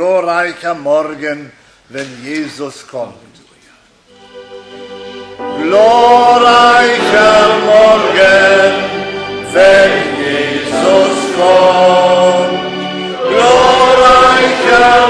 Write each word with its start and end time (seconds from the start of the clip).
Glorreicher 0.00 0.74
Morgen, 0.76 1.52
wenn 1.90 2.24
Jesus 2.24 2.86
kommt. 2.88 3.34
Glorreicher 5.62 7.36
Morgen, 7.66 8.72
wenn 9.52 9.92
Jesus 10.24 11.18
kommt. 11.36 12.62
Glorreicher 13.28 15.09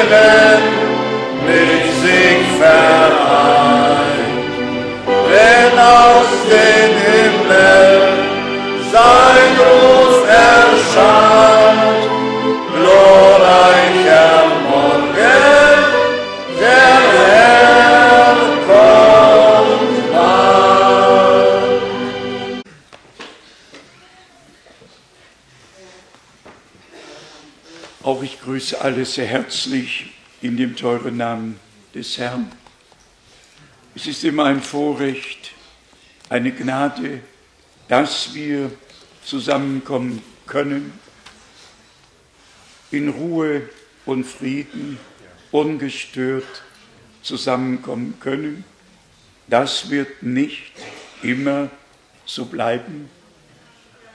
Mit 0.00 1.84
sich 2.02 2.46
vereint. 2.56 3.18
Wenn 5.28 5.78
aus 5.78 6.30
den 6.48 6.92
Himmel 7.08 7.86
sein 8.92 9.52
Ruf 9.58 10.18
erscheint, 10.28 11.27
alle 28.80 29.04
sehr 29.04 29.26
herzlich 29.26 30.12
in 30.40 30.56
dem 30.56 30.76
teuren 30.76 31.16
Namen 31.16 31.58
des 31.94 32.16
Herrn. 32.18 32.50
Es 33.94 34.06
ist 34.06 34.22
immer 34.24 34.44
ein 34.44 34.62
Vorrecht, 34.62 35.52
eine 36.28 36.52
Gnade, 36.52 37.20
dass 37.88 38.34
wir 38.34 38.70
zusammenkommen 39.24 40.22
können, 40.46 40.92
in 42.90 43.08
Ruhe 43.08 43.68
und 44.06 44.24
Frieden, 44.24 44.98
ungestört 45.50 46.62
zusammenkommen 47.22 48.18
können. 48.20 48.64
Das 49.48 49.90
wird 49.90 50.22
nicht 50.22 50.72
immer 51.22 51.68
so 52.24 52.44
bleiben. 52.44 53.10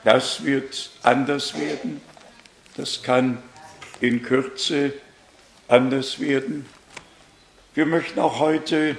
Das 0.04 0.44
wird 0.44 0.90
anders 1.02 1.58
werden. 1.58 2.00
Das 2.76 3.02
kann 3.02 3.42
in 4.00 4.22
Kürze 4.22 4.92
anders 5.68 6.20
werden. 6.20 6.66
Wir 7.74 7.86
möchten 7.86 8.20
auch 8.20 8.38
heute 8.38 8.96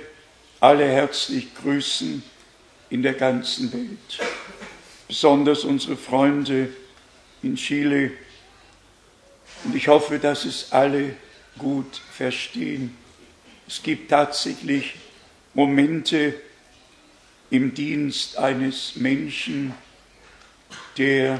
alle 0.59 0.87
herzlich 0.87 1.53
grüßen 1.55 2.23
in 2.89 3.03
der 3.03 3.13
ganzen 3.13 3.71
Welt, 3.73 4.19
besonders 5.07 5.63
unsere 5.63 5.97
Freunde 5.97 6.69
in 7.43 7.55
Chile. 7.55 8.11
Und 9.63 9.75
ich 9.75 9.87
hoffe, 9.87 10.19
dass 10.19 10.45
es 10.45 10.71
alle 10.71 11.15
gut 11.57 12.01
verstehen. 12.11 12.97
Es 13.67 13.81
gibt 13.81 14.09
tatsächlich 14.09 14.95
Momente 15.53 16.33
im 17.49 17.73
Dienst 17.73 18.37
eines 18.37 18.95
Menschen, 18.95 19.73
der 20.97 21.39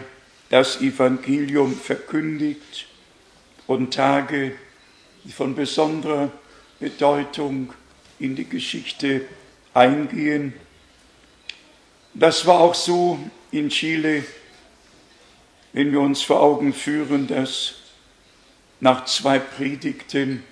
das 0.49 0.81
Evangelium 0.81 1.75
verkündigt 1.75 2.87
und 3.67 3.93
Tage, 3.93 4.55
die 5.23 5.31
von 5.31 5.55
besonderer 5.55 6.31
Bedeutung 6.79 7.71
in 8.19 8.35
die 8.35 8.47
Geschichte 8.47 9.21
eingehen. 9.73 10.53
Das 12.13 12.45
war 12.45 12.59
auch 12.59 12.75
so 12.75 13.17
in 13.51 13.69
Chile, 13.69 14.23
wenn 15.73 15.91
wir 15.91 15.99
uns 15.99 16.21
vor 16.21 16.41
Augen 16.41 16.73
führen, 16.73 17.27
dass 17.27 17.73
nach 18.79 19.03
zwei 19.05 19.39
Predigten 19.39 20.43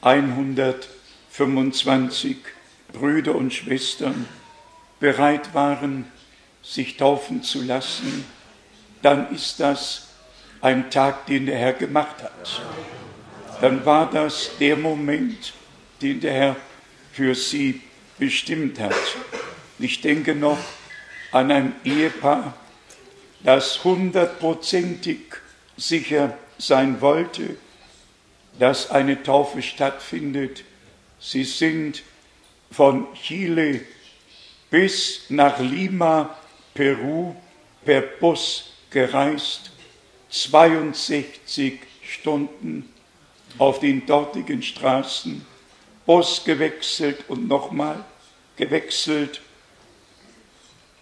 125 0.00 2.36
Brüder 2.92 3.34
und 3.34 3.52
Schwestern 3.52 4.28
bereit 5.00 5.52
waren, 5.54 6.06
sich 6.62 6.96
taufen 6.96 7.42
zu 7.42 7.60
lassen, 7.62 8.24
dann 9.02 9.34
ist 9.34 9.58
das 9.60 10.03
ein 10.64 10.90
Tag, 10.90 11.26
den 11.26 11.44
der 11.44 11.58
Herr 11.58 11.74
gemacht 11.74 12.22
hat. 12.22 12.62
Dann 13.60 13.84
war 13.84 14.10
das 14.10 14.50
der 14.58 14.76
Moment, 14.76 15.52
den 16.00 16.20
der 16.20 16.32
Herr 16.32 16.56
für 17.12 17.34
sie 17.34 17.82
bestimmt 18.18 18.80
hat. 18.80 18.94
Ich 19.78 20.00
denke 20.00 20.34
noch 20.34 20.58
an 21.32 21.50
ein 21.50 21.74
Ehepaar, 21.84 22.54
das 23.42 23.84
hundertprozentig 23.84 25.18
sicher 25.76 26.38
sein 26.56 27.02
wollte, 27.02 27.58
dass 28.58 28.90
eine 28.90 29.22
Taufe 29.22 29.60
stattfindet. 29.60 30.64
Sie 31.20 31.44
sind 31.44 32.02
von 32.70 33.06
Chile 33.12 33.82
bis 34.70 35.26
nach 35.28 35.58
Lima, 35.58 36.34
Peru, 36.72 37.34
per 37.84 38.00
Bus 38.00 38.72
gereist, 38.88 39.73
62 40.34 41.78
Stunden 42.02 42.88
auf 43.56 43.78
den 43.78 44.04
dortigen 44.04 44.64
Straßen, 44.64 45.46
Bus 46.06 46.42
gewechselt 46.44 47.24
und 47.28 47.46
nochmal 47.46 48.04
gewechselt, 48.56 49.40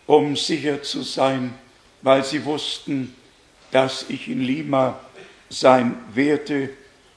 um 0.06 0.36
sicher 0.36 0.82
zu 0.82 1.02
sein, 1.02 1.54
weil 2.02 2.22
sie 2.24 2.44
wussten, 2.44 3.14
dass 3.70 4.04
ich 4.10 4.28
in 4.28 4.42
Lima 4.42 5.00
sein 5.48 5.96
werde, 6.12 6.68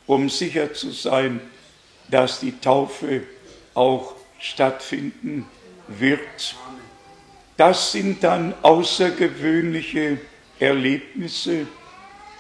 um 0.08 0.30
sicher 0.30 0.74
zu 0.74 0.92
sein, 0.92 1.42
dass 2.10 2.40
die 2.40 2.58
Taufe 2.62 3.24
auch 3.74 4.16
stattfinden 4.40 5.46
wird. 5.90 6.56
Das 7.58 7.92
sind 7.92 8.24
dann 8.24 8.54
außergewöhnliche 8.62 10.18
Erlebnisse 10.60 11.68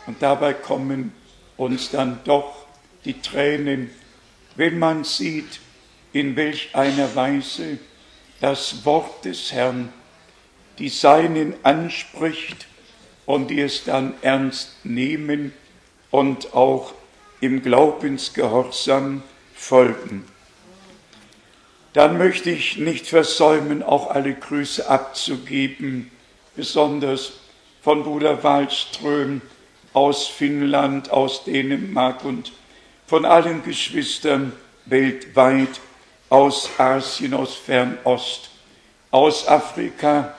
und 0.07 0.21
dabei 0.21 0.53
kommen 0.53 1.13
uns 1.57 1.91
dann 1.91 2.19
doch 2.23 2.65
die 3.05 3.21
Tränen, 3.21 3.89
wenn 4.55 4.79
man 4.79 5.03
sieht, 5.03 5.59
in 6.13 6.35
welch 6.35 6.75
einer 6.75 7.15
Weise 7.15 7.77
das 8.39 8.85
Wort 8.85 9.25
des 9.25 9.51
Herrn 9.51 9.91
die 10.79 10.89
Seinen 10.89 11.53
anspricht 11.63 12.67
und 13.25 13.49
die 13.49 13.61
es 13.61 13.83
dann 13.83 14.13
ernst 14.21 14.85
nehmen 14.85 15.53
und 16.11 16.53
auch 16.53 16.93
im 17.41 17.61
Glaubensgehorsam 17.61 19.23
folgen. 19.53 20.25
Dann 21.93 22.17
möchte 22.17 22.49
ich 22.49 22.77
nicht 22.77 23.07
versäumen, 23.07 23.81
auch 23.81 24.09
alle 24.11 24.33
Grüße 24.33 24.89
abzugeben, 24.89 26.11
besonders 26.55 27.33
von 27.81 28.03
Bruder 28.03 28.43
Wallström 28.43 29.41
aus 29.95 30.27
Finnland, 30.27 31.09
aus 31.09 31.45
Dänemark 31.45 32.25
und 32.25 32.51
von 33.07 33.23
allen 33.23 33.63
Geschwistern 33.63 34.51
weltweit, 34.85 35.79
aus 36.29 36.69
Asien, 36.77 37.33
aus 37.33 37.55
Fernost, 37.55 38.49
aus 39.09 39.47
Afrika, 39.47 40.35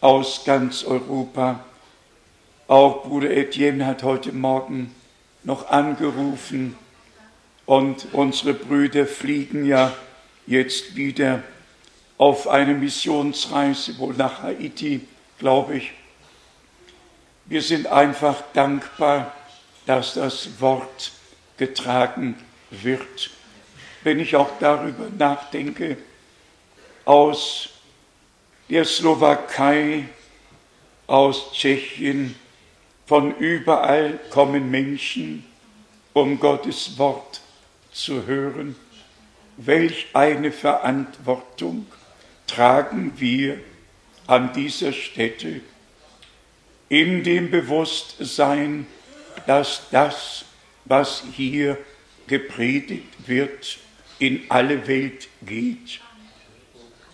aus 0.00 0.44
ganz 0.46 0.82
Europa. 0.82 1.60
Auch 2.68 3.02
Bruder 3.02 3.30
Etienne 3.30 3.86
hat 3.86 4.02
heute 4.02 4.32
Morgen 4.32 4.94
noch 5.44 5.68
angerufen 5.68 6.74
und 7.66 8.08
unsere 8.12 8.54
Brüder 8.54 9.06
fliegen 9.06 9.66
ja 9.66 9.92
jetzt 10.46 10.96
wieder 10.96 11.42
auf 12.16 12.48
eine 12.48 12.72
Missionsreise, 12.72 13.98
wohl 13.98 14.14
nach 14.14 14.42
Haiti, 14.42 15.02
glaube 15.38 15.76
ich. 15.76 15.92
Wir 17.46 17.62
sind 17.62 17.86
einfach 17.86 18.42
dankbar, 18.52 19.32
dass 19.86 20.14
das 20.14 20.60
Wort 20.60 21.12
getragen 21.56 22.36
wird. 22.70 23.30
Wenn 24.02 24.20
ich 24.20 24.36
auch 24.36 24.50
darüber 24.58 25.08
nachdenke, 25.16 25.96
aus 27.04 27.70
der 28.68 28.84
Slowakei, 28.84 30.08
aus 31.06 31.52
Tschechien, 31.52 32.34
Von 33.06 33.36
überall 33.36 34.18
kommen 34.30 34.68
Menschen, 34.68 35.44
um 36.12 36.40
Gottes 36.40 36.98
Wort 36.98 37.40
zu 37.92 38.26
hören. 38.26 38.74
Welch 39.56 40.08
eine 40.12 40.50
Verantwortung 40.50 41.86
tragen 42.48 43.12
wir 43.16 43.60
an 44.26 44.52
dieser 44.52 44.92
Stätte 44.92 45.60
in 46.88 47.22
dem 47.22 47.50
Bewusstsein, 47.50 48.86
dass 49.46 49.82
das, 49.90 50.44
was 50.84 51.22
hier 51.32 51.78
gepredigt 52.26 53.14
wird, 53.26 53.78
in 54.18 54.44
alle 54.48 54.86
Welt 54.86 55.28
geht. 55.42 56.00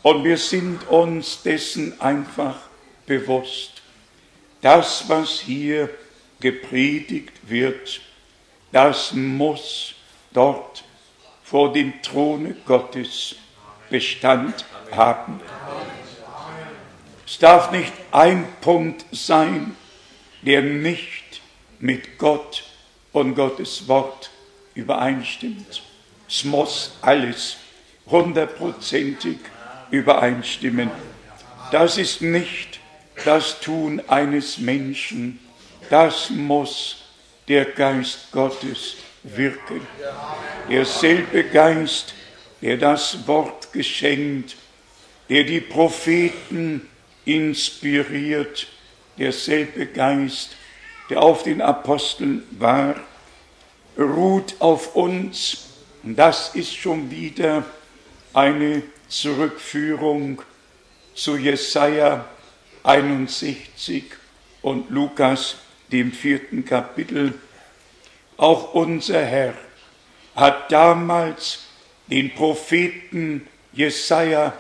Und 0.02 0.24
wir 0.24 0.36
sind 0.36 0.88
uns 0.88 1.42
dessen 1.42 2.00
einfach 2.00 2.58
bewusst. 3.06 3.82
Das, 4.60 5.08
was 5.08 5.40
hier 5.40 5.88
gepredigt 6.40 7.32
wird, 7.48 8.00
das 8.72 9.12
muss 9.12 9.94
dort 10.32 10.84
vor 11.42 11.72
dem 11.72 12.00
Throne 12.02 12.56
Gottes 12.66 13.36
Bestand 13.90 14.64
haben. 14.90 15.40
Es 17.32 17.38
darf 17.38 17.70
nicht 17.70 17.94
ein 18.10 18.46
Punkt 18.60 19.06
sein, 19.10 19.74
der 20.42 20.60
nicht 20.60 21.40
mit 21.80 22.18
Gott 22.18 22.62
und 23.10 23.34
Gottes 23.34 23.88
Wort 23.88 24.30
übereinstimmt. 24.74 25.82
Es 26.28 26.44
muss 26.44 26.92
alles 27.00 27.56
hundertprozentig 28.06 29.38
übereinstimmen. 29.90 30.90
Das 31.70 31.96
ist 31.96 32.20
nicht 32.20 32.80
das 33.24 33.60
Tun 33.60 34.02
eines 34.08 34.58
Menschen, 34.58 35.40
das 35.88 36.28
muss 36.28 36.98
der 37.48 37.64
Geist 37.64 38.30
Gottes 38.32 38.96
wirken. 39.22 39.80
Derselbe 40.68 41.44
Geist, 41.44 42.12
der 42.60 42.76
das 42.76 43.26
Wort 43.26 43.72
geschenkt, 43.72 44.54
der 45.30 45.44
die 45.44 45.62
Propheten 45.62 46.90
inspiriert, 47.24 48.68
derselbe 49.18 49.86
Geist, 49.86 50.56
der 51.10 51.22
auf 51.22 51.42
den 51.42 51.60
Aposteln 51.60 52.42
war, 52.58 52.96
ruht 53.98 54.56
auf 54.60 54.96
uns. 54.96 55.68
Das 56.02 56.54
ist 56.54 56.74
schon 56.74 57.10
wieder 57.10 57.64
eine 58.32 58.82
Zurückführung 59.08 60.42
zu 61.14 61.36
Jesaja 61.36 62.24
61 62.82 64.04
und 64.62 64.90
Lukas, 64.90 65.56
dem 65.92 66.12
vierten 66.12 66.64
Kapitel. 66.64 67.34
Auch 68.36 68.74
unser 68.74 69.24
Herr 69.24 69.54
hat 70.34 70.72
damals 70.72 71.66
den 72.06 72.34
Propheten 72.34 73.46
Jesaja 73.72 74.54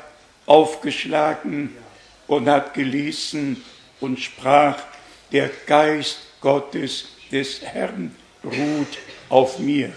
aufgeschlagen 0.46 1.74
und 2.32 2.48
hat 2.48 2.72
gelesen 2.72 3.62
und 4.00 4.18
sprach, 4.18 4.78
der 5.32 5.50
Geist 5.66 6.18
Gottes 6.40 7.08
des 7.30 7.60
Herrn 7.62 8.16
ruht 8.42 8.98
auf 9.28 9.58
mir. 9.58 9.92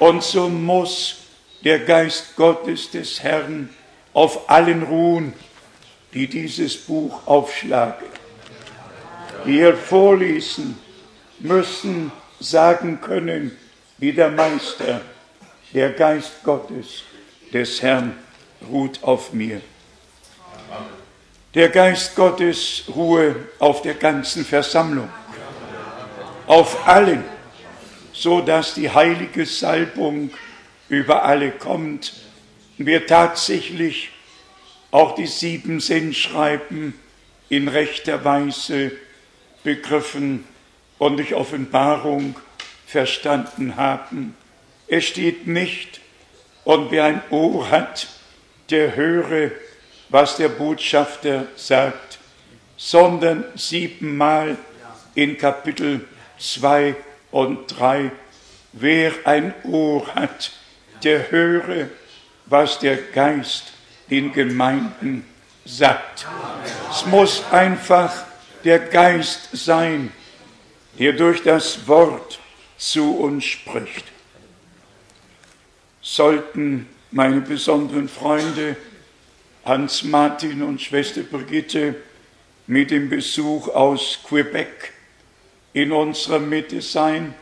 Und 0.00 0.24
so 0.24 0.48
muss 0.48 1.18
der 1.64 1.78
Geist 1.78 2.34
Gottes 2.34 2.90
des 2.90 3.22
Herrn 3.22 3.70
auf 4.12 4.50
allen 4.50 4.82
ruhen, 4.82 5.34
die 6.12 6.26
dieses 6.26 6.76
Buch 6.76 7.26
aufschlagen. 7.26 8.08
Wir 9.44 9.76
vorlesen 9.76 10.76
müssen 11.38 12.10
sagen 12.40 13.00
können, 13.00 13.56
wie 13.98 14.12
der 14.12 14.30
Meister, 14.30 15.00
der 15.72 15.90
Geist 15.92 16.42
Gottes 16.42 17.04
des 17.52 17.80
Herrn 17.82 18.18
ruht 18.68 19.02
auf 19.04 19.32
mir. 19.32 19.60
Der 21.54 21.68
Geist 21.70 22.14
Gottes 22.16 22.84
ruhe 22.94 23.34
auf 23.58 23.82
der 23.82 23.94
ganzen 23.94 24.44
Versammlung, 24.44 25.08
auf 26.46 26.86
allen, 26.86 27.24
so 28.12 28.40
dass 28.40 28.74
die 28.74 28.90
heilige 28.90 29.46
Salbung 29.46 30.30
über 30.88 31.24
alle 31.24 31.50
kommt. 31.50 32.12
Wir 32.78 33.06
tatsächlich 33.06 34.10
auch 34.90 35.14
die 35.14 35.26
sieben 35.26 35.80
Sinnschreiben 35.80 36.94
in 37.48 37.68
rechter 37.68 38.24
Weise 38.24 38.92
begriffen 39.62 40.44
und 40.98 41.16
durch 41.16 41.34
Offenbarung 41.34 42.36
verstanden 42.86 43.76
haben. 43.76 44.36
Es 44.88 45.04
steht 45.04 45.46
nicht, 45.46 46.00
und 46.64 46.90
wer 46.90 47.04
ein 47.04 47.22
Ohr 47.30 47.70
hat, 47.70 48.08
der 48.70 48.96
höre, 48.96 49.52
was 50.08 50.36
der 50.36 50.48
Botschafter 50.48 51.46
sagt, 51.56 52.18
sondern 52.76 53.44
siebenmal 53.54 54.56
in 55.14 55.38
Kapitel 55.38 56.06
2 56.38 56.94
und 57.30 57.66
3, 57.78 58.10
wer 58.72 59.12
ein 59.24 59.54
Ohr 59.64 60.06
hat, 60.14 60.52
der 61.02 61.30
höre, 61.30 61.88
was 62.46 62.78
der 62.78 62.96
Geist 62.96 63.72
den 64.10 64.32
Gemeinden 64.32 65.24
sagt. 65.64 66.26
Es 66.90 67.06
muss 67.06 67.42
einfach 67.50 68.24
der 68.64 68.78
Geist 68.78 69.48
sein, 69.52 70.12
der 70.98 71.12
durch 71.12 71.42
das 71.42 71.88
Wort 71.88 72.38
zu 72.78 73.18
uns 73.18 73.44
spricht. 73.44 74.04
Sollten 76.00 76.88
meine 77.10 77.40
besonderen 77.40 78.08
Freunde 78.08 78.76
Hans 79.66 80.04
Martin 80.04 80.62
und 80.62 80.80
Schwester 80.80 81.22
Brigitte 81.22 81.96
mit 82.68 82.92
dem 82.92 83.10
Besuch 83.10 83.66
aus 83.66 84.20
Quebec 84.22 84.92
in 85.72 85.90
unserer 85.90 86.38
Mitte 86.38 86.80
sein, 86.80 87.34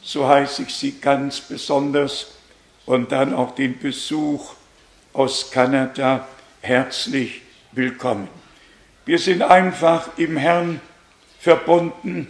so 0.00 0.28
heiße 0.28 0.62
ich 0.62 0.72
Sie 0.72 1.00
ganz 1.00 1.40
besonders. 1.40 2.34
Und 2.86 3.10
dann 3.10 3.34
auch 3.34 3.56
den 3.56 3.80
Besuch 3.80 4.54
aus 5.12 5.50
Kanada. 5.50 6.28
Herzlich 6.60 7.42
willkommen. 7.72 8.28
Wir 9.04 9.18
sind 9.18 9.42
einfach 9.42 10.16
im 10.18 10.36
Herrn 10.36 10.80
verbunden. 11.40 12.28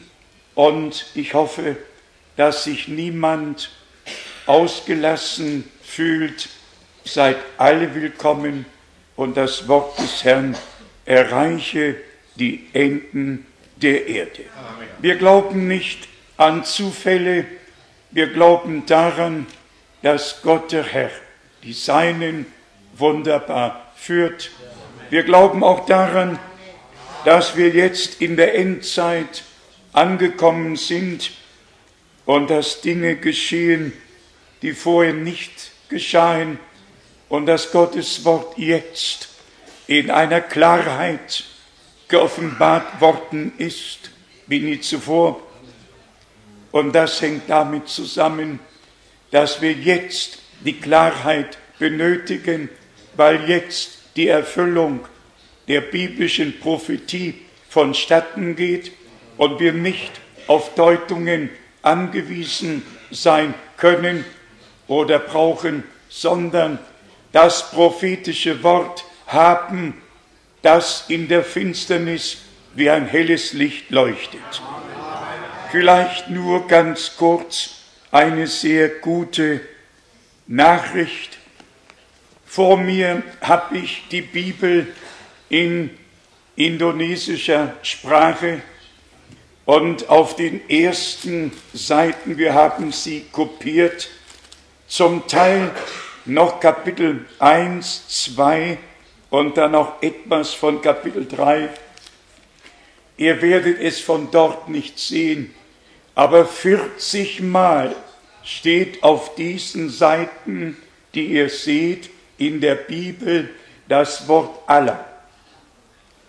Und 0.55 1.05
ich 1.15 1.35
hoffe, 1.35 1.77
dass 2.37 2.65
sich 2.65 2.89
niemand 2.89 3.71
ausgelassen 4.47 5.71
fühlt. 5.83 6.49
Seid 7.05 7.37
alle 7.59 7.95
willkommen 7.95 8.65
und 9.17 9.37
das 9.37 9.67
Wort 9.67 9.99
des 9.99 10.25
Herrn 10.25 10.57
erreiche 11.05 11.97
die 12.37 12.67
Enden 12.73 13.47
der 13.77 14.07
Erde. 14.07 14.45
Wir 15.01 15.17
glauben 15.17 15.67
nicht 15.69 16.09
an 16.37 16.65
Zufälle, 16.65 17.47
wir 18.11 18.33
glauben 18.33 18.85
daran, 18.87 19.47
dass 20.03 20.43
Gott 20.43 20.73
der 20.73 20.85
Herr 20.85 21.11
die 21.63 21.73
Seinen 21.73 22.47
wunderbar 22.97 23.93
führt. 23.97 24.51
Wir 25.11 25.23
glauben 25.23 25.65
auch 25.65 25.87
daran, 25.87 26.39
dass 27.25 27.57
wir 27.57 27.71
jetzt 27.71 28.21
in 28.21 28.37
der 28.37 28.55
Endzeit 28.55 29.43
angekommen 29.93 30.77
sind 30.77 31.33
und 32.25 32.51
dass 32.51 32.83
Dinge 32.83 33.17
geschehen, 33.17 33.93
die 34.63 34.73
vorher 34.73 35.13
nicht 35.13 35.73
geschahen 35.89 36.59
und 37.29 37.47
dass 37.47 37.73
Gottes 37.73 38.25
Wort 38.25 38.57
jetzt 38.59 39.29
in 39.87 40.11
einer 40.11 40.41
Klarheit 40.41 41.45
geoffenbart 42.09 43.01
worden 43.01 43.53
ist 43.59 44.11
wie 44.47 44.61
nie 44.61 44.81
zuvor. 44.81 45.41
Und 46.71 46.93
das 46.93 47.21
hängt 47.21 47.49
damit 47.49 47.89
zusammen, 47.89 48.61
dass 49.31 49.61
wir 49.61 49.73
jetzt 49.73 50.39
die 50.61 50.79
Klarheit 50.79 51.59
benötigen, 51.79 52.69
weil 53.17 53.49
jetzt 53.49 53.99
die 54.15 54.29
Erfüllung 54.29 55.01
der 55.69 55.81
biblischen 55.81 56.59
Prophetie 56.61 57.35
vonstatten 57.69 58.57
geht 58.57 58.93
und 59.37 59.59
wir 59.61 59.73
nicht 59.73 60.13
auf 60.47 60.75
Deutungen 60.75 61.51
angewiesen 61.83 62.83
sein 63.11 63.55
können 63.77 64.25
oder 64.87 65.19
brauchen, 65.19 65.83
sondern 66.09 66.79
das 67.37 67.71
prophetische 67.71 68.63
Wort 68.63 69.05
haben, 69.27 69.93
das 70.63 71.05
in 71.09 71.29
der 71.29 71.45
Finsternis 71.45 72.39
wie 72.75 72.89
ein 72.89 73.05
helles 73.05 73.53
Licht 73.53 73.91
leuchtet. 73.91 74.41
Vielleicht 75.71 76.31
nur 76.31 76.67
ganz 76.67 77.19
kurz 77.19 77.83
eine 78.11 78.47
sehr 78.47 78.89
gute 78.89 79.61
Nachricht. 80.47 81.37
Vor 82.47 82.79
mir 82.79 83.23
habe 83.43 83.77
ich 83.77 84.05
die 84.11 84.23
Bibel 84.23 84.87
in 85.51 85.91
indonesischer 86.57 87.75
Sprache 87.83 88.63
Und 89.67 90.09
auf 90.09 90.37
den 90.37 90.71
ersten 90.71 91.53
Seiten, 91.75 92.39
wir 92.39 92.55
haben 92.55 92.93
sie 92.93 93.27
kopiert, 93.33 94.09
zum 94.87 95.27
Teil 95.27 95.73
noch 96.27 96.61
Kapitel 96.61 97.25
1, 97.39 98.09
2 98.35 98.79
und 99.31 99.57
dann 99.57 99.73
noch 99.73 100.03
etwas 100.03 100.55
von 100.55 100.83
Kapitel 100.83 101.27
3. 101.27 101.69
Ihr 103.17 103.41
werdet 103.41 103.81
es 103.81 104.01
von 104.01 104.31
dort 104.31 104.69
nicht 104.69 104.99
sehen, 104.99 105.55
aber 106.15 106.47
40 106.47 107.41
Mal 107.41 107.95
steht 108.43 109.03
auf 109.03 109.35
diesen 109.35 109.89
Seiten, 109.89 110.77
die 111.15 111.27
ihr 111.27 111.49
seht, 111.49 112.11
in 112.39 112.61
der 112.61 112.75
Bibel 112.75 113.49
das 113.89 114.29
Wort 114.29 114.59
aller. 114.67 115.05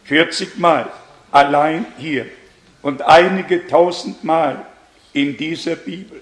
40 0.06 0.58
Mal 0.58 0.90
allein 1.32 1.86
hier 1.98 2.26
und 2.82 3.02
einige 3.02 3.68
tausend 3.68 4.24
Mal 4.24 4.66
in 5.14 5.36
dieser 5.36 5.76
Bibel. 5.76 6.22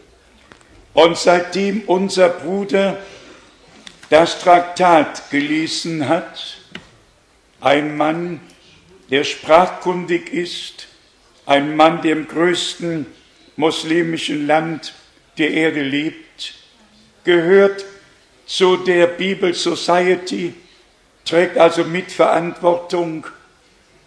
Und 0.94 1.18
seitdem 1.18 1.82
unser 1.88 2.30
Bruder 2.30 2.98
das 4.10 4.40
Traktat 4.40 5.30
gelesen 5.32 6.08
hat, 6.08 6.58
ein 7.62 7.98
Mann, 7.98 8.40
der 9.10 9.24
sprachkundig 9.24 10.32
ist, 10.32 10.88
ein 11.46 11.76
Mann, 11.76 12.02
der 12.02 12.14
im 12.14 12.28
größten 12.28 13.06
muslimischen 13.56 14.48
Land 14.48 14.94
der 15.38 15.52
Erde 15.52 15.82
lebt, 15.82 16.54
gehört 17.24 17.86
zu 18.46 18.78
der 18.78 19.08
Bible 19.08 19.54
Society, 19.54 20.54
trägt 21.24 21.58
also 21.58 21.84
Mitverantwortung, 21.84 23.26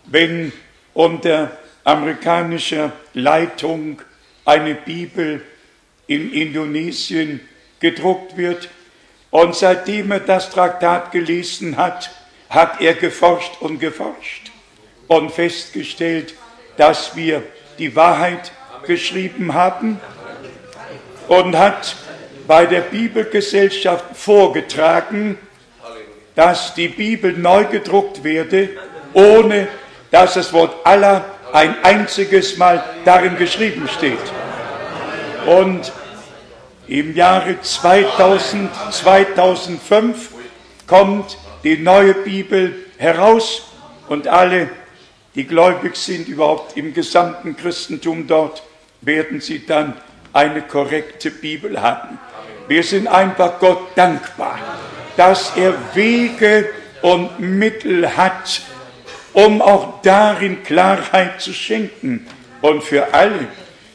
wenn 0.07 0.53
unter 0.95 1.59
amerikanischer 1.85 2.93
Leitung 3.15 4.01
eine 4.45 4.75
Bibel 4.75 5.43
in 6.07 6.33
Indonesien 6.33 7.41
gedruckt 7.81 8.37
wird. 8.37 8.69
Und 9.31 9.55
seitdem 9.55 10.11
er 10.11 10.21
das 10.21 10.51
Traktat 10.51 11.13
gelesen 11.13 11.77
hat, 11.77 12.11
hat 12.49 12.81
er 12.81 12.95
geforscht 12.95 13.61
und 13.61 13.79
geforscht 13.79 14.51
und 15.07 15.31
festgestellt, 15.31 16.35
dass 16.77 17.15
wir 17.15 17.43
die 17.79 17.95
Wahrheit 17.95 18.53
geschrieben 18.87 19.53
haben 19.53 20.01
und 21.29 21.57
hat 21.57 21.97
bei 22.47 22.65
der 22.65 22.81
Bibelgesellschaft 22.81 24.17
vorgetragen, 24.17 25.37
dass 26.35 26.75
die 26.75 26.89
Bibel 26.89 27.33
neu 27.33 27.65
gedruckt 27.65 28.25
werde, 28.25 28.71
ohne 29.13 29.69
dass 30.11 30.35
das 30.35 30.53
Wort 30.53 30.75
Allah 30.87 31.25
ein 31.53 31.75
einziges 31.83 32.57
Mal 32.57 32.83
darin 33.05 33.37
geschrieben 33.37 33.89
steht. 33.89 34.19
Und 35.47 35.93
im 36.89 37.15
Jahre 37.15 37.61
2000, 37.61 38.71
2005 38.91 40.31
kommt 40.87 41.39
die 41.63 41.77
neue 41.77 42.15
Bibel 42.15 42.75
heraus 42.97 43.63
und 44.09 44.27
alle, 44.27 44.71
die 45.35 45.45
gläubig 45.47 45.97
sind, 45.97 46.29
überhaupt 46.29 46.77
im 46.77 46.95
gesamten 46.95 47.57
Christentum 47.57 48.27
dort, 48.27 48.63
werden 49.03 49.41
sie 49.41 49.65
dann 49.67 49.95
eine 50.33 50.63
korrekte 50.63 51.31
Bibel 51.31 51.81
haben. 51.81 52.19
Wir 52.69 52.83
sind 52.83 53.07
einfach 53.07 53.59
Gott 53.59 53.89
dankbar, 53.95 54.59
dass 55.17 55.53
er 55.57 55.75
Wege 55.95 56.69
und 57.03 57.39
Mittel 57.39 58.17
hat, 58.17 58.63
um 59.33 59.61
auch 59.61 60.01
darin 60.03 60.63
Klarheit 60.65 61.41
zu 61.41 61.53
schenken. 61.53 62.27
Und 62.61 62.83
für 62.83 63.15
alle, 63.15 63.47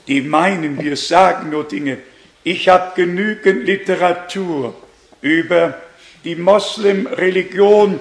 die 0.08 0.22
meinen, 0.22 0.80
wir 0.80 0.96
sagen 0.96 1.50
nur 1.50 1.68
Dinge, 1.68 1.98
ich 2.44 2.68
habe 2.68 2.92
genügend 2.96 3.66
Literatur 3.66 4.76
über 5.22 5.76
die 6.24 6.36
Moslem-Religion 6.36 8.00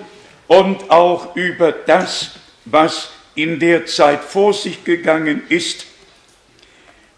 und 0.48 0.90
auch 0.90 1.36
über 1.36 1.72
das, 1.72 2.32
was 2.64 3.10
in 3.34 3.58
der 3.58 3.86
Zeit 3.86 4.22
vor 4.22 4.52
sich 4.52 4.84
gegangen 4.84 5.42
ist. 5.48 5.86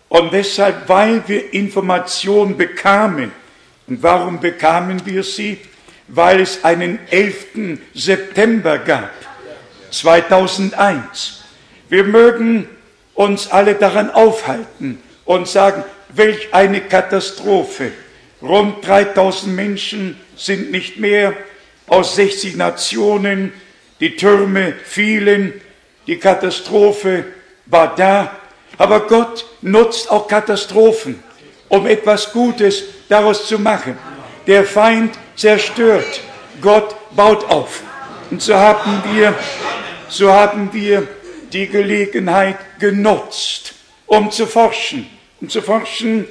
Und 0.09 0.33
deshalb, 0.33 0.89
weil 0.89 1.23
wir 1.27 1.53
Informationen 1.53 2.57
bekamen, 2.57 3.33
und 3.87 4.03
warum 4.03 4.41
bekamen 4.41 5.05
wir 5.05 5.23
sie? 5.23 5.59
Weil 6.09 6.41
es 6.41 6.65
einen 6.65 6.99
11. 7.11 7.79
September 7.95 8.79
gab, 8.79 9.11
2001. 9.91 11.43
Wir 11.89 12.05
mögen 12.05 12.69
uns 13.15 13.49
alle 13.49 13.75
daran 13.75 14.11
aufhalten 14.11 15.03
und 15.25 15.49
sagen, 15.49 15.85
welch 16.15 16.53
eine 16.53 16.81
Katastrophe. 16.83 17.93
Rund 18.43 18.87
3000 18.87 19.55
Menschen 19.55 20.21
sind 20.37 20.71
nicht 20.71 20.99
mehr 20.99 21.35
aus 21.87 22.17
60 22.17 22.57
Nationen, 22.57 23.53
die 24.01 24.17
Türme 24.17 24.75
fielen, 24.85 25.61
die 26.07 26.19
Katastrophe 26.19 27.25
war 27.67 27.95
da. 27.95 28.37
Aber 28.77 29.07
Gott 29.07 29.47
nutzt 29.63 30.11
auch 30.11 30.27
Katastrophen, 30.27 31.23
um 31.69 31.87
etwas 31.87 32.33
Gutes 32.33 32.85
daraus 33.09 33.47
zu 33.47 33.59
machen. 33.59 33.97
Der 34.47 34.65
Feind 34.65 35.17
zerstört, 35.37 36.21
Gott 36.61 36.95
baut 37.15 37.49
auf. 37.49 37.83
Und 38.31 38.43
so 38.43 38.55
haben 38.55 39.03
wir, 39.13 39.35
so 40.09 40.31
haben 40.31 40.71
wir 40.73 41.07
die 41.53 41.69
Gelegenheit 41.69 42.57
genutzt, 42.81 43.75
um 44.07 44.31
zu 44.31 44.47
forschen, 44.47 45.09
um 45.45 45.51
zu 45.51 45.61
forschen, 45.61 46.27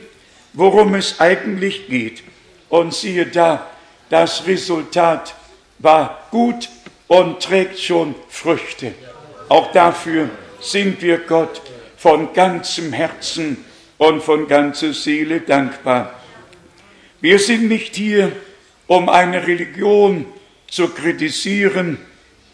worum 0.54 0.96
es 0.96 1.20
eigentlich 1.20 1.88
geht. 1.88 2.24
Und 2.70 2.96
siehe 2.96 3.28
da, 3.28 3.70
das 4.10 4.48
Resultat 4.48 5.36
war 5.78 6.28
gut 6.32 6.68
und 7.08 7.40
trägt 7.40 7.80
schon 7.80 8.16
Früchte. 8.28 8.96
Auch 9.50 9.72
dafür 9.72 10.32
sind 10.62 11.00
wir 11.04 11.20
Gott 11.20 11.62
von 11.96 12.34
ganzem 12.34 12.92
Herzen 12.92 13.64
und 14.00 14.24
von 14.24 14.48
ganzer 14.48 14.94
Seele 14.94 15.42
dankbar. 15.42 16.20
Wir 17.22 17.38
sind 17.38 17.68
nicht 17.68 17.96
hier, 17.96 18.32
um 18.88 19.10
eine 19.10 19.46
Religion 19.46 20.26
zu 20.68 20.88
kritisieren, 20.88 22.00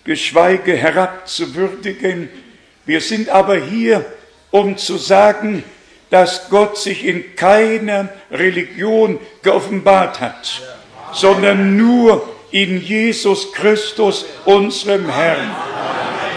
geschweige 0.03 0.75
herabzuwürdigen. 0.75 2.27
Wir 2.85 2.99
sind 2.99 3.29
aber 3.29 3.55
hier, 3.55 4.05
um 4.51 4.75
zu 4.75 4.97
sagen, 4.97 5.63
dass 6.09 6.49
Gott 6.49 6.77
sich 6.77 7.05
in 7.05 7.35
keiner 7.35 8.09
Religion 8.31 9.19
geoffenbart 9.43 10.19
hat, 10.19 10.61
sondern 11.13 11.77
nur 11.77 12.27
in 12.51 12.81
Jesus 12.81 13.53
Christus, 13.53 14.25
unserem 14.45 15.09
Herrn. 15.09 15.55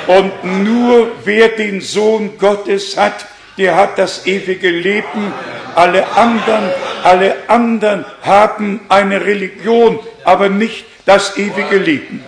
Und 0.07 0.65
nur 0.65 1.13
wer 1.25 1.49
den 1.49 1.81
Sohn 1.81 2.37
Gottes 2.39 2.97
hat, 2.97 3.27
der 3.57 3.77
hat 3.77 3.99
das 3.99 4.27
ewige 4.27 4.71
Leben. 4.71 5.33
Alle 5.75 6.07
anderen, 6.17 6.71
alle 7.03 7.49
anderen 7.49 8.05
haben 8.23 8.81
eine 8.89 9.25
Religion, 9.25 9.99
aber 10.25 10.49
nicht 10.49 10.85
das 11.07 11.37
ewige 11.37 11.79
Leben. 11.79 12.25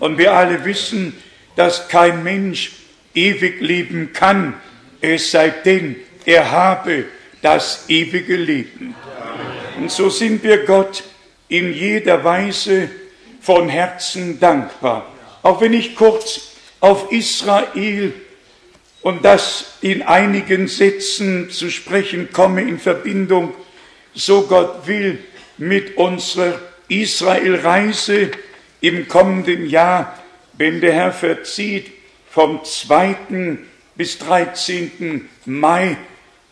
Und 0.00 0.18
wir 0.18 0.32
alle 0.32 0.64
wissen, 0.64 1.16
dass 1.56 1.88
kein 1.88 2.22
Mensch 2.22 2.72
ewig 3.14 3.60
leben 3.60 4.12
kann, 4.12 4.54
es 5.00 5.30
sei 5.30 5.50
denn, 5.50 5.96
er 6.24 6.50
habe 6.50 7.06
das 7.42 7.84
ewige 7.88 8.36
Leben. 8.36 8.94
Und 9.78 9.90
so 9.90 10.10
sind 10.10 10.42
wir 10.42 10.64
Gott 10.64 11.02
in 11.48 11.72
jeder 11.72 12.22
Weise 12.22 12.90
von 13.40 13.68
Herzen 13.68 14.38
dankbar. 14.38 15.06
Auch 15.42 15.60
wenn 15.60 15.72
ich 15.72 15.96
kurz 15.96 16.52
auf 16.80 17.10
Israel 17.10 18.12
und 19.02 19.24
das 19.24 19.78
in 19.80 20.02
einigen 20.02 20.68
Sätzen 20.68 21.50
zu 21.50 21.70
sprechen 21.70 22.30
komme 22.32 22.62
in 22.62 22.78
Verbindung, 22.78 23.54
so 24.14 24.42
Gott 24.42 24.86
will, 24.86 25.18
mit 25.56 25.96
unserer 25.96 26.58
Israelreise 26.88 28.30
im 28.80 29.08
kommenden 29.08 29.68
Jahr, 29.68 30.18
wenn 30.54 30.80
der 30.80 30.92
Herr 30.92 31.12
verzieht, 31.12 31.92
vom 32.30 32.64
2. 32.64 33.16
bis 34.00 34.16
13. 34.16 35.28
Mai. 35.44 35.94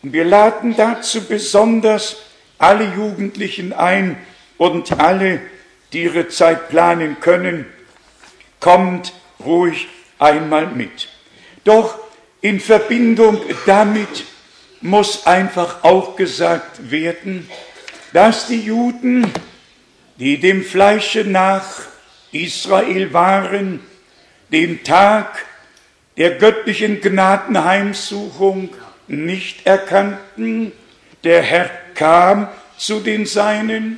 Und 0.03 0.13
wir 0.13 0.23
laden 0.23 0.75
dazu 0.77 1.27
besonders 1.27 2.17
alle 2.59 2.93
Jugendlichen 2.93 3.73
ein 3.73 4.17
und 4.59 4.99
alle, 4.99 5.41
die 5.91 6.03
ihre 6.03 6.27
Zeit 6.27 6.69
planen 6.69 7.19
können, 7.21 7.65
kommt 8.59 9.13
ruhig 9.43 9.87
einmal 10.19 10.67
mit. 10.67 11.09
Doch 11.63 11.97
in 12.41 12.59
Verbindung 12.59 13.41
damit 13.65 14.25
muss 14.81 15.25
einfach 15.25 15.83
auch 15.83 16.15
gesagt 16.15 16.91
werden, 16.91 17.49
dass 18.13 18.45
die 18.45 18.61
Juden, 18.61 19.25
die 20.17 20.39
dem 20.39 20.63
Fleische 20.63 21.23
nach 21.23 21.65
Israel 22.31 23.11
waren, 23.11 23.79
den 24.51 24.83
Tag 24.83 25.47
der 26.19 26.31
göttlichen 26.31 26.99
Gnadenheimsuchung 26.99 28.69
nicht 29.07 29.65
erkannten. 29.65 30.73
Der 31.23 31.41
Herr 31.41 31.69
kam 31.95 32.49
zu 32.77 32.99
den 32.99 33.25
Seinen, 33.25 33.97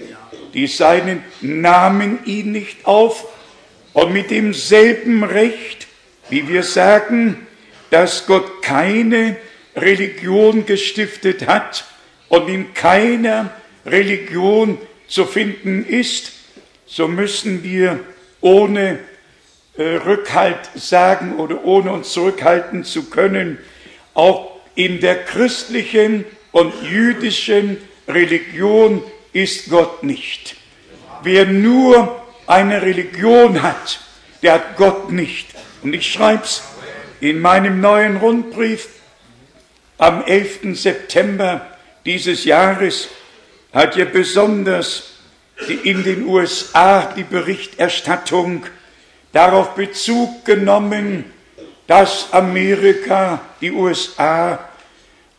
die 0.53 0.67
Seinen 0.67 1.23
nahmen 1.41 2.19
ihn 2.25 2.51
nicht 2.51 2.85
auf. 2.85 3.27
Und 3.93 4.13
mit 4.13 4.31
demselben 4.31 5.23
Recht, 5.23 5.87
wie 6.29 6.47
wir 6.47 6.63
sagen, 6.63 7.47
dass 7.89 8.25
Gott 8.27 8.61
keine 8.61 9.35
Religion 9.75 10.65
gestiftet 10.65 11.47
hat 11.47 11.85
und 12.29 12.47
in 12.47 12.73
keiner 12.73 13.49
Religion 13.85 14.77
zu 15.07 15.25
finden 15.25 15.85
ist, 15.85 16.31
so 16.85 17.07
müssen 17.07 17.63
wir 17.63 17.99
ohne 18.39 18.99
Rückhalt 19.77 20.69
sagen 20.75 21.37
oder 21.37 21.63
ohne 21.63 21.91
uns 21.91 22.11
zurückhalten 22.11 22.83
zu 22.83 23.09
können, 23.09 23.57
auch 24.13 24.51
in 24.75 24.99
der 24.99 25.23
christlichen 25.23 26.25
und 26.51 26.73
jüdischen 26.83 27.77
Religion 28.07 29.03
ist 29.33 29.69
Gott 29.69 30.03
nicht. 30.03 30.55
Wer 31.23 31.45
nur 31.45 32.21
eine 32.47 32.81
Religion 32.81 33.61
hat, 33.61 34.01
der 34.41 34.53
hat 34.53 34.75
Gott 34.75 35.11
nicht. 35.11 35.47
Und 35.83 35.93
ich 35.93 36.11
schreibe 36.11 36.43
es 36.43 36.63
in 37.21 37.39
meinem 37.39 37.79
neuen 37.79 38.17
Rundbrief 38.17 38.89
am 39.97 40.23
11. 40.25 40.75
September 40.77 41.77
dieses 42.05 42.43
Jahres 42.45 43.07
hat 43.71 43.95
ja 43.95 44.05
besonders 44.05 45.11
in 45.83 46.03
den 46.03 46.25
USA 46.25 47.13
die 47.15 47.23
Berichterstattung 47.23 48.65
darauf 49.31 49.75
Bezug 49.75 50.45
genommen, 50.45 51.25
dass 51.87 52.31
Amerika, 52.31 53.41
die 53.59 53.71
USA, 53.71 54.59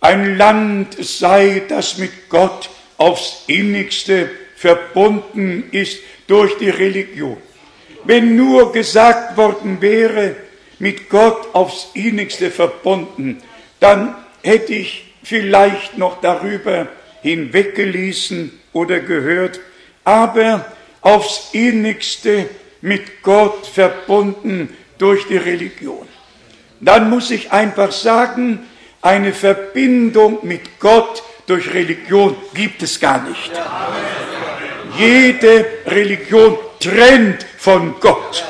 ein 0.00 0.36
Land 0.36 0.96
sei, 0.98 1.62
das 1.68 1.98
mit 1.98 2.28
Gott 2.28 2.68
aufs 2.98 3.44
innigste 3.46 4.28
verbunden 4.56 5.68
ist 5.72 5.98
durch 6.26 6.58
die 6.58 6.70
Religion. 6.70 7.36
Wenn 8.04 8.36
nur 8.36 8.72
gesagt 8.72 9.36
worden 9.36 9.80
wäre, 9.80 10.36
mit 10.78 11.08
Gott 11.08 11.54
aufs 11.54 11.90
innigste 11.94 12.50
verbunden, 12.50 13.42
dann 13.78 14.16
hätte 14.42 14.74
ich 14.74 15.14
vielleicht 15.22 15.98
noch 15.98 16.20
darüber 16.20 16.88
hinweggelesen 17.22 18.60
oder 18.72 19.00
gehört, 19.00 19.60
aber 20.04 20.72
aufs 21.00 21.50
innigste 21.52 22.48
mit 22.82 23.22
Gott 23.22 23.66
verbunden 23.66 24.76
durch 24.98 25.26
die 25.26 25.36
Religion. 25.36 26.06
Dann 26.80 27.08
muss 27.08 27.30
ich 27.30 27.52
einfach 27.52 27.92
sagen, 27.92 28.66
eine 29.00 29.32
Verbindung 29.32 30.38
mit 30.42 30.78
Gott 30.78 31.22
durch 31.46 31.72
Religion 31.72 32.36
gibt 32.54 32.82
es 32.82 33.00
gar 33.00 33.22
nicht. 33.22 33.50
Jede 34.98 35.66
Religion 35.86 36.58
trennt 36.78 37.46
von 37.58 37.94
Gott. 38.00 38.44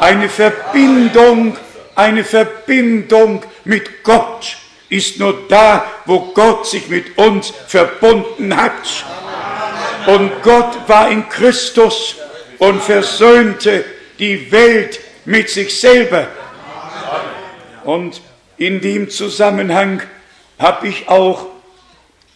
Eine 0.00 0.28
Verbindung, 0.28 1.56
eine 1.94 2.24
Verbindung 2.24 3.42
mit 3.64 4.02
Gott 4.02 4.56
ist 4.88 5.18
nur 5.18 5.46
da, 5.48 5.86
wo 6.06 6.20
Gott 6.34 6.66
sich 6.66 6.88
mit 6.88 7.16
uns 7.16 7.52
verbunden 7.66 8.54
hat. 8.56 8.72
Und 10.06 10.30
Gott 10.42 10.76
war 10.86 11.10
in 11.10 11.28
Christus 11.28 12.16
und 12.58 12.82
versöhnte 12.82 13.84
die 14.18 14.50
Welt 14.50 15.00
mit 15.24 15.50
sich 15.50 15.78
selber. 15.78 16.28
Und 17.84 18.20
in 18.56 18.80
dem 18.80 19.10
Zusammenhang 19.10 20.02
habe 20.58 20.88
ich 20.88 21.08
auch 21.08 21.46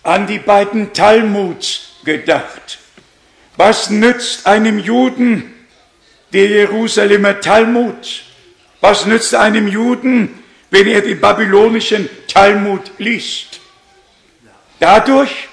an 0.03 0.27
die 0.27 0.39
beiden 0.39 0.93
Talmuds 0.93 1.93
gedacht. 2.05 2.79
Was 3.57 3.91
nützt 3.91 4.47
einem 4.47 4.79
Juden 4.79 5.55
der 6.33 6.47
Jerusalemer 6.47 7.41
Talmud? 7.41 8.23
Was 8.81 9.07
nützt 9.07 9.35
einem 9.35 9.69
Juden, 9.69 10.43
wenn 10.71 10.87
er 10.87 11.01
den 11.01 11.21
babylonischen 11.21 12.09
Talmud 12.29 12.93
liest? 12.99 13.61
Dadurch 14.79 15.49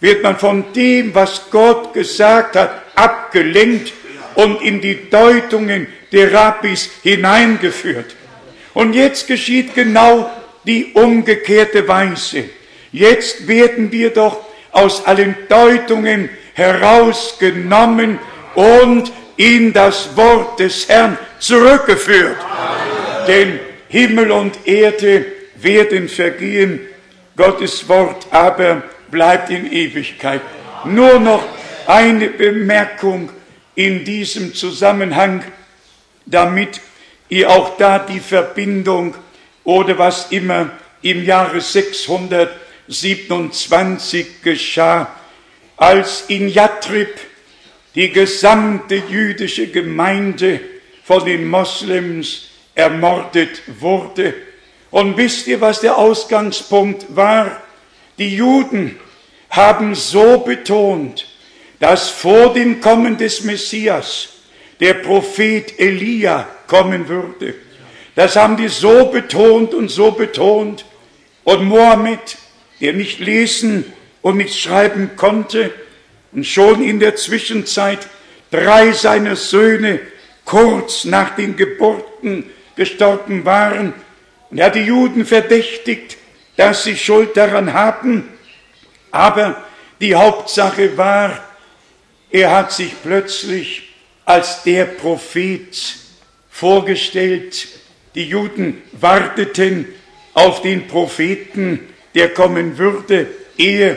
wird 0.00 0.22
man 0.22 0.36
von 0.36 0.72
dem, 0.72 1.14
was 1.14 1.50
Gott 1.50 1.94
gesagt 1.94 2.56
hat, 2.56 2.82
abgelenkt 2.94 3.92
und 4.34 4.62
in 4.62 4.80
die 4.80 5.10
Deutungen 5.10 5.86
der 6.12 6.32
Rabbis 6.32 6.90
hineingeführt. 7.02 8.16
Und 8.72 8.94
jetzt 8.94 9.26
geschieht 9.26 9.74
genau 9.74 10.30
die 10.64 10.92
umgekehrte 10.94 11.86
Weise. 11.86 12.44
Jetzt 12.92 13.46
werden 13.46 13.90
wir 13.92 14.10
doch 14.10 14.44
aus 14.72 15.06
allen 15.06 15.36
Deutungen 15.48 16.28
herausgenommen 16.54 18.18
und 18.54 19.12
in 19.36 19.72
das 19.72 20.16
Wort 20.16 20.60
des 20.60 20.88
Herrn 20.88 21.18
zurückgeführt. 21.38 22.36
Amen. 22.40 23.26
Denn 23.26 23.60
Himmel 23.88 24.30
und 24.30 24.66
Erde 24.66 25.26
werden 25.56 26.08
vergehen, 26.08 26.80
Gottes 27.36 27.88
Wort 27.88 28.26
aber 28.30 28.82
bleibt 29.10 29.50
in 29.50 29.70
Ewigkeit. 29.72 30.40
Nur 30.84 31.18
noch 31.18 31.44
eine 31.86 32.28
Bemerkung 32.28 33.30
in 33.74 34.04
diesem 34.04 34.54
Zusammenhang, 34.54 35.42
damit 36.26 36.80
ihr 37.28 37.50
auch 37.50 37.76
da 37.76 37.98
die 37.98 38.20
Verbindung 38.20 39.16
oder 39.64 39.98
was 39.98 40.30
immer 40.30 40.70
im 41.02 41.24
Jahre 41.24 41.60
627 41.60 44.42
geschah, 44.42 45.12
als 45.76 46.26
in 46.28 46.48
Yatrib 46.48 47.18
die 47.94 48.10
gesamte 48.10 48.96
jüdische 48.96 49.68
Gemeinde 49.68 50.60
von 51.04 51.24
den 51.24 51.46
Moslems 51.46 52.48
ermordet 52.74 53.62
wurde. 53.78 54.34
Und 54.90 55.16
wisst 55.16 55.46
ihr, 55.46 55.60
was 55.60 55.80
der 55.80 55.96
Ausgangspunkt 55.98 57.14
war? 57.14 57.62
Die 58.18 58.36
Juden 58.36 58.98
haben 59.50 59.94
so 59.94 60.38
betont, 60.38 61.26
dass 61.80 62.10
vor 62.10 62.52
dem 62.52 62.80
Kommen 62.80 63.18
des 63.18 63.44
Messias 63.44 64.28
der 64.80 64.94
Prophet 64.94 65.78
Elia 65.78 66.48
kommen 66.66 67.08
würde. 67.08 67.54
Das 68.14 68.36
haben 68.36 68.56
die 68.56 68.68
so 68.68 69.06
betont 69.06 69.74
und 69.74 69.90
so 69.90 70.12
betont. 70.12 70.84
Und 71.42 71.64
Mohammed, 71.64 72.36
der 72.80 72.92
nicht 72.92 73.20
lesen 73.20 73.92
und 74.22 74.36
nicht 74.36 74.58
schreiben 74.58 75.10
konnte 75.16 75.72
und 76.32 76.46
schon 76.46 76.82
in 76.82 77.00
der 77.00 77.16
Zwischenzeit 77.16 78.08
drei 78.50 78.92
seiner 78.92 79.36
Söhne 79.36 80.00
kurz 80.44 81.04
nach 81.04 81.36
den 81.36 81.56
Geburten 81.56 82.50
gestorben 82.76 83.44
waren. 83.44 83.94
Und 84.50 84.58
er 84.58 84.66
hat 84.66 84.74
die 84.74 84.80
Juden 84.80 85.24
verdächtigt, 85.24 86.16
dass 86.56 86.84
sie 86.84 86.96
Schuld 86.96 87.36
daran 87.36 87.72
haben. 87.72 88.28
Aber 89.10 89.64
die 90.00 90.14
Hauptsache 90.14 90.96
war, 90.96 91.42
er 92.34 92.50
hat 92.50 92.72
sich 92.72 92.92
plötzlich 93.00 93.90
als 94.24 94.64
der 94.64 94.86
Prophet 94.86 95.94
vorgestellt. 96.50 97.68
Die 98.16 98.24
Juden 98.24 98.82
warteten 98.90 99.86
auf 100.32 100.60
den 100.60 100.88
Propheten, 100.88 101.78
der 102.16 102.34
kommen 102.34 102.76
würde, 102.76 103.28
ehe 103.56 103.96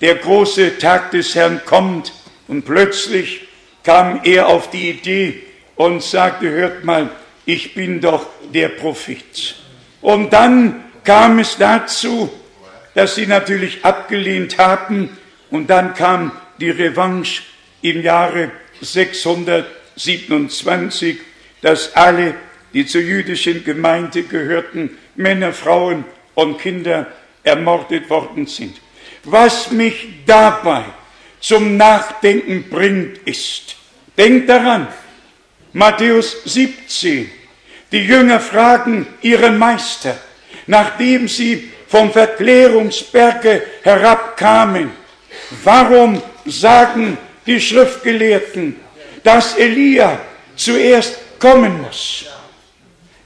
der 0.00 0.14
große 0.14 0.78
Tag 0.78 1.10
des 1.10 1.34
Herrn 1.34 1.60
kommt. 1.66 2.14
Und 2.48 2.64
plötzlich 2.64 3.48
kam 3.82 4.22
er 4.24 4.46
auf 4.46 4.70
die 4.70 4.88
Idee 4.88 5.42
und 5.76 6.02
sagte, 6.02 6.48
hört 6.48 6.84
mal, 6.84 7.10
ich 7.44 7.74
bin 7.74 8.00
doch 8.00 8.28
der 8.54 8.70
Prophet. 8.70 9.56
Und 10.00 10.32
dann 10.32 10.84
kam 11.04 11.38
es 11.38 11.58
dazu, 11.58 12.32
dass 12.94 13.14
sie 13.14 13.26
natürlich 13.26 13.84
abgelehnt 13.84 14.56
haben 14.56 15.18
und 15.50 15.68
dann 15.68 15.92
kam 15.92 16.32
die 16.58 16.70
Revanche 16.70 17.42
im 17.84 18.02
Jahre 18.02 18.50
627, 18.80 21.18
dass 21.60 21.94
alle, 21.94 22.34
die 22.72 22.86
zur 22.86 23.02
jüdischen 23.02 23.62
Gemeinde 23.62 24.22
gehörten, 24.22 24.96
Männer, 25.16 25.52
Frauen 25.52 26.06
und 26.34 26.58
Kinder 26.58 27.08
ermordet 27.42 28.08
worden 28.08 28.46
sind. 28.46 28.80
Was 29.24 29.70
mich 29.70 30.06
dabei 30.24 30.84
zum 31.40 31.76
Nachdenken 31.76 32.70
bringt, 32.70 33.18
ist, 33.18 33.76
denkt 34.16 34.48
daran, 34.48 34.88
Matthäus 35.74 36.42
17, 36.46 37.30
die 37.92 37.98
Jünger 37.98 38.40
fragen 38.40 39.06
ihren 39.20 39.58
Meister, 39.58 40.16
nachdem 40.66 41.28
sie 41.28 41.70
vom 41.86 42.10
Verklärungsberge 42.10 43.62
herabkamen, 43.82 44.90
warum 45.62 46.22
sagen 46.46 47.18
die 47.46 47.60
Schriftgelehrten, 47.60 48.76
dass 49.22 49.56
Elia 49.56 50.18
zuerst 50.56 51.18
kommen 51.38 51.82
muss? 51.82 52.26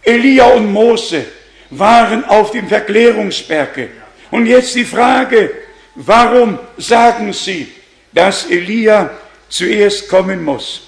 Elia 0.03 0.47
und 0.47 0.73
Mose 0.73 1.25
waren 1.71 2.25
auf 2.25 2.51
dem 2.53 2.69
Verklärungsberge, 2.69 3.91
Und 4.31 4.47
jetzt 4.47 4.75
die 4.75 4.85
Frage, 4.85 5.51
warum 5.95 6.59
sagen 6.77 7.33
Sie, 7.33 7.73
dass 8.13 8.51
Elia 8.51 9.11
zuerst 9.49 10.09
kommen 10.09 10.45
muss? 10.45 10.83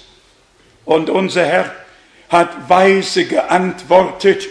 Und 0.85 1.09
unser 1.09 1.45
Herr 1.45 1.75
hat 2.29 2.69
weise 2.69 3.25
geantwortet, 3.25 4.47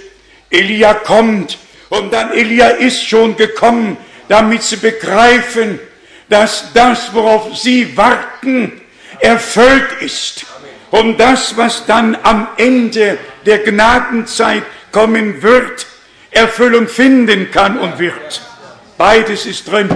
Elia 0.50 0.94
kommt 0.94 1.58
und 1.88 2.12
dann 2.12 2.32
Elia 2.32 2.68
ist 2.68 3.06
schon 3.06 3.36
gekommen, 3.36 3.96
damit 4.28 4.62
sie 4.62 4.76
begreifen, 4.76 5.78
dass 6.30 6.72
das, 6.72 7.12
worauf 7.12 7.56
sie 7.56 7.96
warten, 7.96 8.80
erfüllt 9.18 10.00
ist. 10.00 10.46
Und 10.90 11.18
das, 11.18 11.56
was 11.56 11.84
dann 11.84 12.16
am 12.22 12.48
Ende 12.56 13.18
der 13.44 13.58
Gnadenzeit 13.58 14.62
kommen 14.92 15.42
wird, 15.42 15.86
Erfüllung 16.30 16.88
finden 16.88 17.50
kann 17.50 17.78
und 17.78 17.98
wird. 17.98 18.40
Beides 18.96 19.44
ist 19.44 19.70
drin. 19.70 19.88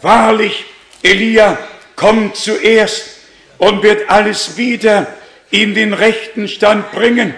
Wahrlich, 0.00 0.64
Elia 1.02 1.58
kommt 1.96 2.36
zuerst 2.36 3.10
und 3.58 3.82
wird 3.82 4.08
alles 4.08 4.56
wieder 4.56 5.08
in 5.50 5.74
den 5.74 5.92
rechten 5.92 6.48
Stand 6.48 6.90
bringen. 6.92 7.34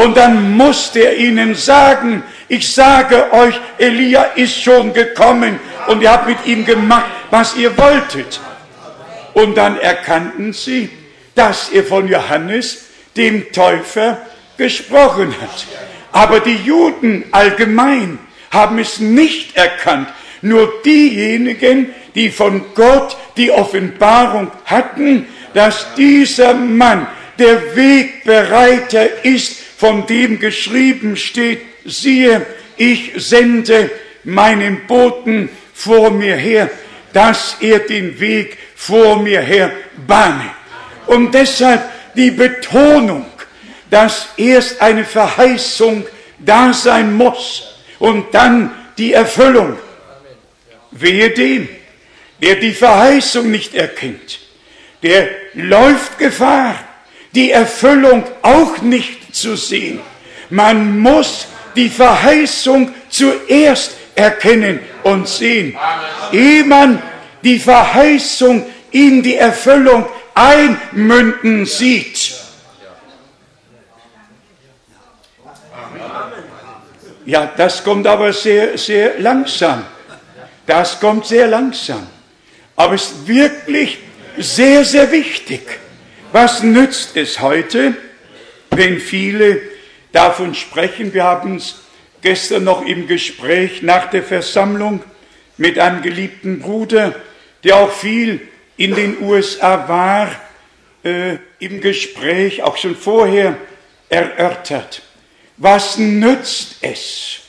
Und 0.00 0.16
dann 0.16 0.56
musste 0.56 1.00
er 1.00 1.16
ihnen 1.18 1.54
sagen, 1.54 2.22
ich 2.48 2.72
sage 2.72 3.34
euch, 3.34 3.54
Elia 3.76 4.22
ist 4.34 4.62
schon 4.62 4.94
gekommen 4.94 5.60
und 5.88 6.00
ihr 6.00 6.10
habt 6.10 6.26
mit 6.26 6.46
ihm 6.46 6.64
gemacht, 6.64 7.10
was 7.30 7.54
ihr 7.54 7.76
wolltet. 7.76 8.40
Und 9.34 9.58
dann 9.58 9.78
erkannten 9.78 10.54
sie, 10.54 10.88
dass 11.34 11.68
er 11.68 11.84
von 11.84 12.08
Johannes, 12.08 12.86
dem 13.14 13.52
Täufer, 13.52 14.16
gesprochen 14.56 15.34
hat. 15.38 15.66
Aber 16.12 16.40
die 16.40 16.56
Juden 16.56 17.24
allgemein 17.30 18.18
haben 18.50 18.78
es 18.78 19.00
nicht 19.00 19.54
erkannt. 19.54 20.08
Nur 20.40 20.80
diejenigen, 20.82 21.94
die 22.14 22.30
von 22.30 22.64
Gott 22.74 23.18
die 23.36 23.50
Offenbarung 23.50 24.50
hatten, 24.64 25.26
dass 25.52 25.94
dieser 25.94 26.54
Mann 26.54 27.06
der 27.38 27.76
Wegbereiter 27.76 29.24
ist, 29.24 29.69
von 29.80 30.06
dem 30.06 30.38
geschrieben 30.38 31.16
steht, 31.16 31.62
siehe, 31.86 32.44
ich 32.76 33.12
sende 33.16 33.90
meinen 34.24 34.86
Boten 34.86 35.48
vor 35.72 36.10
mir 36.10 36.36
her, 36.36 36.68
dass 37.14 37.56
er 37.60 37.78
den 37.78 38.20
Weg 38.20 38.58
vor 38.76 39.22
mir 39.22 39.40
her 39.40 39.72
bahne. 40.06 40.50
Und 41.06 41.32
deshalb 41.32 41.82
die 42.14 42.30
Betonung, 42.30 43.24
dass 43.88 44.28
erst 44.36 44.82
eine 44.82 45.06
Verheißung 45.06 46.04
da 46.38 46.74
sein 46.74 47.14
muss 47.14 47.74
und 47.98 48.34
dann 48.34 48.72
die 48.98 49.14
Erfüllung. 49.14 49.78
Wehe 50.90 51.30
dem, 51.30 51.70
der 52.42 52.56
die 52.56 52.72
Verheißung 52.72 53.50
nicht 53.50 53.74
erkennt, 53.74 54.40
der 55.02 55.30
läuft 55.54 56.18
Gefahr, 56.18 56.74
die 57.34 57.50
Erfüllung 57.50 58.24
auch 58.42 58.82
nicht 58.82 59.19
zu 59.34 59.56
sehen. 59.56 60.00
Man 60.50 60.98
muss 60.98 61.46
die 61.76 61.88
Verheißung 61.88 62.92
zuerst 63.08 63.92
erkennen 64.14 64.80
und 65.02 65.28
sehen. 65.28 65.76
Ehe 66.32 66.64
man 66.64 67.02
die 67.42 67.58
Verheißung 67.58 68.66
in 68.90 69.22
die 69.22 69.36
Erfüllung 69.36 70.06
einmünden 70.34 71.66
sieht. 71.66 72.34
Ja, 77.26 77.46
das 77.56 77.84
kommt 77.84 78.06
aber 78.06 78.32
sehr, 78.32 78.76
sehr 78.76 79.20
langsam. 79.20 79.84
Das 80.66 80.98
kommt 80.98 81.26
sehr 81.26 81.46
langsam. 81.46 82.06
Aber 82.76 82.94
es 82.94 83.04
ist 83.04 83.28
wirklich 83.28 83.98
sehr, 84.38 84.84
sehr 84.84 85.10
wichtig. 85.12 85.60
Was 86.32 86.62
nützt 86.62 87.16
es 87.16 87.40
heute, 87.40 87.94
wenn 88.70 89.00
viele 89.00 89.60
davon 90.12 90.54
sprechen? 90.54 91.12
Wir 91.12 91.24
haben 91.24 91.56
es 91.56 91.82
gestern 92.22 92.64
noch 92.64 92.84
im 92.84 93.06
Gespräch 93.06 93.82
nach 93.82 94.10
der 94.10 94.22
Versammlung 94.22 95.02
mit 95.56 95.78
einem 95.78 96.02
geliebten 96.02 96.60
Bruder, 96.60 97.14
der 97.64 97.76
auch 97.76 97.92
viel 97.92 98.40
in 98.76 98.94
den 98.94 99.22
USA 99.22 99.88
war, 99.88 100.30
äh, 101.04 101.36
im 101.58 101.80
Gespräch, 101.80 102.62
auch 102.62 102.76
schon 102.76 102.96
vorher 102.96 103.56
erörtert. 104.08 105.02
Was 105.56 105.98
nützt 105.98 106.76
es, 106.80 107.40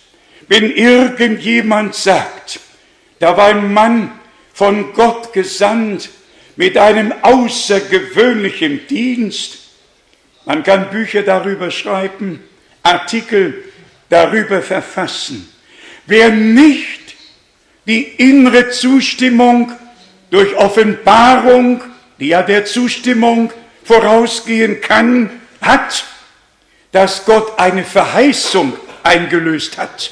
wenn 0.47 0.69
irgendjemand 0.71 1.95
sagt, 1.95 2.59
da 3.19 3.37
war 3.37 3.47
ein 3.47 3.73
Mann 3.73 4.19
von 4.53 4.93
Gott 4.93 5.31
gesandt, 5.31 6.09
mit 6.55 6.77
einem 6.77 7.13
außergewöhnlichen 7.21 8.85
Dienst. 8.87 9.60
Man 10.45 10.63
kann 10.63 10.89
Bücher 10.89 11.21
darüber 11.21 11.69
schreiben, 11.69 12.41
Artikel 12.83 13.63
darüber 14.09 14.61
verfassen. 14.61 15.47
Wer 16.05 16.29
nicht 16.29 17.15
die 17.85 18.01
innere 18.01 18.69
Zustimmung 18.69 19.71
durch 20.31 20.55
Offenbarung, 20.55 21.83
die 22.19 22.29
ja 22.29 22.41
der 22.41 22.65
Zustimmung 22.65 23.51
vorausgehen 23.83 24.81
kann, 24.81 25.29
hat, 25.61 26.05
dass 26.91 27.25
Gott 27.25 27.57
eine 27.59 27.83
Verheißung 27.83 28.73
eingelöst 29.03 29.77
hat. 29.77 30.11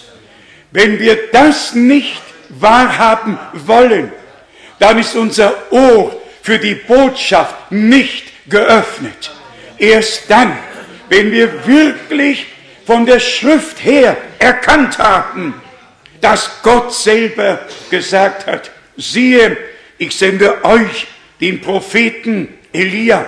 Wenn 0.71 0.99
wir 0.99 1.31
das 1.31 1.73
nicht 1.73 2.21
wahrhaben 2.49 3.37
wollen, 3.53 4.11
dann 4.77 4.99
ist 4.99 5.15
unser 5.15 5.71
Ohr 5.71 6.15
für 6.41 6.59
die 6.59 6.75
Botschaft 6.75 7.71
nicht 7.71 8.25
geöffnet. 8.49 9.31
Erst 9.79 10.29
dann, 10.29 10.57
wenn 11.07 11.31
wir 11.31 11.65
wirklich 11.65 12.47
von 12.85 13.05
der 13.05 13.19
Schrift 13.19 13.83
her 13.83 14.17
erkannt 14.39 14.97
haben, 14.99 15.53
dass 16.21 16.61
Gott 16.63 16.93
selber 16.93 17.59
gesagt 17.89 18.45
hat, 18.45 18.71
siehe, 18.97 19.57
ich 19.97 20.15
sende 20.15 20.63
euch 20.65 21.07
den 21.39 21.61
Propheten 21.61 22.49
Elia, 22.73 23.25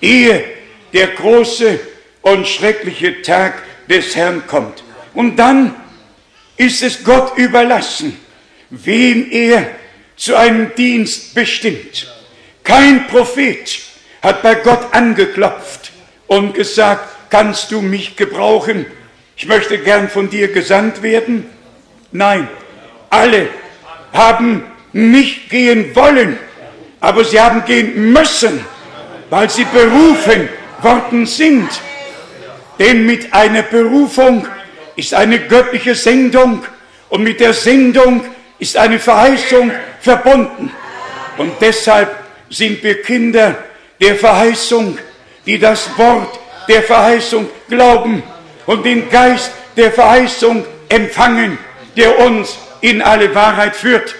ehe 0.00 0.44
der 0.92 1.08
große 1.08 1.80
und 2.22 2.46
schreckliche 2.46 3.22
Tag 3.22 3.62
des 3.88 4.14
Herrn 4.14 4.46
kommt. 4.46 4.84
Und 5.14 5.36
dann 5.36 5.74
ist 6.56 6.82
es 6.82 7.02
Gott 7.02 7.36
überlassen, 7.36 8.18
wen 8.70 9.30
er 9.30 9.70
zu 10.16 10.36
einem 10.36 10.74
Dienst 10.74 11.34
bestimmt. 11.34 12.12
Kein 12.62 13.06
Prophet 13.08 13.80
hat 14.22 14.42
bei 14.42 14.54
Gott 14.54 14.92
angeklopft 14.92 15.92
und 16.26 16.54
gesagt, 16.54 17.08
kannst 17.30 17.70
du 17.70 17.80
mich 17.80 18.16
gebrauchen? 18.16 18.86
Ich 19.36 19.46
möchte 19.46 19.78
gern 19.78 20.08
von 20.08 20.30
dir 20.30 20.48
gesandt 20.48 21.02
werden. 21.02 21.46
Nein, 22.12 22.48
alle 23.10 23.48
haben 24.12 24.64
nicht 24.92 25.50
gehen 25.50 25.94
wollen, 25.96 26.38
aber 27.00 27.24
sie 27.24 27.40
haben 27.40 27.64
gehen 27.64 28.12
müssen, 28.12 28.64
weil 29.30 29.50
sie 29.50 29.64
berufen 29.64 30.48
worden 30.80 31.26
sind. 31.26 31.68
Denn 32.78 33.06
mit 33.06 33.32
einer 33.32 33.62
Berufung 33.62 34.46
ist 34.96 35.14
eine 35.14 35.40
göttliche 35.40 35.94
Sendung 35.94 36.64
und 37.08 37.22
mit 37.22 37.40
der 37.40 37.52
Sendung 37.52 38.24
ist 38.58 38.76
eine 38.76 38.98
Verheißung 38.98 39.70
verbunden. 40.00 40.70
Und 41.36 41.52
deshalb 41.60 42.14
sind 42.50 42.82
wir 42.82 43.02
Kinder 43.02 43.56
der 44.00 44.14
Verheißung, 44.16 44.98
die 45.46 45.58
das 45.58 45.88
Wort 45.98 46.38
der 46.68 46.82
Verheißung 46.82 47.48
glauben 47.68 48.22
und 48.66 48.84
den 48.84 49.08
Geist 49.10 49.52
der 49.76 49.92
Verheißung 49.92 50.64
empfangen, 50.88 51.58
der 51.96 52.18
uns 52.18 52.58
in 52.80 53.02
alle 53.02 53.34
Wahrheit 53.34 53.76
führt. 53.76 54.14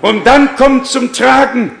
Und 0.00 0.26
dann 0.26 0.56
kommt 0.56 0.86
zum 0.86 1.12
Tragen, 1.12 1.72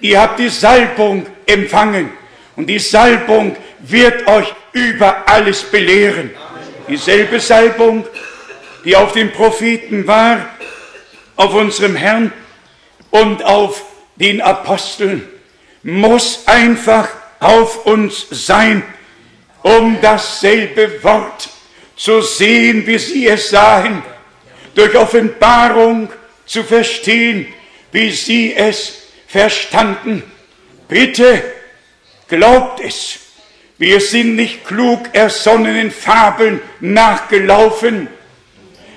ihr 0.00 0.20
habt 0.20 0.38
die 0.38 0.48
Salbung 0.48 1.26
empfangen 1.46 2.10
und 2.56 2.66
die 2.66 2.78
Salbung 2.78 3.56
wird 3.80 4.26
euch 4.26 4.52
über 4.72 5.28
alles 5.28 5.62
belehren. 5.62 6.30
Dieselbe 6.88 7.40
Salbung, 7.40 8.04
die 8.84 8.96
auf 8.96 9.12
den 9.12 9.32
Propheten 9.32 10.06
war, 10.06 10.46
auf 11.36 11.54
unserem 11.54 11.96
Herrn 11.96 12.32
und 13.10 13.44
auf 13.44 13.82
den 14.16 14.40
Aposteln 14.40 15.28
muss 15.82 16.42
einfach 16.46 17.08
auf 17.42 17.86
uns 17.86 18.26
sein, 18.30 18.82
um 19.62 19.98
dasselbe 20.00 21.02
Wort 21.02 21.48
zu 21.96 22.22
sehen, 22.22 22.86
wie 22.86 22.98
sie 22.98 23.26
es 23.26 23.50
sahen, 23.50 24.02
durch 24.74 24.96
Offenbarung 24.96 26.08
zu 26.46 26.62
verstehen, 26.62 27.46
wie 27.90 28.10
sie 28.10 28.54
es 28.54 29.02
verstanden. 29.26 30.22
Bitte 30.88 31.42
glaubt 32.28 32.80
es. 32.80 33.18
Wir 33.78 34.00
sind 34.00 34.36
nicht 34.36 34.64
klug 34.64 35.08
ersonnenen 35.12 35.90
Fabeln 35.90 36.60
nachgelaufen. 36.80 38.08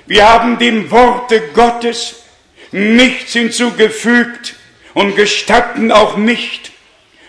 Wir 0.06 0.28
haben 0.28 0.58
dem 0.58 0.90
Worte 0.90 1.40
Gottes 1.52 2.22
nichts 2.70 3.32
hinzugefügt 3.32 4.54
und 4.94 5.16
gestatten 5.16 5.90
auch 5.90 6.16
nicht, 6.16 6.70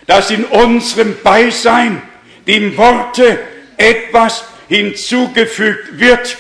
dass 0.07 0.31
in 0.31 0.45
unserem 0.45 1.17
Beisein 1.21 2.01
dem 2.47 2.75
Worte 2.77 3.39
etwas 3.75 4.45
hinzugefügt 4.67 5.99
wird. 5.99 6.37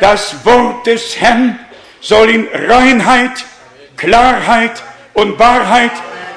Das 0.00 0.44
Wort 0.44 0.86
des 0.86 1.20
Herrn 1.20 1.58
soll 2.00 2.30
in 2.30 2.48
Reinheit, 2.52 3.44
Klarheit 3.96 4.82
und 5.14 5.38
Wahrheit 5.38 5.92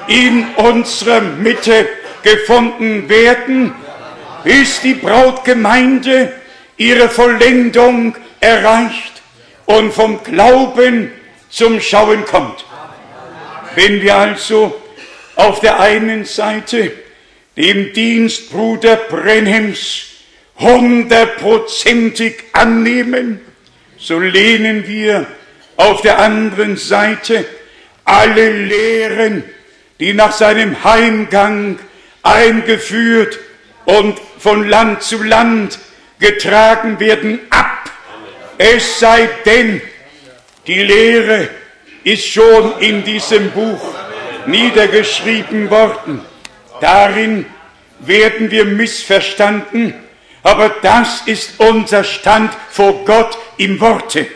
in 0.08 0.46
unserer 0.56 1.20
Mitte 1.20 1.88
gefunden 2.22 3.08
werden, 3.08 3.74
bis 4.44 4.80
die 4.80 4.94
Brautgemeinde 4.94 6.32
ihre 6.76 7.08
Vollendung 7.08 8.16
erreicht 8.40 9.22
und 9.66 9.92
vom 9.92 10.22
Glauben 10.22 11.12
zum 11.48 11.80
Schauen 11.80 12.24
kommt. 12.24 12.64
Wenn 13.74 14.02
wir 14.02 14.16
also 14.16 14.81
auf 15.36 15.60
der 15.60 15.80
einen 15.80 16.24
Seite 16.24 16.92
dem 17.56 17.92
Dienst 17.92 18.50
Bruder 18.50 18.96
Brenhems 18.96 20.06
hundertprozentig 20.58 22.44
annehmen, 22.52 23.40
so 23.98 24.18
lehnen 24.18 24.86
wir 24.86 25.26
auf 25.76 26.02
der 26.02 26.18
anderen 26.18 26.76
Seite 26.76 27.44
alle 28.04 28.50
Lehren, 28.50 29.44
die 30.00 30.12
nach 30.12 30.32
seinem 30.32 30.82
Heimgang 30.84 31.78
eingeführt 32.22 33.38
und 33.84 34.18
von 34.38 34.68
Land 34.68 35.02
zu 35.02 35.22
Land 35.22 35.78
getragen 36.18 37.00
werden, 37.00 37.40
ab. 37.50 37.90
Es 38.58 39.00
sei 39.00 39.28
denn, 39.44 39.80
die 40.66 40.82
Lehre 40.82 41.48
ist 42.04 42.26
schon 42.26 42.78
in 42.80 43.04
diesem 43.04 43.50
Buch 43.50 43.94
niedergeschrieben 44.46 45.70
worden. 45.70 46.20
Darin 46.80 47.46
werden 48.00 48.50
wir 48.50 48.64
missverstanden, 48.64 49.94
aber 50.42 50.74
das 50.82 51.22
ist 51.26 51.52
unser 51.58 52.04
Stand 52.04 52.52
vor 52.70 53.04
Gott 53.04 53.38
im 53.56 53.80
Worte. 53.80 54.26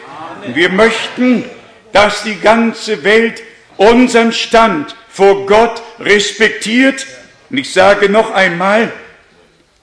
Wir 0.54 0.68
möchten, 0.68 1.44
dass 1.92 2.22
die 2.22 2.36
ganze 2.36 3.02
Welt 3.02 3.42
unseren 3.76 4.32
Stand 4.32 4.94
vor 5.08 5.46
Gott 5.46 5.82
respektiert. 5.98 7.06
Und 7.50 7.58
ich 7.58 7.72
sage 7.72 8.08
noch 8.08 8.30
einmal, 8.32 8.92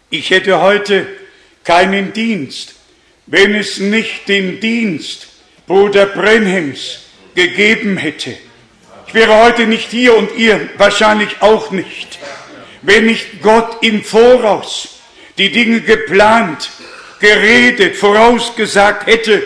ich 0.10 0.30
hätte 0.30 0.62
heute 0.62 1.08
keinen 1.64 2.14
Dienst, 2.14 2.76
wenn 3.26 3.56
es 3.56 3.80
nicht 3.80 4.28
den 4.28 4.60
Dienst 4.60 5.28
Bruder 5.66 6.06
Brenhems 6.06 7.00
gegeben 7.36 7.98
hätte. 7.98 8.38
Ich 9.14 9.20
wäre 9.20 9.44
heute 9.44 9.68
nicht 9.68 9.92
hier 9.92 10.18
und 10.18 10.36
ihr 10.38 10.70
wahrscheinlich 10.78 11.40
auch 11.40 11.70
nicht, 11.70 12.18
wenn 12.82 13.06
nicht 13.06 13.44
Gott 13.44 13.78
im 13.84 14.04
Voraus 14.04 15.02
die 15.38 15.52
Dinge 15.52 15.82
geplant, 15.82 16.72
geredet, 17.20 17.96
vorausgesagt 17.96 19.06
hätte 19.06 19.44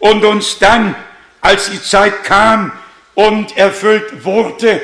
und 0.00 0.24
uns 0.24 0.58
dann, 0.58 0.96
als 1.40 1.70
die 1.70 1.80
Zeit 1.80 2.24
kam 2.24 2.72
und 3.14 3.56
erfüllt 3.56 4.24
wurde, 4.24 4.82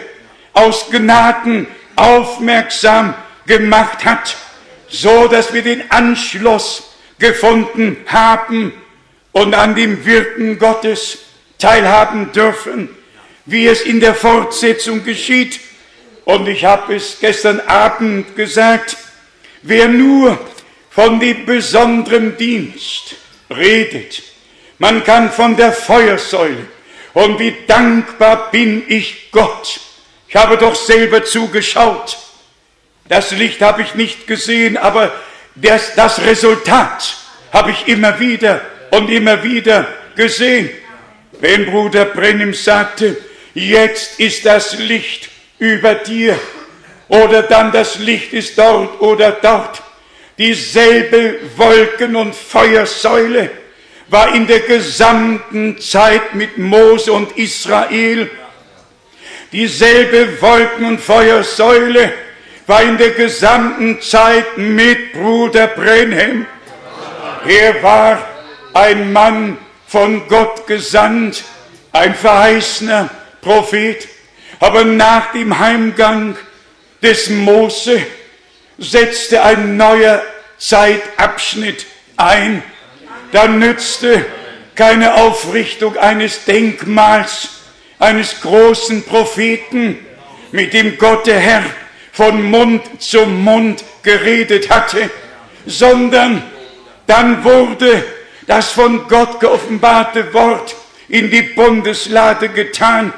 aus 0.53 0.89
Gnaden 0.93 1.67
aufmerksam 1.97 3.15
gemacht 3.47 4.05
hat, 4.05 4.37
so 4.89 5.27
dass 5.27 5.53
wir 5.53 5.63
den 5.63 5.91
Anschluss 5.91 6.95
gefunden 7.19 7.97
haben 8.07 8.75
und 9.33 9.57
an 9.57 9.75
dem 9.75 10.07
Wirken 10.07 10.61
Gottes 10.61 11.19
teilhaben 11.59 12.31
dürfen, 12.31 12.91
wie 13.51 13.67
es 13.67 13.83
in 13.83 14.01
der 14.01 14.15
Fortsetzung 14.15 15.05
geschieht. 15.05 15.61
Und 16.25 16.47
ich 16.47 16.65
habe 16.65 16.95
es 16.95 17.19
gestern 17.21 17.61
Abend 17.61 18.37
gesagt, 18.37 18.97
wer 19.63 19.89
nur 19.89 20.39
von 20.91 21.19
dem 21.19 21.45
besonderen 21.47 22.37
Dienst 22.37 23.17
redet, 23.51 24.23
man 24.79 25.05
kann 25.05 25.31
von 25.31 25.57
der 25.57 25.73
Feuersäule 25.73 26.67
und 27.15 27.39
wie 27.39 27.55
dankbar 27.67 28.51
bin 28.51 28.85
ich 28.87 29.31
Gott. 29.33 29.81
Ich 30.29 30.37
habe 30.37 30.57
doch 30.57 30.75
selber 30.75 31.25
zugeschaut. 31.25 32.17
Das 33.09 33.33
Licht 33.33 33.61
habe 33.61 33.83
ich 33.83 33.97
nicht 33.97 34.29
gesehen, 34.29 34.77
aber 34.77 35.13
das, 35.57 35.97
das 35.97 36.21
Resultat 36.23 37.17
habe 37.53 37.73
ich 37.73 37.89
immer 37.89 38.21
wieder 38.21 38.61
und 38.93 39.11
immer 39.11 39.43
wieder 39.43 39.89
gesehen. 40.15 40.71
Wenn 41.41 41.67
Bruder 41.67 42.05
Brennim 42.05 42.55
sagte, 42.55 43.17
jetzt 43.55 44.21
ist 44.21 44.45
das 44.47 44.79
Licht 44.79 45.29
über 45.59 45.95
dir 45.95 46.39
oder 47.09 47.43
dann 47.43 47.73
das 47.73 47.99
Licht 47.99 48.33
ist 48.33 48.57
dort 48.57 49.01
oder 49.01 49.33
dort, 49.33 49.83
dieselbe 50.39 51.39
Wolken- 51.57 52.17
und 52.17 52.35
Feuersäule 52.35 53.51
war 54.09 54.35
in 54.35 54.47
der 54.47 54.61
gesamten 54.61 55.81
Zeit 55.81 56.35
mit 56.35 56.59
Mose 56.59 57.13
und 57.13 57.37
Israel. 57.37 58.31
Dieselbe 59.53 60.41
Wolken- 60.41 60.85
und 60.85 61.01
Feuersäule 61.01 62.13
war 62.67 62.83
in 62.83 62.97
der 62.99 63.11
gesamten 63.11 64.01
Zeit 64.01 64.57
mit 64.57 65.13
Bruder 65.13 65.67
Brenhem. 65.69 66.47
Er 67.47 67.83
war 67.83 68.25
ein 68.75 69.13
Mann 69.13 69.59
von 69.87 70.27
Gott 70.29 70.67
gesandt, 70.67 71.43
ein 71.93 72.15
verheißener 72.15 73.11
Prophet. 73.41 74.09
Aber 74.59 74.85
nach 74.85 75.33
dem 75.33 75.59
Heimgang 75.59 76.37
des 77.03 77.31
Mose 77.31 78.03
setzte 78.79 79.43
ein 79.43 79.77
neuer 79.77 80.23
Zeitabschnitt 80.59 81.87
ein. 82.17 82.63
Da 83.33 83.47
nützte 83.47 84.25
keine 84.75 85.15
Aufrichtung 85.15 85.97
eines 85.97 86.45
Denkmals, 86.45 87.49
eines 87.99 88.41
großen 88.41 89.05
Propheten, 89.05 89.99
mit 90.53 90.73
dem 90.73 90.99
Gott 90.99 91.27
der 91.27 91.39
Herr 91.39 91.63
von 92.13 92.43
Mund 92.43 92.83
zu 92.99 93.25
Mund 93.27 93.85
geredet 94.03 94.69
hatte, 94.71 95.11
sondern 95.67 96.43
dann 97.07 97.45
wurde 97.45 98.05
das 98.47 98.73
von 98.73 99.07
Gott 99.07 99.39
geoffenbarte 99.41 100.33
Wort 100.35 100.75
in 101.09 101.31
die 101.31 101.43
Bundeslade 101.43 102.49
getan. 102.49 103.13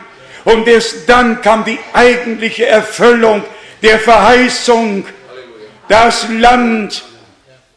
Und 0.45 0.67
erst 0.67 1.09
dann 1.09 1.41
kam 1.41 1.65
die 1.65 1.79
eigentliche 1.93 2.67
Erfüllung 2.67 3.45
der 3.83 3.99
Verheißung. 3.99 5.07
Das 5.89 6.27
Land, 6.31 7.05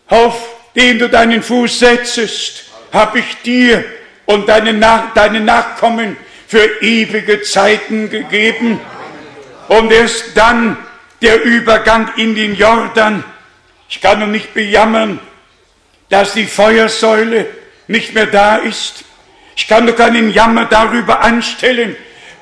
auf 0.07 0.35
dem 0.75 0.99
du 0.99 1.09
deinen 1.09 1.43
Fuß 1.43 1.79
setzest, 1.79 2.65
habe 2.91 3.19
ich 3.19 3.41
dir 3.43 3.83
und 4.25 4.47
deine, 4.47 4.73
Nach 4.73 5.13
deine 5.13 5.41
Nachkommen 5.41 6.17
für 6.47 6.81
ewige 6.81 7.41
Zeiten 7.41 8.09
gegeben. 8.09 8.79
Und 9.67 9.91
erst 9.91 10.35
dann 10.35 10.77
der 11.21 11.43
Übergang 11.43 12.11
in 12.17 12.35
den 12.35 12.55
Jordan. 12.55 13.23
Ich 13.89 14.01
kann 14.01 14.19
noch 14.19 14.27
nicht 14.27 14.53
bejammern, 14.53 15.19
dass 16.09 16.33
die 16.33 16.45
Feuersäule 16.45 17.47
nicht 17.87 18.13
mehr 18.13 18.27
da 18.27 18.57
ist. 18.57 19.03
Ich 19.55 19.67
kann 19.67 19.87
doch 19.87 19.95
keinen 19.95 20.31
Jammer 20.31 20.65
darüber 20.65 21.21
anstellen, 21.21 21.95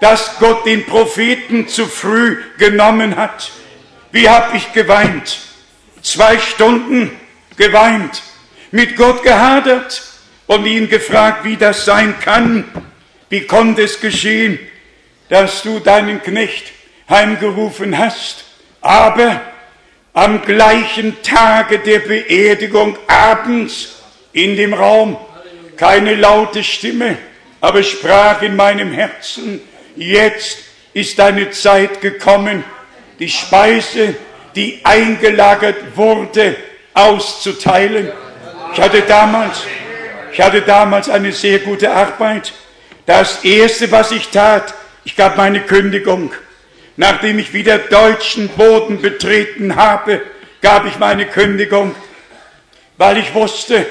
dass 0.03 0.37
Gott 0.37 0.65
den 0.65 0.85
Propheten 0.85 1.69
zu 1.69 1.85
früh 1.85 2.35
genommen 2.57 3.15
hat. 3.15 3.51
Wie 4.11 4.27
hab 4.27 4.53
ich 4.53 4.73
geweint? 4.73 5.39
Zwei 6.01 6.39
Stunden 6.39 7.09
geweint, 7.55 8.21
mit 8.71 8.97
Gott 8.97 9.23
gehadert 9.23 10.03
und 10.45 10.65
ihn 10.65 10.89
gefragt, 10.89 11.45
wie 11.45 11.55
das 11.55 11.85
sein 11.85 12.15
kann. 12.19 12.65
Wie 13.29 13.47
konnte 13.47 13.83
es 13.83 14.01
geschehen, 14.01 14.59
dass 15.29 15.63
du 15.63 15.79
deinen 15.79 16.21
Knecht 16.21 16.65
heimgerufen 17.07 17.97
hast, 17.97 18.43
aber 18.81 19.39
am 20.11 20.41
gleichen 20.41 21.15
Tage 21.23 21.79
der 21.79 21.99
Beerdigung 21.99 22.97
abends 23.07 24.01
in 24.33 24.57
dem 24.57 24.73
Raum 24.73 25.15
keine 25.77 26.15
laute 26.15 26.61
Stimme, 26.61 27.17
aber 27.61 27.83
sprach 27.83 28.41
in 28.41 28.57
meinem 28.57 28.91
Herzen, 28.91 29.61
jetzt 29.95 30.57
ist 30.93 31.17
deine 31.19 31.51
Zeit 31.51 32.01
gekommen, 32.01 32.63
die 33.19 33.29
Speise, 33.29 34.15
die 34.55 34.79
eingelagert 34.83 35.95
wurde, 35.95 36.55
auszuteilen. 36.93 38.11
Ich 38.73 38.81
hatte 38.81 39.01
damals, 39.01 39.63
ich 40.31 40.41
hatte 40.41 40.61
damals 40.61 41.09
eine 41.09 41.31
sehr 41.31 41.59
gute 41.59 41.91
Arbeit. 41.91 42.53
Das 43.05 43.43
erste, 43.43 43.91
was 43.91 44.11
ich 44.11 44.29
tat, 44.29 44.73
ich 45.03 45.15
gab 45.15 45.37
meine 45.37 45.61
Kündigung. 45.61 46.31
Nachdem 46.95 47.39
ich 47.39 47.53
wieder 47.53 47.79
deutschen 47.79 48.49
Boden 48.49 49.01
betreten 49.01 49.75
habe, 49.75 50.21
gab 50.61 50.85
ich 50.85 50.99
meine 50.99 51.25
Kündigung, 51.25 51.95
weil 52.97 53.17
ich 53.17 53.33
wusste, 53.33 53.85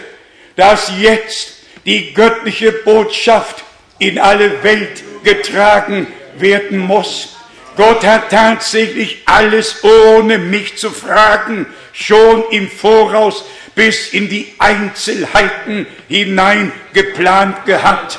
dass 0.56 0.92
jetzt 0.98 1.54
die 1.84 2.14
göttliche 2.14 2.70
Botschaft 2.72 3.64
in 4.02 4.18
alle 4.18 4.62
Welt 4.62 5.02
getragen 5.22 6.06
werden 6.36 6.78
muss. 6.78 7.36
Gott 7.76 8.04
hat 8.04 8.30
tatsächlich 8.30 9.22
alles 9.26 9.82
ohne 9.82 10.38
mich 10.38 10.76
zu 10.76 10.90
fragen, 10.90 11.66
schon 11.92 12.44
im 12.50 12.68
Voraus 12.68 13.44
bis 13.74 14.12
in 14.12 14.28
die 14.28 14.54
Einzelheiten 14.58 15.86
hinein 16.08 16.72
geplant 16.92 17.64
gehabt. 17.64 18.18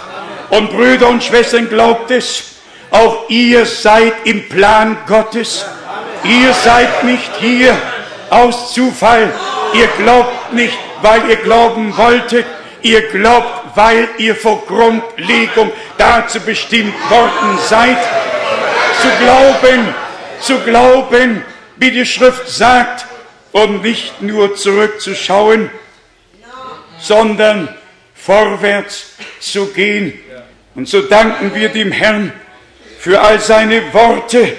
Und 0.49 0.71
Brüder 0.71 1.09
und 1.09 1.23
Schwestern, 1.23 1.69
glaubt 1.69 2.09
es, 2.11 2.55
auch 2.89 3.29
ihr 3.29 3.65
seid 3.65 4.13
im 4.23 4.47
Plan 4.49 4.97
Gottes. 5.07 5.65
Ihr 6.23 6.53
seid 6.53 7.03
nicht 7.03 7.31
hier 7.39 7.75
aus 8.29 8.73
Zufall. 8.73 9.31
Ihr 9.73 9.87
glaubt 9.97 10.53
nicht, 10.53 10.77
weil 11.01 11.29
ihr 11.29 11.37
glauben 11.37 11.95
wolltet. 11.97 12.45
Ihr 12.81 13.09
glaubt, 13.09 13.62
weil 13.75 14.07
ihr 14.17 14.35
vor 14.35 14.65
Grundlegung 14.65 15.71
dazu 15.97 16.39
bestimmt 16.39 16.93
worden 17.09 17.57
seid. 17.67 17.97
Zu 19.01 19.09
glauben, 19.23 19.93
zu 20.39 20.59
glauben, 20.59 21.43
wie 21.77 21.91
die 21.91 22.05
Schrift 22.05 22.47
sagt, 22.47 23.05
und 23.53 23.83
nicht 23.83 24.21
nur 24.21 24.55
zurückzuschauen, 24.55 25.69
sondern 26.99 27.69
vorwärts 28.15 29.11
zu 29.39 29.67
gehen. 29.67 30.19
Und 30.75 30.89
so 30.89 31.01
danken 31.03 31.53
wir 31.53 31.69
dem 31.69 31.91
Herrn 31.91 32.33
für 32.99 33.21
all 33.21 33.39
seine 33.39 33.93
Worte, 33.93 34.53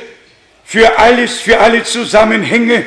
für 0.64 0.98
alles, 0.98 1.40
für 1.40 1.58
alle 1.58 1.82
Zusammenhänge. 1.82 2.86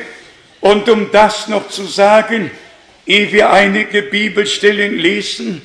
Und 0.60 0.88
um 0.88 1.12
das 1.12 1.48
noch 1.48 1.68
zu 1.68 1.84
sagen, 1.84 2.50
ehe 3.06 3.30
wir 3.30 3.50
einige 3.50 4.02
Bibelstellen 4.02 4.98
lesen, 4.98 5.62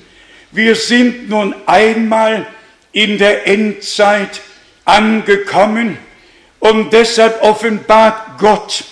wir 0.53 0.75
sind 0.75 1.29
nun 1.29 1.55
einmal 1.65 2.45
in 2.91 3.17
der 3.17 3.47
Endzeit 3.47 4.41
angekommen 4.85 5.97
und 6.59 6.93
deshalb 6.93 7.41
offenbart 7.41 8.37
Gott 8.37 8.83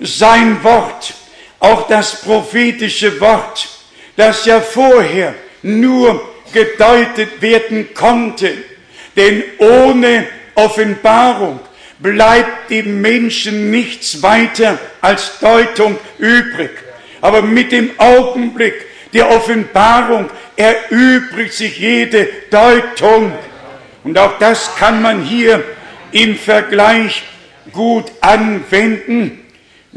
sein 0.00 0.62
Wort, 0.62 1.12
auch 1.58 1.88
das 1.88 2.20
prophetische 2.22 3.20
Wort, 3.20 3.68
das 4.16 4.44
ja 4.46 4.60
vorher 4.60 5.34
nur 5.62 6.20
gedeutet 6.52 7.42
werden 7.42 7.92
konnte. 7.94 8.52
Denn 9.16 9.42
ohne 9.58 10.26
Offenbarung 10.54 11.60
bleibt 11.98 12.70
dem 12.70 13.00
Menschen 13.00 13.70
nichts 13.70 14.22
weiter 14.22 14.78
als 15.00 15.38
Deutung 15.40 15.98
übrig. 16.18 16.70
Aber 17.20 17.42
mit 17.42 17.72
dem 17.72 17.90
Augenblick 17.98 18.74
der 19.12 19.30
Offenbarung 19.30 20.30
erübrigt 20.58 21.54
sich 21.54 21.78
jede 21.78 22.28
Deutung. 22.50 23.32
Und 24.04 24.18
auch 24.18 24.38
das 24.38 24.76
kann 24.76 25.00
man 25.00 25.22
hier 25.22 25.64
im 26.12 26.36
Vergleich 26.36 27.22
gut 27.72 28.12
anwenden 28.20 29.44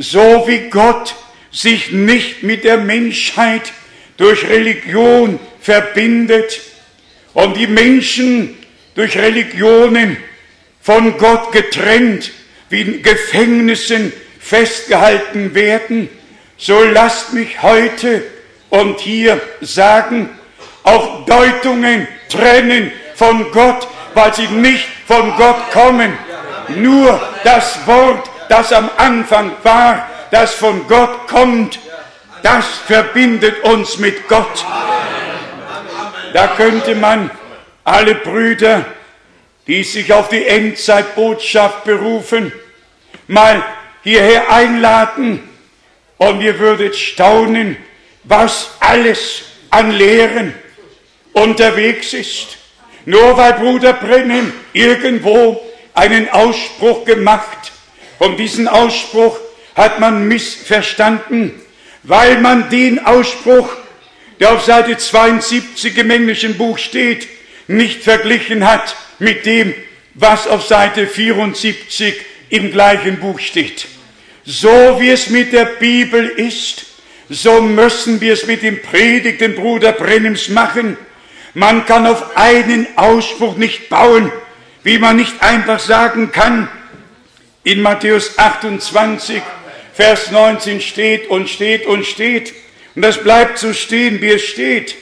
so 0.02 0.46
wie 0.48 0.70
Gott 0.70 1.16
sich 1.52 1.92
nicht 1.92 2.44
mit 2.44 2.64
der 2.64 2.78
Menschheit 2.78 3.74
durch 4.18 4.48
Religion 4.48 5.40
verbindet 5.60 6.62
und 7.34 7.58
die 7.58 7.68
Menschen 7.68 8.58
durch 8.96 9.18
Religionen 9.18 10.18
von 10.82 11.18
Gott 11.18 11.52
getrennt, 11.52 12.32
wie 12.70 12.82
in 12.82 13.04
Gefängnissen 13.04 14.12
festgehalten 14.40 15.54
werden, 15.54 16.10
so 16.58 16.84
lasst 16.84 17.34
mich 17.34 17.62
heute 17.62 18.24
und 18.70 19.00
hier 19.00 19.42
sagen, 19.62 20.30
auch 20.84 21.26
Deutungen 21.26 22.08
trennen 22.30 22.92
von 23.16 23.52
Gott, 23.52 23.88
weil 24.14 24.34
sie 24.34 24.48
nicht 24.48 24.88
von 25.08 25.36
Gott 25.38 25.72
kommen. 25.72 26.18
Nur 26.70 27.20
das 27.44 27.86
Wort 27.86 28.30
das 28.52 28.74
am 28.74 28.90
Anfang 28.98 29.54
war, 29.64 30.10
das 30.30 30.54
von 30.54 30.86
Gott 30.88 31.28
kommt, 31.28 31.80
das 32.44 32.66
verbindet 32.86 33.64
uns 33.64 33.98
mit 33.98 34.28
Gott. 34.28 34.66
Da 36.34 36.48
könnte 36.48 36.96
man 36.96 37.32
alle 37.86 38.16
Brüder, 38.16 38.84
die 39.68 39.84
sich 39.84 40.12
auf 40.12 40.28
die 40.28 40.46
Endzeitbotschaft 40.46 41.86
berufen, 41.86 42.52
mal 43.28 43.64
hierher 44.04 44.52
einladen 44.52 45.48
und 46.18 46.42
ihr 46.42 46.60
würdet 46.60 46.98
staunen, 46.98 47.78
was 48.26 48.72
alles 48.82 49.44
an 49.70 49.92
Lehren 49.92 50.54
unterwegs 51.34 52.14
ist. 52.14 52.58
Nur 53.06 53.38
weil 53.38 53.54
Bruder 53.54 53.94
Brennan 53.94 54.54
irgendwo 54.74 55.62
einen 55.94 56.30
Ausspruch 56.30 57.06
gemacht 57.06 57.72
und 58.20 58.38
diesen 58.38 58.68
Ausspruch 58.68 59.40
hat 59.76 60.00
man 60.00 60.28
missverstanden, 60.28 61.60
weil 62.04 62.40
man 62.40 62.70
den 62.70 63.04
Ausspruch, 63.06 63.70
der 64.40 64.54
auf 64.54 64.64
Seite 64.64 64.98
72 64.98 65.98
im 65.98 66.12
englischen 66.12 66.58
Buch 66.58 66.78
steht, 66.78 67.28
nicht 67.68 68.04
verglichen 68.04 68.66
hat 68.70 68.96
mit 69.20 69.46
dem, 69.46 69.74
was 70.14 70.48
auf 70.48 70.66
Seite 70.66 71.08
74 71.08 72.16
im 72.50 72.72
gleichen 72.72 73.20
Buch 73.20 73.40
steht. 73.40 73.88
So 74.46 74.98
wie 75.00 75.10
es 75.10 75.30
mit 75.30 75.54
der 75.54 75.66
Bibel 75.66 76.28
ist, 76.28 76.86
so 77.30 77.62
müssen 77.62 78.20
wir 78.20 78.34
es 78.34 78.46
mit 78.46 78.62
dem 78.62 78.82
Predigten 78.82 79.56
Bruder 79.56 79.94
Brennems 79.94 80.50
machen. 80.50 80.98
Man 81.54 81.86
kann 81.86 82.08
auf 82.08 82.38
einen 82.38 82.88
Ausspruch 82.96 83.58
nicht 83.58 83.90
bauen, 83.90 84.32
wie 84.84 84.98
man 84.98 85.18
nicht 85.18 85.42
einfach 85.44 85.80
sagen 85.80 86.32
kann, 86.32 86.70
in 87.64 87.82
Matthäus 87.82 88.38
28, 88.40 89.42
Vers 89.94 90.32
19 90.32 90.82
steht 90.82 91.30
und 91.30 91.50
steht 91.50 91.86
und 91.86 92.06
steht. 92.06 92.54
Und 92.96 93.04
das 93.04 93.22
bleibt 93.22 93.60
so 93.60 93.74
stehen, 93.74 94.22
wie 94.22 94.32
es 94.32 94.44
steht. 94.44 94.96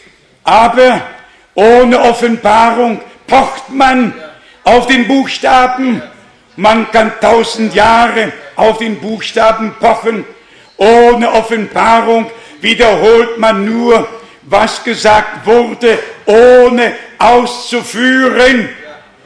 Aber 0.43 1.01
ohne 1.53 2.01
Offenbarung 2.01 3.01
pocht 3.27 3.69
man 3.69 4.13
auf 4.63 4.87
den 4.87 5.07
Buchstaben. 5.07 6.01
Man 6.55 6.91
kann 6.91 7.13
tausend 7.21 7.73
Jahre 7.75 8.33
auf 8.55 8.79
den 8.79 8.99
Buchstaben 8.99 9.75
pochen. 9.79 10.25
Ohne 10.77 11.31
Offenbarung 11.31 12.29
wiederholt 12.61 13.37
man 13.37 13.65
nur, 13.65 14.07
was 14.49 14.83
gesagt 14.83 15.45
wurde, 15.45 15.99
ohne 16.25 16.95
auszuführen, 17.19 18.69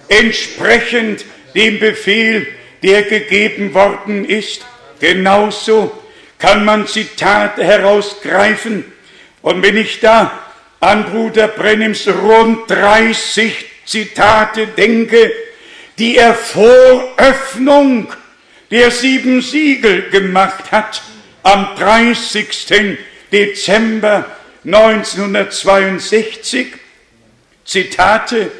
entsprechend 0.09 1.23
dem 1.55 1.79
Befehl 1.79 2.47
der 2.83 3.03
gegeben 3.03 3.73
worden 3.73 4.25
ist. 4.25 4.65
Genauso 4.99 5.91
kann 6.37 6.65
man 6.65 6.87
Zitate 6.87 7.63
herausgreifen. 7.63 8.83
Und 9.41 9.63
wenn 9.63 9.77
ich 9.77 10.01
da 10.01 10.31
an 10.81 11.05
Bruder 11.05 11.47
Brennims 11.47 12.07
rund 12.07 12.69
30 12.69 13.65
Zitate 13.85 14.67
denke, 14.67 15.31
die 15.97 16.17
er 16.17 16.33
vor 16.33 17.13
Öffnung 17.17 18.11
der 18.71 18.91
sieben 18.91 19.41
Siegel 19.41 20.09
gemacht 20.09 20.71
hat, 20.71 21.01
am 21.43 21.75
30. 21.77 22.97
Dezember 23.31 24.25
1962, 24.65 26.73
Zitate, 27.65 28.51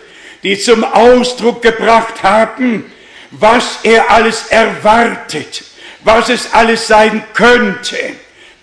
die 0.44 0.60
zum 0.60 0.84
Ausdruck 0.84 1.62
gebracht 1.62 2.24
haben, 2.24 2.92
was 3.32 3.80
er 3.84 4.12
alles 4.12 4.48
erwartet, 4.48 5.64
was 6.04 6.30
es 6.30 6.54
alles 6.54 6.88
sein 6.88 7.24
könnte. 7.34 7.98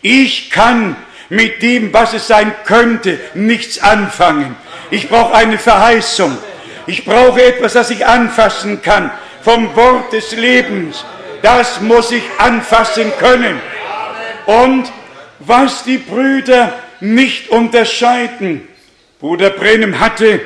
Ich 0.02 0.50
kann 0.50 0.96
mit 1.28 1.62
dem, 1.62 1.92
was 1.92 2.12
es 2.12 2.26
sein 2.26 2.52
könnte, 2.64 3.18
nichts 3.34 3.78
anfangen. 3.78 4.56
Ich 4.90 5.08
brauche 5.08 5.34
eine 5.34 5.58
Verheißung. 5.58 6.36
Ich 6.86 7.04
brauche 7.04 7.42
etwas, 7.42 7.74
das 7.74 7.90
ich 7.90 8.04
anfassen 8.04 8.82
kann. 8.82 9.10
Vom 9.42 9.74
Wort 9.76 10.12
des 10.12 10.32
Lebens. 10.32 11.04
Das 11.42 11.80
muss 11.80 12.10
ich 12.10 12.24
anfassen 12.38 13.12
können. 13.18 13.60
Und 14.46 14.90
was 15.38 15.84
die 15.84 15.98
Brüder 15.98 16.72
nicht 17.00 17.48
unterscheiden. 17.48 18.68
Bruder 19.20 19.50
Brennem 19.50 20.00
hatte 20.00 20.40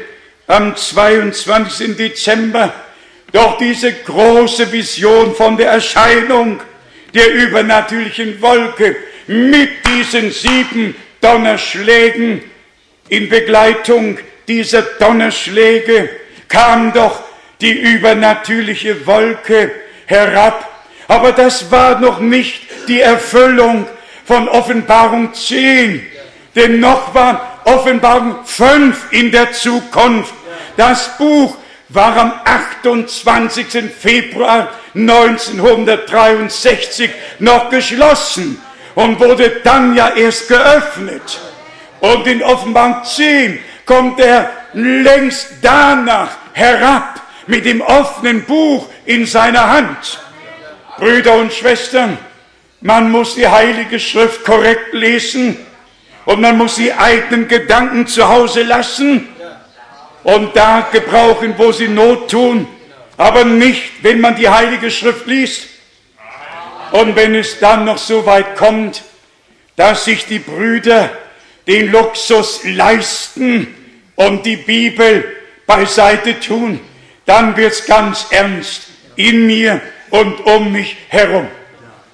am 0.46 0.76
22. 0.76 1.96
Dezember 1.96 2.72
doch 3.32 3.58
diese 3.58 3.92
große 3.92 4.70
Vision 4.70 5.34
von 5.34 5.56
der 5.56 5.70
Erscheinung 5.70 6.60
der 7.14 7.32
übernatürlichen 7.32 8.40
Wolke 8.40 8.96
mit 9.26 9.70
diesen 9.86 10.30
sieben 10.30 10.94
Donnerschlägen 11.20 12.42
in 13.08 13.28
Begleitung 13.28 14.18
dieser 14.46 14.82
Donnerschläge 14.82 16.10
kam 16.48 16.92
doch 16.92 17.22
die 17.60 17.72
übernatürliche 17.72 19.06
Wolke 19.06 19.70
herab. 20.06 20.70
Aber 21.08 21.32
das 21.32 21.70
war 21.70 22.00
noch 22.00 22.20
nicht 22.20 22.62
die 22.88 23.00
Erfüllung 23.00 23.86
von 24.24 24.48
Offenbarung 24.48 25.34
10, 25.34 26.04
denn 26.54 26.80
noch 26.80 27.14
war 27.14 27.60
Offenbarung 27.64 28.44
5 28.44 29.12
in 29.12 29.32
der 29.32 29.52
Zukunft 29.52 30.34
Das 30.76 31.16
Buch 31.18 31.56
war 31.88 32.16
am 32.16 32.32
28. 32.44 33.66
Februar 33.98 34.68
1963 34.94 37.10
noch 37.38 37.70
geschlossen 37.70 38.60
und 38.94 39.18
wurde 39.20 39.60
dann 39.62 39.94
ja 39.94 40.10
erst 40.10 40.48
geöffnet. 40.48 41.40
Und 42.00 42.26
in 42.26 42.42
Offenbarung 42.42 43.04
10 43.04 43.60
kommt 43.86 44.18
er 44.20 44.50
längst 44.72 45.48
danach 45.62 46.30
herab 46.52 47.20
mit 47.46 47.64
dem 47.64 47.80
offenen 47.80 48.44
Buch 48.44 48.88
in 49.04 49.24
seiner 49.26 49.70
Hand. 49.70 50.20
Brüder 50.98 51.34
und 51.34 51.52
Schwestern, 51.52 52.18
man 52.80 53.08
muss 53.10 53.34
die 53.34 53.48
Heilige 53.48 54.00
Schrift 54.00 54.44
korrekt 54.44 54.92
lesen 54.92 55.56
und 56.24 56.40
man 56.40 56.56
muss 56.56 56.76
die 56.76 56.92
eigenen 56.92 57.48
Gedanken 57.48 58.06
zu 58.06 58.28
Hause 58.28 58.62
lassen 58.62 59.28
und 60.22 60.56
da 60.56 60.88
gebrauchen, 60.90 61.54
wo 61.56 61.70
sie 61.72 61.88
Not 61.88 62.30
tun, 62.30 62.66
aber 63.16 63.44
nicht, 63.44 64.02
wenn 64.02 64.20
man 64.20 64.36
die 64.36 64.48
Heilige 64.48 64.90
Schrift 64.90 65.26
liest. 65.26 65.68
Und 66.92 67.16
wenn 67.16 67.34
es 67.34 67.58
dann 67.58 67.84
noch 67.84 67.98
so 67.98 68.24
weit 68.24 68.56
kommt, 68.56 69.02
dass 69.76 70.04
sich 70.04 70.26
die 70.26 70.38
Brüder 70.38 71.10
den 71.66 71.90
Luxus 71.90 72.60
leisten 72.64 73.74
und 74.16 74.46
die 74.46 74.56
Bibel 74.56 75.24
beiseite 75.66 76.38
tun, 76.40 76.80
dann 77.26 77.56
wird's 77.56 77.86
ganz 77.86 78.26
ernst 78.30 78.82
in 79.16 79.46
mir 79.46 79.80
und 80.10 80.40
um 80.46 80.72
mich 80.72 80.96
herum. 81.08 81.48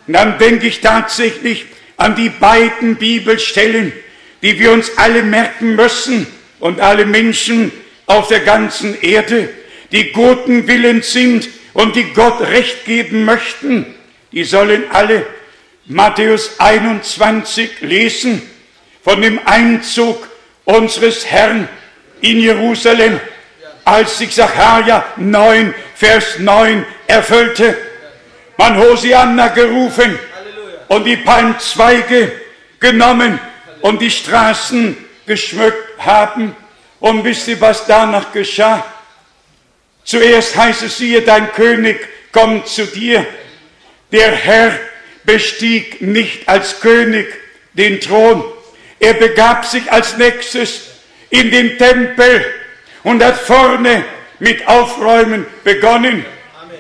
Und 0.07 0.15
dann 0.15 0.39
denke 0.39 0.67
ich 0.67 0.81
tatsächlich 0.81 1.67
an 2.01 2.17
die 2.17 2.31
beiden 2.31 2.97
Bibelstellen, 2.97 3.93
die 4.41 4.59
wir 4.59 4.73
uns 4.73 4.97
alle 4.97 5.23
merken 5.23 5.77
müssen 5.77 6.27
und 6.59 6.81
alle 6.81 7.05
Menschen 7.05 7.71
auf 8.07 8.29
der 8.29 8.41
ganzen 8.41 8.99
Erde, 9.03 9.51
die 9.93 10.11
guten 10.13 10.67
Willens 10.67 11.13
sind 11.13 11.47
und 11.75 11.97
die 11.97 12.05
Gott 12.15 12.41
Recht 12.41 12.87
geben 12.87 13.27
möchten, 13.27 13.85
die 14.33 14.45
sollen 14.45 14.85
alle 14.91 15.27
Matthäus 15.85 16.59
21 16.59 17.83
lesen 17.83 18.41
von 19.05 19.21
dem 19.21 19.39
Einzug 19.45 20.27
unseres 20.65 21.27
Herrn 21.27 21.69
in 22.23 22.41
Jerusalem, 22.41 23.21
als 23.85 24.17
sich 24.17 24.35
Sacharja 24.35 25.05
9, 25.17 25.75
Vers 25.97 26.39
9 26.39 26.87
erfüllte. 27.07 27.77
Man 28.57 28.79
Hosianna 28.79 29.49
gerufen 29.49 30.19
und 30.91 31.05
die 31.05 31.17
Palmzweige 31.17 32.33
genommen 32.81 33.39
und 33.81 34.03
die 34.03 34.11
Straßen 34.11 34.97
geschmückt 35.25 36.01
haben. 36.01 36.57
Und 36.99 37.23
wisst 37.23 37.47
ihr, 37.47 37.61
was 37.61 37.87
danach 37.87 38.33
geschah? 38.33 38.85
Zuerst 40.03 40.57
heißt 40.57 40.83
es, 40.83 40.99
siehe, 40.99 41.23
dein 41.23 41.53
König 41.53 41.97
kommt 42.33 42.67
zu 42.67 42.87
dir. 42.87 43.25
Der 44.11 44.33
Herr 44.33 44.73
bestieg 45.23 46.03
nicht 46.03 46.49
als 46.49 46.81
König 46.81 47.29
den 47.75 48.01
Thron. 48.01 48.43
Er 48.99 49.15
begab 49.15 49.65
sich 49.67 49.93
als 49.93 50.17
nächstes 50.17 50.89
in 51.31 51.53
den 51.53 51.79
Tempel 51.79 52.45
und 53.05 53.23
hat 53.23 53.39
vorne 53.39 54.05
mit 54.41 54.67
Aufräumen 54.67 55.47
begonnen, 55.63 56.27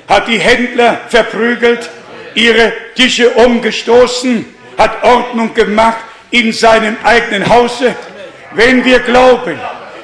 hat 0.08 0.26
die 0.26 0.40
Händler 0.40 1.00
verprügelt, 1.08 1.88
ihre 2.35 2.72
Tische 2.95 3.31
umgestoßen, 3.31 4.45
hat 4.78 5.03
Ordnung 5.03 5.53
gemacht 5.55 5.99
in 6.31 6.53
seinem 6.53 6.97
eigenen 7.03 7.49
Hause. 7.49 7.95
Wenn 8.53 8.85
wir 8.85 9.01
glauben, 9.01 9.59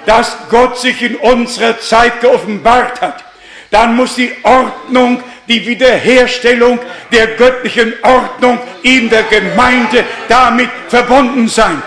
dass 0.04 0.36
Gott 0.50 0.78
sich 0.78 1.02
in 1.02 1.16
unserer 1.16 1.78
Zeit 1.80 2.20
geoffenbart 2.20 3.00
hat, 3.00 3.24
dann 3.70 3.96
muss 3.96 4.14
die 4.14 4.32
Ordnung, 4.42 5.22
die 5.48 5.66
Wiederherstellung 5.66 6.78
der 7.12 7.26
göttlichen 7.28 7.94
Ordnung 8.02 8.58
in 8.82 9.10
der 9.10 9.24
Gemeinde 9.24 10.04
damit 10.28 10.70
verbunden 10.88 11.48
sein. 11.48 11.82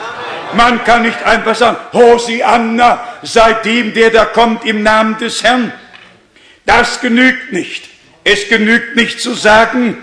Man 0.53 0.83
kann 0.83 1.03
nicht 1.03 1.21
einfach 1.23 1.55
sagen, 1.55 1.77
Hosianna, 1.93 3.03
seitdem 3.21 3.93
der 3.93 4.09
da 4.09 4.25
kommt 4.25 4.65
im 4.65 4.83
Namen 4.83 5.17
des 5.17 5.43
Herrn. 5.43 5.71
Das 6.65 6.99
genügt 7.01 7.53
nicht. 7.53 7.87
Es 8.23 8.49
genügt 8.49 8.95
nicht 8.95 9.19
zu 9.19 9.33
sagen, 9.33 9.97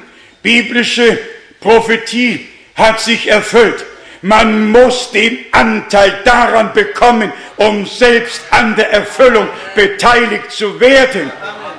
biblische 0.47 1.19
Prophetie 1.59 2.47
hat 2.77 3.01
sich 3.01 3.27
erfüllt. 3.27 3.85
Man 4.23 4.71
muss 4.71 5.11
den 5.11 5.39
Anteil 5.51 6.21
daran 6.25 6.73
bekommen, 6.73 7.33
um 7.57 7.85
selbst 7.85 8.43
an 8.51 8.77
der 8.77 8.93
Erfüllung 8.93 9.49
beteiligt 9.75 10.53
zu 10.53 10.79
werden, 10.79 11.33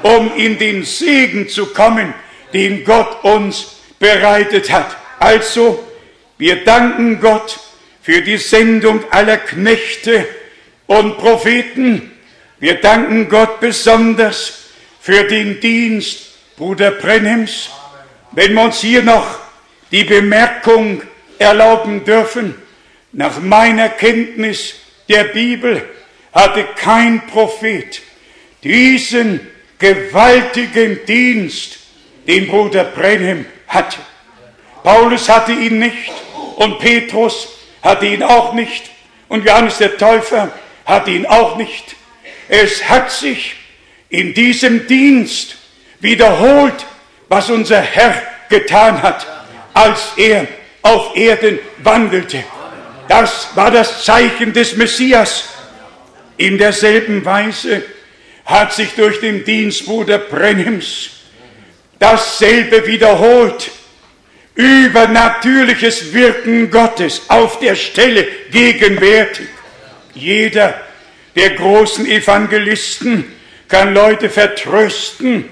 um 0.03 0.36
in 0.36 0.57
den 0.57 0.84
Segen 0.84 1.47
zu 1.47 1.68
kommen, 1.68 2.13
den 2.53 2.84
Gott 2.84 3.24
uns 3.24 3.78
bereitet 3.99 4.70
hat. 4.70 4.97
Also, 5.18 5.88
wir 6.38 6.65
danken 6.65 7.22
Gott 7.22 7.57
für 8.01 8.22
die 8.22 8.38
Sendung 8.38 9.01
aller 9.11 9.38
Knechte 9.38 10.28
und 10.88 11.18
Propheten. 11.18 12.11
Wir 12.59 12.82
danken 12.82 13.30
Gott 13.30 13.61
besonders 13.61 14.65
für 14.99 15.24
den 15.24 15.61
Dienst 15.61 16.34
Bruder 16.57 16.91
Brenhems. 16.91 17.70
Wenn 18.38 18.53
wir 18.53 18.65
uns 18.65 18.81
hier 18.81 19.01
noch 19.01 19.39
die 19.89 20.03
Bemerkung 20.03 21.01
erlauben 21.39 22.05
dürfen, 22.05 22.53
nach 23.11 23.39
meiner 23.39 23.89
Kenntnis 23.89 24.75
der 25.09 25.23
Bibel 25.23 25.83
hatte 26.31 26.63
kein 26.75 27.25
Prophet 27.25 27.99
diesen 28.63 29.39
gewaltigen 29.79 30.99
Dienst, 31.07 31.79
den 32.27 32.47
Bruder 32.47 32.83
Brenhem 32.83 33.47
hatte. 33.67 33.97
Paulus 34.83 35.27
hatte 35.27 35.53
ihn 35.53 35.79
nicht 35.79 36.11
und 36.57 36.77
Petrus 36.77 37.47
hatte 37.81 38.05
ihn 38.05 38.21
auch 38.21 38.53
nicht 38.53 38.83
und 39.29 39.47
Johannes 39.47 39.79
der 39.79 39.97
Täufer 39.97 40.51
hatte 40.85 41.09
ihn 41.09 41.25
auch 41.25 41.57
nicht. 41.57 41.95
Es 42.49 42.88
hat 42.88 43.09
sich 43.09 43.55
in 44.09 44.35
diesem 44.35 44.85
Dienst 44.85 45.55
wiederholt, 46.01 46.85
was 47.29 47.49
unser 47.49 47.81
Herr 47.81 48.26
getan 48.50 49.02
hat, 49.02 49.26
als 49.74 50.14
er 50.18 50.48
auf 50.82 51.16
Erden 51.16 51.60
wandelte. 51.80 52.43
Das 53.08 53.50
war 53.56 53.72
das 53.72 54.04
Zeichen 54.04 54.54
des 54.54 54.76
Messias. 54.76 55.50
In 56.38 56.58
derselben 56.58 57.24
Weise 57.26 57.84
hat 58.45 58.74
sich 58.74 58.93
durch 58.95 59.20
den 59.20 59.43
Dienstbruder 59.43 60.20
Brennims 60.20 61.10
dasselbe 62.00 62.86
wiederholt, 62.86 63.72
übernatürliches 64.56 66.14
Wirken 66.14 66.70
Gottes 66.70 67.24
auf 67.28 67.60
der 67.60 67.76
Stelle 67.76 68.28
gegenwärtig. 68.52 69.48
Jeder 70.14 70.80
der 71.36 71.52
großen 71.52 72.06
Evangelisten 72.08 73.26
kann 73.68 73.93
Leute 73.93 74.30
vertrösten 74.30 75.50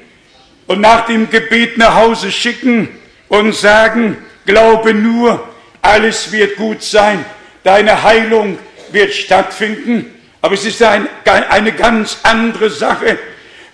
und 0.68 0.82
nach 0.82 1.06
dem 1.06 1.30
Gebet 1.30 1.78
nach 1.78 1.96
Hause 1.96 2.32
schicken 2.32 2.90
und 3.28 3.54
sagen, 3.54 4.18
glaube 4.46 4.94
nur, 4.94 5.48
alles 5.82 6.32
wird 6.32 6.56
gut 6.56 6.82
sein, 6.82 7.24
deine 7.64 8.04
Heilung 8.04 8.58
wird 8.92 9.14
stattfinden. 9.14 10.12
Aber 10.42 10.54
es 10.54 10.66
ist 10.66 10.82
ein, 10.84 11.08
eine 11.26 11.72
ganz 11.72 12.20
andere 12.24 12.70
Sache, 12.70 13.18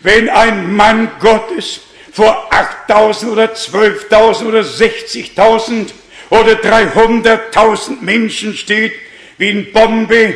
wenn 0.02 0.30
ein 0.30 0.74
Mann 0.76 1.10
Gottes 1.20 1.82
vor 2.12 2.50
8000 2.52 3.32
oder 3.32 3.46
12.000 3.46 4.46
oder 4.46 4.62
60.000 4.62 5.90
oder 6.30 6.54
300.000 6.54 8.02
Menschen 8.02 8.56
steht, 8.56 8.94
wie 9.38 9.50
in 9.50 9.72
Bombay 9.72 10.36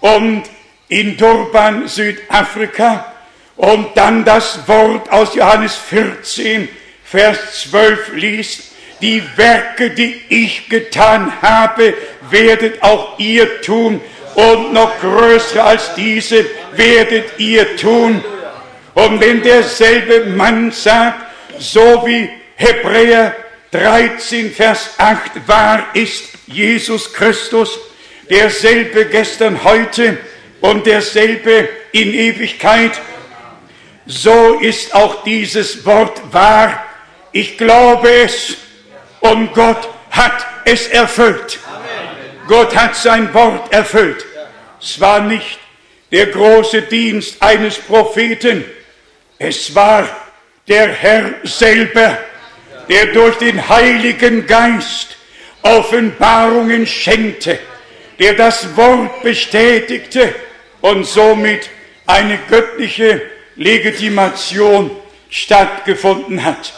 und 0.00 0.44
in 0.88 1.16
Durban, 1.16 1.88
Südafrika, 1.88 3.13
und 3.56 3.96
dann 3.96 4.24
das 4.24 4.66
Wort 4.66 5.10
aus 5.10 5.34
Johannes 5.34 5.76
14, 5.76 6.68
Vers 7.04 7.62
12 7.70 8.12
liest, 8.14 8.62
die 9.00 9.22
Werke, 9.36 9.90
die 9.90 10.20
ich 10.28 10.68
getan 10.68 11.32
habe, 11.42 11.94
werdet 12.30 12.82
auch 12.82 13.18
ihr 13.18 13.60
tun, 13.60 14.00
und 14.34 14.72
noch 14.72 14.98
größere 15.00 15.62
als 15.62 15.94
diese 15.94 16.44
werdet 16.72 17.38
ihr 17.38 17.76
tun. 17.76 18.24
Und 18.94 19.20
wenn 19.20 19.42
derselbe 19.42 20.26
Mann 20.26 20.72
sagt, 20.72 21.20
so 21.58 22.02
wie 22.04 22.28
Hebräer 22.56 23.34
13, 23.70 24.52
Vers 24.52 24.90
8 24.98 25.46
wahr 25.46 25.86
ist 25.94 26.24
Jesus 26.46 27.12
Christus, 27.12 27.78
derselbe 28.28 29.06
gestern, 29.06 29.62
heute 29.64 30.18
und 30.60 30.86
derselbe 30.86 31.68
in 31.92 32.12
Ewigkeit, 32.14 32.92
so 34.06 34.58
ist 34.60 34.94
auch 34.94 35.22
dieses 35.24 35.84
Wort 35.86 36.20
wahr. 36.32 36.84
Ich 37.32 37.56
glaube 37.56 38.08
es 38.08 38.56
und 39.20 39.52
Gott 39.54 39.88
hat 40.10 40.46
es 40.64 40.88
erfüllt. 40.88 41.58
Gott 42.46 42.76
hat 42.76 42.94
sein 42.94 43.32
Wort 43.32 43.72
erfüllt. 43.72 44.24
Es 44.80 45.00
war 45.00 45.20
nicht 45.20 45.58
der 46.12 46.26
große 46.26 46.82
Dienst 46.82 47.42
eines 47.42 47.78
Propheten. 47.78 48.64
Es 49.38 49.74
war 49.74 50.06
der 50.68 50.88
Herr 50.88 51.34
selber, 51.42 52.18
der 52.88 53.06
durch 53.06 53.36
den 53.38 53.68
Heiligen 53.68 54.46
Geist 54.46 55.16
Offenbarungen 55.62 56.86
schenkte, 56.86 57.58
der 58.18 58.34
das 58.34 58.76
Wort 58.76 59.22
bestätigte 59.22 60.34
und 60.82 61.04
somit 61.04 61.70
eine 62.06 62.38
göttliche 62.50 63.22
Legitimation 63.56 64.90
stattgefunden 65.30 66.44
hat. 66.44 66.72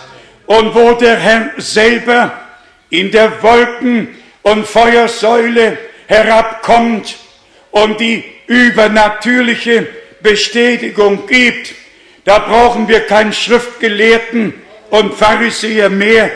Und 0.46 0.74
wo 0.74 0.92
der 0.92 1.16
Herr 1.16 1.50
selber 1.56 2.32
in 2.90 3.10
der 3.10 3.42
Wolken- 3.42 4.16
und 4.42 4.66
Feuersäule 4.66 5.76
herabkommt 6.06 7.16
und 7.72 8.00
die 8.00 8.24
übernatürliche 8.46 9.86
Bestätigung 10.22 11.26
gibt, 11.26 11.74
da 12.24 12.38
brauchen 12.38 12.88
wir 12.88 13.00
keinen 13.00 13.32
Schriftgelehrten 13.32 14.54
und 14.90 15.14
Pharisäer 15.14 15.90
mehr, 15.90 16.30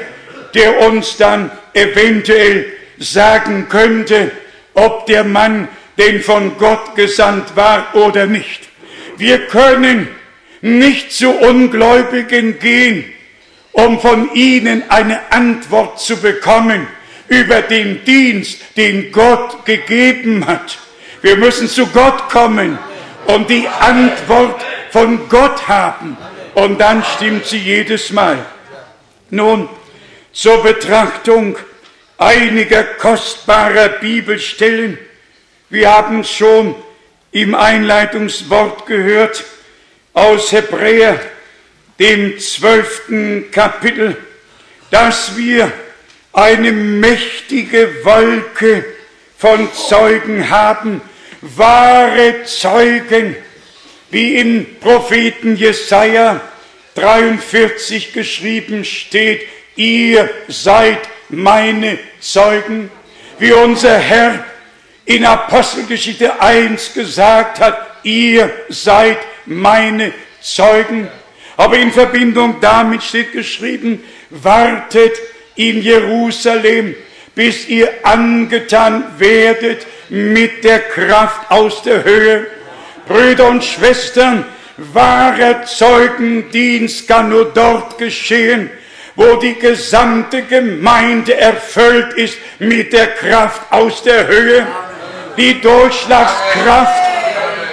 der 0.55 0.81
uns 0.81 1.17
dann 1.17 1.51
eventuell 1.75 2.67
sagen 2.99 3.69
könnte, 3.69 4.31
ob 4.75 5.07
der 5.07 5.25
Mann 5.25 5.69
denn 5.99 6.21
von 6.21 6.57
Gott 6.59 6.95
gesandt 6.97 7.57
war 7.57 7.95
oder 7.95 8.27
nicht. 8.27 8.69
Wir 9.17 9.47
können 9.47 10.09
nicht 10.61 11.13
zu 11.13 11.31
Ungläubigen 11.31 12.59
gehen, 12.59 13.05
um 13.73 14.01
von 14.01 14.35
ihnen 14.35 14.83
eine 14.91 15.33
Antwort 15.33 16.01
zu 16.01 16.17
bekommen 16.17 16.87
über 17.29 17.63
den 17.63 18.05
Dienst, 18.05 18.61
den 18.77 19.13
Gott 19.13 19.65
gegeben 19.65 20.47
hat. 20.47 20.79
Wir 21.23 21.37
müssen 21.37 21.69
zu 21.69 21.87
Gott 21.87 22.29
kommen 22.29 22.79
und 23.27 23.49
die 23.49 23.69
Antwort 23.69 24.61
von 24.91 25.29
Gott 25.29 25.69
haben. 25.69 26.17
Und 26.55 26.81
dann 26.81 27.05
stimmt 27.05 27.47
sie 27.47 27.59
jedes 27.59 28.11
Mal. 28.11 28.45
Nun, 29.31 29.69
zur 30.33 30.63
Betrachtung 30.63 31.57
einiger 32.19 32.83
kostbarer 32.83 33.89
Bibelstellen. 33.89 34.99
Wir 35.69 35.93
haben 35.93 36.25
schon 36.25 36.75
im 37.31 37.55
Einleitungswort 37.55 38.87
gehört 38.87 39.45
aus 40.13 40.53
Hebräer, 40.53 41.21
dem 41.99 42.39
zwölften 42.39 43.51
Kapitel, 43.51 44.17
dass 44.91 45.37
wir 45.37 45.71
eine 46.33 46.73
mächtige 46.73 48.05
Wolke 48.05 48.85
von 49.39 49.69
Zeugen 49.75 50.51
haben, 50.51 51.01
wahre 51.41 52.45
Zeugen, 52.45 53.37
wie 54.11 54.37
im 54.37 54.67
Propheten 54.81 55.57
Jesaja 55.57 56.41
43 56.95 58.13
geschrieben 58.13 58.85
steht, 58.85 59.47
ihr 59.77 60.29
seid 60.49 60.99
meine 61.29 61.99
Zeugen, 62.21 62.91
wie 63.39 63.53
unser 63.53 63.97
Herr 63.97 64.45
in 65.05 65.25
Apostelgeschichte 65.25 66.41
1 66.41 66.95
gesagt 66.95 67.61
hat, 67.61 67.99
ihr 68.03 68.51
seid 68.69 69.19
meine 69.51 70.13
Zeugen. 70.41 71.09
Aber 71.57 71.77
in 71.77 71.93
Verbindung 71.93 72.57
damit 72.61 73.03
steht 73.03 73.33
geschrieben, 73.33 74.03
wartet 74.31 75.13
in 75.57 75.83
Jerusalem, 75.83 76.95
bis 77.35 77.69
ihr 77.69 77.91
angetan 78.03 79.05
werdet 79.19 79.87
mit 80.09 80.65
der 80.65 80.81
Kraft 80.81 81.51
aus 81.51 81.83
der 81.83 82.05
Höhe. 82.05 82.47
Brüder 83.07 83.49
und 83.49 83.65
Schwestern, 83.65 84.45
wahrer 84.77 85.65
Zeugendienst 85.65 87.07
kann 87.07 87.29
nur 87.29 87.47
dort 87.47 87.99
geschehen, 87.99 88.71
wo 89.17 89.37
die 89.37 89.55
gesamte 89.55 90.43
Gemeinde 90.43 91.37
erfüllt 91.37 92.15
ist 92.15 92.39
mit 92.59 92.93
der 92.93 93.09
Kraft 93.09 93.61
aus 93.71 94.03
der 94.03 94.27
Höhe. 94.27 94.67
Die 95.37 95.61
Durchschlagskraft 95.61 97.10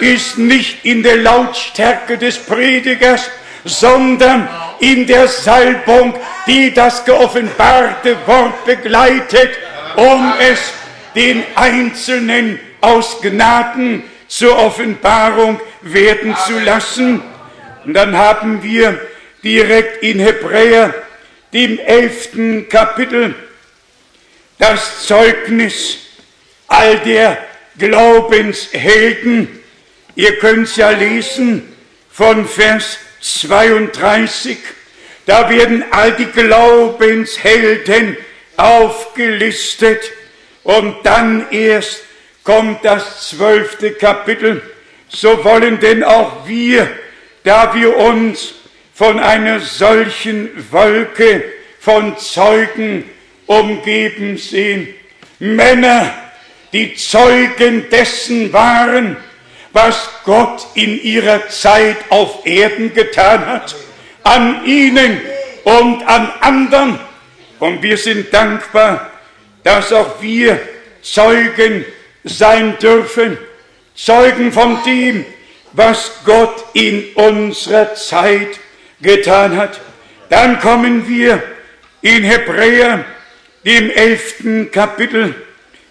ist 0.02 0.38
nicht 0.38 0.86
in 0.86 1.04
der 1.04 1.18
Lautstärke 1.18 2.18
des 2.18 2.38
Predigers, 2.38 3.30
sondern 3.64 4.48
in 4.80 5.08
der 5.08 5.28
Salbung, 5.28 6.14
die 6.46 6.74
das 6.74 7.04
geoffenbarte 7.06 8.16
Wort 8.26 8.66
begleitet, 8.66 9.52
um 9.96 10.34
es 10.40 10.74
den 11.16 11.44
Einzelnen 11.56 12.60
aus 12.82 13.22
Gnaden 13.22 14.04
zur 14.28 14.58
Offenbarung 14.58 15.60
werden 15.82 16.36
zu 16.46 16.60
lassen. 16.60 17.22
Und 17.86 17.94
dann 17.94 18.16
haben 18.16 18.62
wir 18.64 19.00
direkt 19.44 20.04
in 20.04 20.20
Hebräer, 20.20 20.94
dem 21.54 21.80
elften 21.80 22.68
Kapitel, 22.70 23.34
das 24.60 25.06
Zeugnis 25.06 25.98
all 26.68 27.00
der 27.00 27.38
Glaubenshelden. 27.78 29.57
Ihr 30.18 30.40
könnt 30.40 30.76
ja 30.76 30.90
lesen 30.90 31.62
von 32.12 32.48
Vers 32.48 32.98
32. 33.22 34.58
Da 35.28 35.48
werden 35.48 35.86
all 35.92 36.14
die 36.14 36.26
Glaubenshelden 36.26 38.18
aufgelistet 38.56 40.02
und 40.64 40.96
dann 41.04 41.46
erst 41.52 42.02
kommt 42.44 42.84
das 42.84 43.30
zwölfte 43.30 43.92
Kapitel. 43.92 44.64
So 45.08 45.44
wollen 45.44 45.80
denn 45.80 46.04
auch 46.04 46.48
wir, 46.48 46.90
da 47.44 47.76
wir 47.76 47.96
uns 47.96 48.56
von 48.96 49.20
einer 49.20 49.60
solchen 49.60 50.50
Wolke 50.72 51.44
von 51.80 52.18
Zeugen 52.18 53.08
umgeben 53.46 54.40
sehen, 54.40 54.96
Männer, 55.38 56.12
die 56.74 56.96
Zeugen 56.96 57.88
dessen 57.92 58.52
waren, 58.52 59.18
was 59.78 60.10
Gott 60.24 60.66
in 60.74 61.00
ihrer 61.04 61.50
Zeit 61.50 61.98
auf 62.10 62.48
Erden 62.48 62.96
getan 62.96 63.46
hat, 63.46 63.76
an 64.24 64.66
ihnen 64.66 65.22
und 65.66 66.04
an 66.04 66.34
anderen. 66.42 67.00
Und 67.60 67.84
wir 67.84 67.98
sind 67.98 68.34
dankbar, 68.34 69.12
dass 69.64 69.94
auch 69.94 70.20
wir 70.20 70.60
Zeugen 71.04 71.86
sein 72.24 72.76
dürfen, 72.80 73.38
Zeugen 73.94 74.52
von 74.52 74.84
dem, 74.84 75.24
was 75.74 76.12
Gott 76.26 76.66
in 76.74 77.14
unserer 77.14 77.94
Zeit 77.94 78.60
getan 79.00 79.58
hat. 79.58 79.80
Dann 80.30 80.60
kommen 80.60 81.08
wir 81.08 81.44
in 82.02 82.24
Hebräer, 82.24 83.06
dem 83.64 83.92
elften 83.92 84.72
Kapitel, 84.72 85.36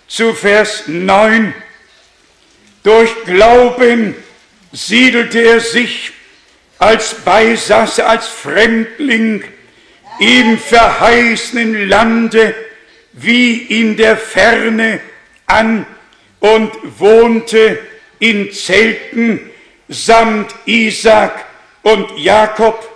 zu 0.09 0.35
Vers 0.35 0.89
9. 0.89 1.55
Durch 2.87 3.11
Glauben 3.25 4.15
siedelte 4.71 5.41
er 5.41 5.59
sich 5.59 6.13
als 6.79 7.15
Beisasse, 7.15 8.07
als 8.07 8.29
Fremdling 8.29 9.43
im 10.21 10.57
verheißenen 10.57 11.89
Lande 11.89 12.55
wie 13.13 13.57
in 13.57 13.97
der 13.97 14.17
Ferne 14.17 15.01
an 15.49 15.85
und 16.39 16.71
wohnte 17.01 17.77
in 18.21 18.53
Zelten 18.53 19.51
samt 19.89 20.55
Isaac 20.67 21.45
und 21.83 22.17
Jakob, 22.17 22.89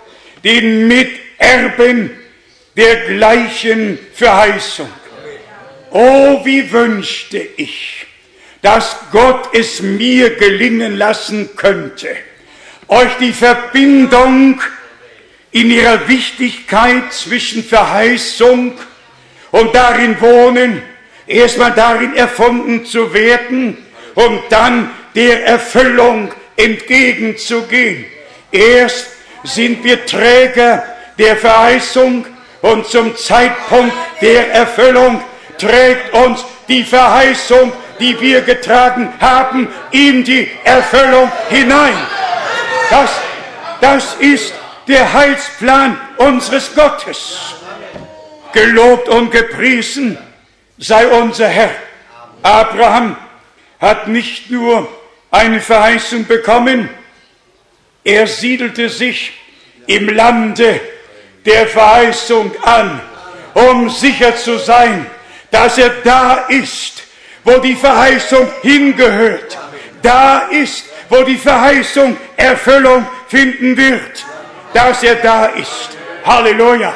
den 0.45 0.87
Miterben 0.87 2.11
der 2.77 3.07
gleichen 3.07 3.99
Verheißung. 4.13 4.89
Oh, 5.89 6.45
wie 6.45 6.71
wünschte 6.71 7.45
ich, 7.57 8.05
dass 8.61 8.95
Gott 9.11 9.49
es 9.53 9.81
mir 9.81 10.35
gelingen 10.35 10.97
lassen 10.97 11.49
könnte, 11.55 12.09
euch 12.87 13.11
die 13.19 13.33
Verbindung 13.33 14.61
in 15.51 15.71
ihrer 15.71 16.07
Wichtigkeit 16.07 17.11
zwischen 17.11 17.63
Verheißung 17.63 18.73
und 19.51 19.75
darin 19.75 20.19
wohnen, 20.21 20.81
erstmal 21.27 21.71
darin 21.71 22.15
erfunden 22.15 22.85
zu 22.85 23.13
werden 23.13 23.77
und 24.15 24.41
dann 24.49 24.91
der 25.15 25.45
Erfüllung 25.45 26.31
entgegenzugehen. 26.55 28.05
Erst 28.51 29.07
sind 29.43 29.83
wir 29.83 30.05
Träger 30.05 30.83
der 31.17 31.35
Verheißung 31.35 32.25
und 32.61 32.85
zum 32.87 33.15
Zeitpunkt 33.17 33.93
der 34.21 34.53
Erfüllung 34.53 35.21
trägt 35.57 36.13
uns 36.13 36.45
die 36.67 36.83
Verheißung, 36.83 37.71
die 38.01 38.19
wir 38.19 38.41
getragen 38.41 39.13
haben, 39.21 39.67
in 39.91 40.23
die 40.23 40.49
Erfüllung 40.63 41.31
hinein. 41.49 41.95
Das, 42.89 43.11
das 43.79 44.15
ist 44.15 44.53
der 44.87 45.13
Heilsplan 45.13 45.97
unseres 46.17 46.73
Gottes. 46.75 47.37
Gelobt 48.51 49.07
und 49.07 49.31
gepriesen 49.31 50.17
sei 50.77 51.07
unser 51.07 51.47
Herr. 51.47 51.69
Abraham 52.43 53.15
hat 53.79 54.07
nicht 54.07 54.49
nur 54.49 54.87
eine 55.29 55.61
Verheißung 55.61 56.25
bekommen. 56.25 56.89
Er 58.03 58.27
siedelte 58.27 58.89
sich 58.89 59.31
im 59.87 60.09
Lande 60.09 60.81
der 61.45 61.67
Verheißung 61.67 62.51
an, 62.63 62.99
um 63.53 63.89
sicher 63.89 64.35
zu 64.35 64.57
sein, 64.57 65.05
dass 65.51 65.77
er 65.77 65.89
da 66.03 66.45
ist, 66.49 67.00
wo 67.43 67.57
die 67.59 67.75
Verheißung 67.75 68.47
hingehört. 68.61 69.57
Da 70.01 70.47
ist, 70.49 70.85
wo 71.09 71.23
die 71.23 71.37
Verheißung 71.37 72.17
Erfüllung 72.37 73.05
finden 73.27 73.75
wird, 73.77 74.25
dass 74.73 75.03
er 75.03 75.15
da 75.15 75.45
ist. 75.47 75.89
Halleluja. 76.25 76.93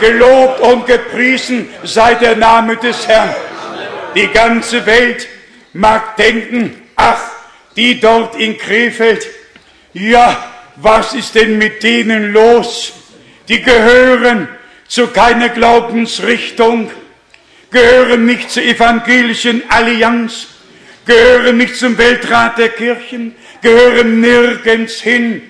Gelobt 0.00 0.60
und 0.60 0.86
gepriesen 0.86 1.68
sei 1.82 2.14
der 2.14 2.36
Name 2.36 2.76
des 2.76 3.06
Herrn. 3.08 3.34
Die 4.14 4.28
ganze 4.28 4.84
Welt 4.86 5.28
mag 5.72 6.16
denken, 6.16 6.82
ach, 6.96 7.20
die 7.76 8.00
dort 8.00 8.36
in 8.36 8.56
Krefeld, 8.56 9.26
ja, 9.92 10.36
was 10.76 11.14
ist 11.14 11.34
denn 11.34 11.58
mit 11.58 11.82
denen 11.82 12.32
los? 12.32 12.92
Die 13.48 13.62
gehören 13.62 14.48
zu 14.86 15.08
keiner 15.08 15.48
Glaubensrichtung, 15.48 16.90
gehören 17.70 18.26
nicht 18.26 18.50
zur 18.50 18.62
evangelischen 18.62 19.62
Allianz, 19.68 20.48
gehören 21.06 21.56
nicht 21.56 21.76
zum 21.76 21.96
Weltrat 21.98 22.58
der 22.58 22.70
Kirchen, 22.70 23.34
gehören 23.62 24.20
nirgends 24.20 25.00
hin. 25.00 25.42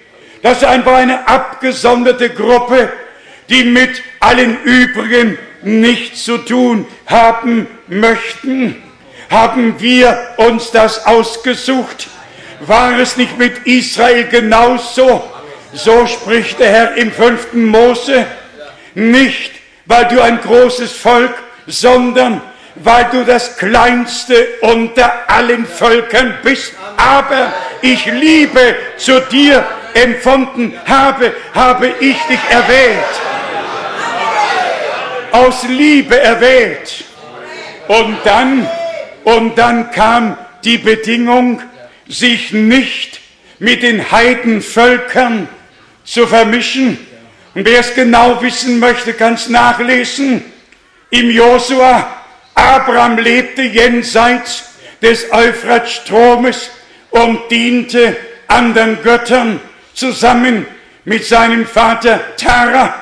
Das 0.43 0.59
ist 0.59 0.65
einfach 0.65 0.95
eine 0.95 1.27
abgesonderte 1.29 2.31
Gruppe, 2.31 2.93
die 3.49 3.65
mit 3.65 4.03
allen 4.21 4.63
übrigen 4.63 5.39
nichts 5.63 6.25
zu 6.25 6.39
tun 6.39 6.87
haben 7.07 7.67
möchten. 7.89 8.83
Haben 9.31 9.81
wir 9.81 10.35
uns 10.37 10.71
das 10.71 11.07
ausgesucht? 11.07 12.09
War 12.61 12.99
es 12.99 13.17
nicht 13.17 13.39
mit 13.39 13.67
Israel 13.67 14.25
genauso? 14.25 15.23
So 15.75 16.07
spricht 16.07 16.61
der 16.61 16.71
Herr 16.71 16.95
im 16.97 17.13
fünften 17.13 17.67
Mose. 17.67 18.27
Nicht, 18.95 19.53
weil 19.87 20.07
du 20.09 20.21
ein 20.21 20.41
großes 20.41 20.93
Volk, 20.93 21.35
sondern 21.69 22.41
weil 22.75 23.07
du 23.11 23.25
das 23.25 23.57
kleinste 23.57 24.47
unter 24.61 25.29
allen 25.29 25.67
Völkern 25.67 26.35
bist. 26.43 26.75
Aber 26.97 27.53
ich 27.83 28.05
liebe 28.07 28.77
zu 28.97 29.21
dir 29.21 29.65
empfunden 29.95 30.75
habe, 30.87 31.33
habe 31.55 31.89
ich 32.01 32.17
dich 32.23 32.41
erwählt 32.51 33.05
aus 35.33 35.65
Liebe 35.65 36.19
erwählt. 36.21 37.05
Und 37.87 38.19
dann, 38.25 38.69
und 39.25 39.57
dann 39.57 39.91
kam 39.91 40.37
die 40.65 40.79
Bedingung, 40.79 41.63
sich 42.07 42.53
nicht 42.53 43.21
mit 43.59 43.83
den 43.83 44.11
Heidenvölkern 44.11 45.49
zu 46.05 46.27
vermischen. 46.27 46.99
Und 47.55 47.67
wer 47.67 47.81
es 47.81 47.95
genau 47.95 48.41
wissen 48.43 48.79
möchte, 48.79 49.13
kann 49.13 49.35
es 49.35 49.49
nachlesen. 49.49 50.43
Im 51.11 51.31
Josua, 51.31 52.07
Abraham 52.55 53.17
lebte 53.19 53.63
jenseits 53.63 54.65
des 55.01 55.33
Euphratstromes 55.33 56.71
und 57.11 57.51
diente 57.51 58.17
anderen 58.47 59.03
Göttern 59.03 59.61
zusammen 59.95 60.67
mit 61.05 61.25
seinem 61.25 61.67
Vater 61.67 62.21
Tara. 62.37 62.95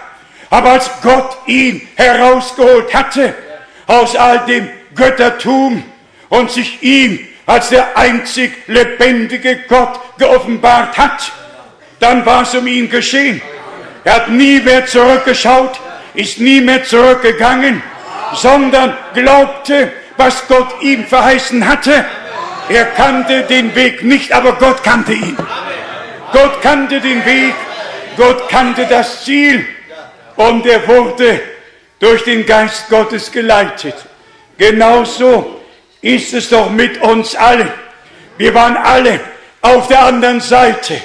Aber 0.50 0.72
als 0.72 0.88
Gott 1.02 1.36
ihn 1.46 1.88
herausgeholt 1.96 2.94
hatte 2.94 3.34
aus 3.88 4.14
all 4.14 4.44
dem 4.46 4.68
Göttertum 4.94 5.82
und 6.28 6.50
sich 6.52 6.82
ihm 6.82 7.18
als 7.46 7.70
der 7.70 7.96
einzig 7.96 8.52
lebendige 8.68 9.64
Gott 9.68 10.00
geoffenbart 10.18 10.96
hat, 10.96 11.32
dann 11.98 12.24
war 12.24 12.42
es 12.42 12.54
um 12.54 12.66
ihn 12.66 12.88
geschehen. 12.88 13.40
Er 14.04 14.14
hat 14.14 14.28
nie 14.28 14.60
mehr 14.60 14.86
zurückgeschaut, 14.86 15.80
ist 16.14 16.38
nie 16.38 16.60
mehr 16.60 16.84
zurückgegangen, 16.84 17.82
sondern 18.34 18.96
glaubte, 19.14 19.92
was 20.16 20.46
Gott 20.48 20.82
ihm 20.82 21.06
verheißen 21.06 21.66
hatte. 21.66 22.04
Er 22.68 22.86
kannte 22.86 23.42
den 23.42 23.74
Weg 23.74 24.02
nicht, 24.02 24.32
aber 24.32 24.52
Gott 24.54 24.82
kannte 24.82 25.12
ihn. 25.12 25.36
Gott 26.32 26.60
kannte 26.60 27.00
den 27.00 27.24
Weg, 27.24 27.54
Gott 28.16 28.48
kannte 28.48 28.86
das 28.86 29.24
Ziel 29.24 29.64
und 30.36 30.66
er 30.66 30.86
wurde 30.88 31.40
durch 31.98 32.24
den 32.24 32.44
Geist 32.44 32.88
Gottes 32.88 33.30
geleitet. 33.30 33.94
Genauso 34.58 35.60
ist 36.02 36.34
es 36.34 36.48
doch 36.48 36.70
mit 36.70 37.00
uns 37.02 37.36
allen. 37.36 37.70
Wir 38.36 38.52
waren 38.54 38.76
alle 38.76 39.20
auf 39.62 39.88
der 39.88 40.04
anderen 40.04 40.40
Seite 40.40 41.00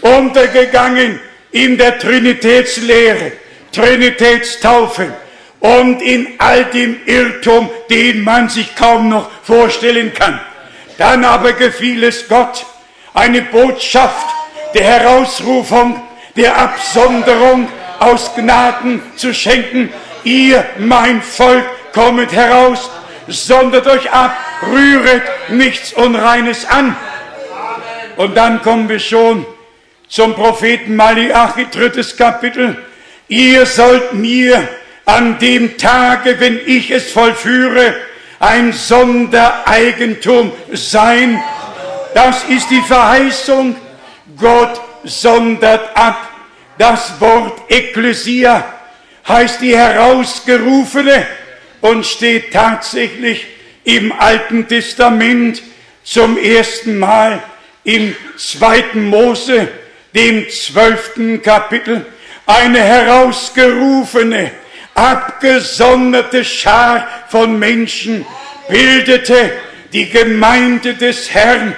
untergegangen 0.00 1.20
in 1.50 1.76
der 1.76 1.98
Trinitätslehre, 1.98 3.32
Trinitätstaufe 3.72 5.12
und 5.60 6.02
in 6.02 6.26
all 6.38 6.64
dem 6.66 6.96
Irrtum, 7.06 7.70
den 7.90 8.24
man 8.24 8.48
sich 8.48 8.74
kaum 8.74 9.08
noch 9.08 9.30
vorstellen 9.42 10.12
kann. 10.14 10.40
Dann 10.98 11.24
aber 11.24 11.52
gefiel 11.52 12.04
es 12.04 12.28
Gott, 12.28 12.66
eine 13.14 13.42
Botschaft 13.42 14.26
der 14.74 14.84
Herausrufung, 14.84 16.00
der 16.36 16.56
Absonderung, 16.56 17.68
aus 17.98 18.34
Gnaden 18.34 19.02
zu 19.16 19.34
schenken. 19.34 19.92
Ihr, 20.24 20.64
mein 20.78 21.20
Volk, 21.22 21.64
kommet 21.92 22.32
heraus, 22.32 22.90
sondert 23.26 23.86
euch 23.86 24.10
ab, 24.10 24.36
rühret 24.70 25.22
nichts 25.48 25.92
Unreines 25.92 26.64
an. 26.66 26.96
Und 28.16 28.36
dann 28.36 28.62
kommen 28.62 28.88
wir 28.88 28.98
schon 28.98 29.46
zum 30.08 30.34
Propheten 30.34 30.96
Malachi, 30.96 31.66
drittes 31.70 32.16
Kapitel. 32.16 32.76
Ihr 33.28 33.66
sollt 33.66 34.14
mir 34.14 34.68
an 35.10 35.38
dem 35.38 35.76
Tage, 35.76 36.38
wenn 36.38 36.60
ich 36.66 36.90
es 36.90 37.10
vollführe, 37.10 37.94
ein 38.38 38.72
Sondereigentum 38.72 40.52
sein. 40.72 41.42
Das 42.14 42.44
ist 42.44 42.70
die 42.70 42.80
Verheißung. 42.82 43.74
Gott 44.36 44.80
sondert 45.04 45.96
ab 45.96 46.28
das 46.78 47.20
Wort 47.20 47.60
Ekklesia 47.68 48.64
heißt 49.28 49.60
die 49.60 49.76
Herausgerufene 49.76 51.26
und 51.80 52.06
steht 52.06 52.52
tatsächlich 52.52 53.46
im 53.84 54.12
Alten 54.12 54.66
Testament 54.66 55.62
zum 56.04 56.38
ersten 56.38 56.98
Mal 56.98 57.42
im 57.84 58.14
zweiten 58.38 59.08
Mose, 59.08 59.68
dem 60.14 60.48
zwölften 60.48 61.42
Kapitel. 61.42 62.06
Eine 62.46 62.80
herausgerufene, 62.80 64.50
abgesonderte 64.94 66.44
Schar 66.44 67.06
von 67.28 67.58
Menschen 67.58 68.26
bildete 68.68 69.52
die 69.92 70.08
Gemeinde 70.08 70.94
des 70.94 71.32
Herrn, 71.32 71.74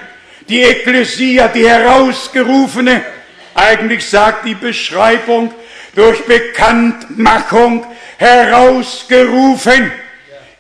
die 0.48 0.62
Ekklesia, 0.62 1.48
die 1.48 1.68
herausgerufene, 1.68 3.02
eigentlich 3.54 4.08
sagt 4.08 4.46
die 4.46 4.54
Beschreibung 4.54 5.52
durch 5.94 6.24
Bekanntmachung 6.24 7.86
herausgerufen. 8.16 9.92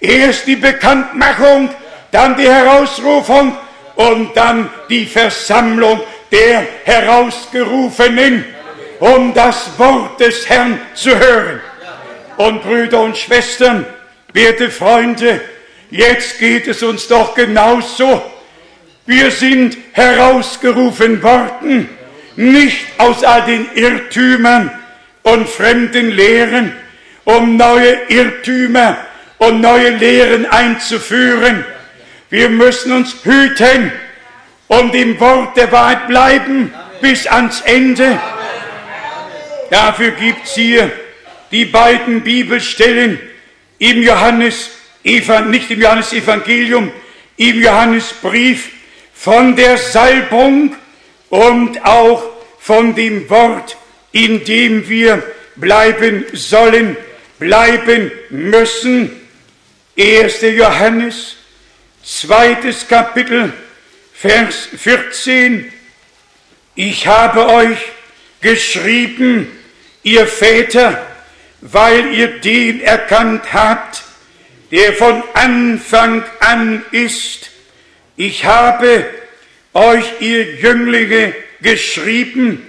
Erst 0.00 0.46
die 0.46 0.56
Bekanntmachung, 0.56 1.70
dann 2.10 2.36
die 2.36 2.50
Herausrufung 2.50 3.56
und 3.94 4.36
dann 4.36 4.68
die 4.88 5.06
Versammlung 5.06 6.00
der 6.30 6.66
Herausgerufenen, 6.84 8.44
um 8.98 9.32
das 9.32 9.70
Wort 9.78 10.20
des 10.20 10.48
Herrn 10.48 10.80
zu 10.94 11.16
hören. 11.18 11.60
Und 12.36 12.62
Brüder 12.62 13.00
und 13.00 13.16
Schwestern, 13.16 13.86
werte 14.32 14.70
Freunde, 14.70 15.40
jetzt 15.90 16.38
geht 16.38 16.66
es 16.66 16.82
uns 16.82 17.08
doch 17.08 17.34
genauso. 17.34 18.22
Wir 19.06 19.30
sind 19.30 19.76
herausgerufen 19.92 21.22
worden 21.22 21.88
nicht 22.36 22.86
aus 22.98 23.24
all 23.24 23.42
den 23.42 23.68
Irrtümern 23.74 24.70
und 25.22 25.48
fremden 25.48 26.10
Lehren, 26.10 26.72
um 27.24 27.56
neue 27.56 27.98
Irrtümer 28.08 28.96
und 29.38 29.60
neue 29.60 29.90
Lehren 29.90 30.46
einzuführen. 30.46 31.64
Wir 32.30 32.48
müssen 32.48 32.92
uns 32.92 33.14
hüten 33.24 33.92
und 34.68 34.94
im 34.94 35.20
Wort 35.20 35.56
der 35.56 35.70
Wahrheit 35.70 36.08
bleiben 36.08 36.72
bis 37.00 37.26
ans 37.26 37.60
Ende. 37.62 38.18
Dafür 39.70 40.12
gibt 40.12 40.46
es 40.46 40.54
hier 40.54 40.90
die 41.52 41.66
beiden 41.66 42.22
Bibelstellen 42.22 43.20
im 43.78 44.02
Johannes, 44.02 44.70
nicht 45.04 45.70
im 45.70 45.82
Johannes 45.82 46.12
Evangelium, 46.12 46.90
im 47.36 47.62
Johannesbrief 47.62 48.70
von 49.12 49.54
der 49.54 49.76
Salbung 49.76 50.74
und 51.28 51.84
auch 51.84 52.22
von 52.58 52.94
dem 52.94 53.28
Wort, 53.28 53.76
in 54.12 54.44
dem 54.44 54.88
wir 54.88 55.22
bleiben 55.56 56.24
sollen, 56.32 56.96
bleiben 57.38 58.10
müssen. 58.30 59.10
1. 59.98 60.40
Johannes, 60.40 61.36
zweites 62.02 62.88
Kapitel, 62.88 63.52
Vers 64.14 64.68
14. 64.76 65.70
Ich 66.74 67.06
habe 67.06 67.46
euch 67.46 67.78
geschrieben, 68.40 69.48
ihr 70.02 70.26
Väter, 70.26 71.11
weil 71.62 72.12
ihr 72.12 72.40
den 72.40 72.80
erkannt 72.80 73.52
habt, 73.52 74.02
der 74.72 74.92
von 74.94 75.22
Anfang 75.34 76.24
an 76.40 76.84
ist. 76.90 77.50
Ich 78.16 78.44
habe 78.44 79.06
euch, 79.72 80.04
ihr 80.20 80.56
Jünglinge, 80.56 81.34
geschrieben, 81.62 82.66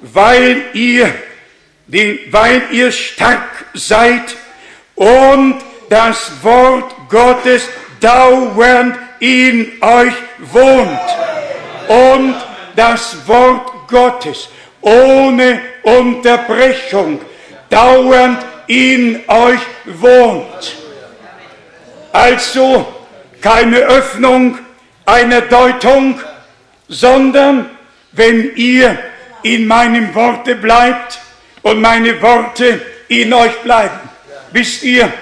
weil 0.00 0.62
ihr, 0.74 1.12
den, 1.88 2.18
weil 2.30 2.62
ihr 2.70 2.92
stark 2.92 3.66
seid 3.74 4.36
und 4.94 5.56
das 5.88 6.30
Wort 6.42 6.94
Gottes 7.08 7.68
dauernd 8.00 8.96
in 9.18 9.72
euch 9.80 10.14
wohnt. 10.38 11.00
Und 11.88 12.34
das 12.76 13.16
Wort 13.26 13.88
Gottes 13.88 14.48
ohne 14.80 15.60
Unterbrechung 15.82 17.20
dauernd 17.76 18.38
in 18.68 19.20
euch 19.28 19.60
wohnt. 19.84 20.76
Also 22.10 22.90
keine 23.42 23.76
Öffnung 23.76 24.58
einer 25.04 25.42
Deutung, 25.42 26.18
sondern 26.88 27.68
wenn 28.12 28.56
ihr 28.56 28.98
in 29.42 29.66
meinem 29.66 30.14
Worte 30.14 30.54
bleibt 30.56 31.20
und 31.62 31.82
meine 31.82 32.20
Worte 32.22 32.80
in 33.08 33.32
euch 33.34 33.56
bleiben. 33.58 34.00
Wisst 34.52 34.82
ihr, 34.82 35.12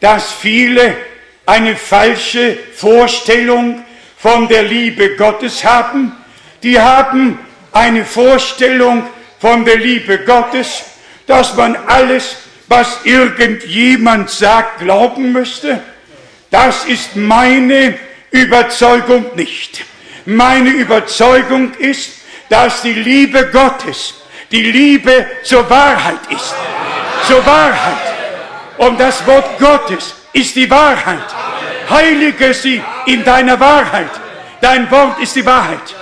dass 0.00 0.32
viele 0.32 0.96
eine 1.44 1.76
falsche 1.76 2.56
Vorstellung 2.74 3.84
von 4.16 4.48
der 4.48 4.62
Liebe 4.62 5.14
Gottes 5.16 5.62
haben? 5.62 6.16
Die 6.62 6.80
haben 6.80 7.38
eine 7.72 8.06
Vorstellung 8.06 9.02
von 9.38 9.66
der 9.66 9.76
Liebe 9.76 10.18
Gottes, 10.24 10.84
dass 11.28 11.54
man 11.54 11.76
alles, 11.86 12.36
was 12.66 13.04
irgendjemand 13.04 14.28
sagt, 14.30 14.80
glauben 14.80 15.32
müsste. 15.32 15.80
Das 16.50 16.84
ist 16.86 17.14
meine 17.14 17.96
Überzeugung 18.30 19.36
nicht. 19.36 19.84
Meine 20.24 20.70
Überzeugung 20.70 21.74
ist, 21.74 22.10
dass 22.48 22.82
die 22.82 22.94
Liebe 22.94 23.50
Gottes 23.50 24.14
die 24.50 24.62
Liebe 24.62 25.26
zur 25.42 25.68
Wahrheit 25.68 26.20
ist. 26.30 26.54
Zur 27.26 27.44
Wahrheit. 27.44 28.14
Und 28.78 28.98
das 28.98 29.26
Wort 29.26 29.58
Gottes 29.58 30.14
ist 30.32 30.56
die 30.56 30.70
Wahrheit. 30.70 31.24
Heilige 31.90 32.54
sie 32.54 32.82
in 33.06 33.24
deiner 33.24 33.58
Wahrheit. 33.60 34.10
Dein 34.60 34.90
Wort 34.90 35.20
ist 35.20 35.36
die 35.36 35.44
Wahrheit. 35.44 35.94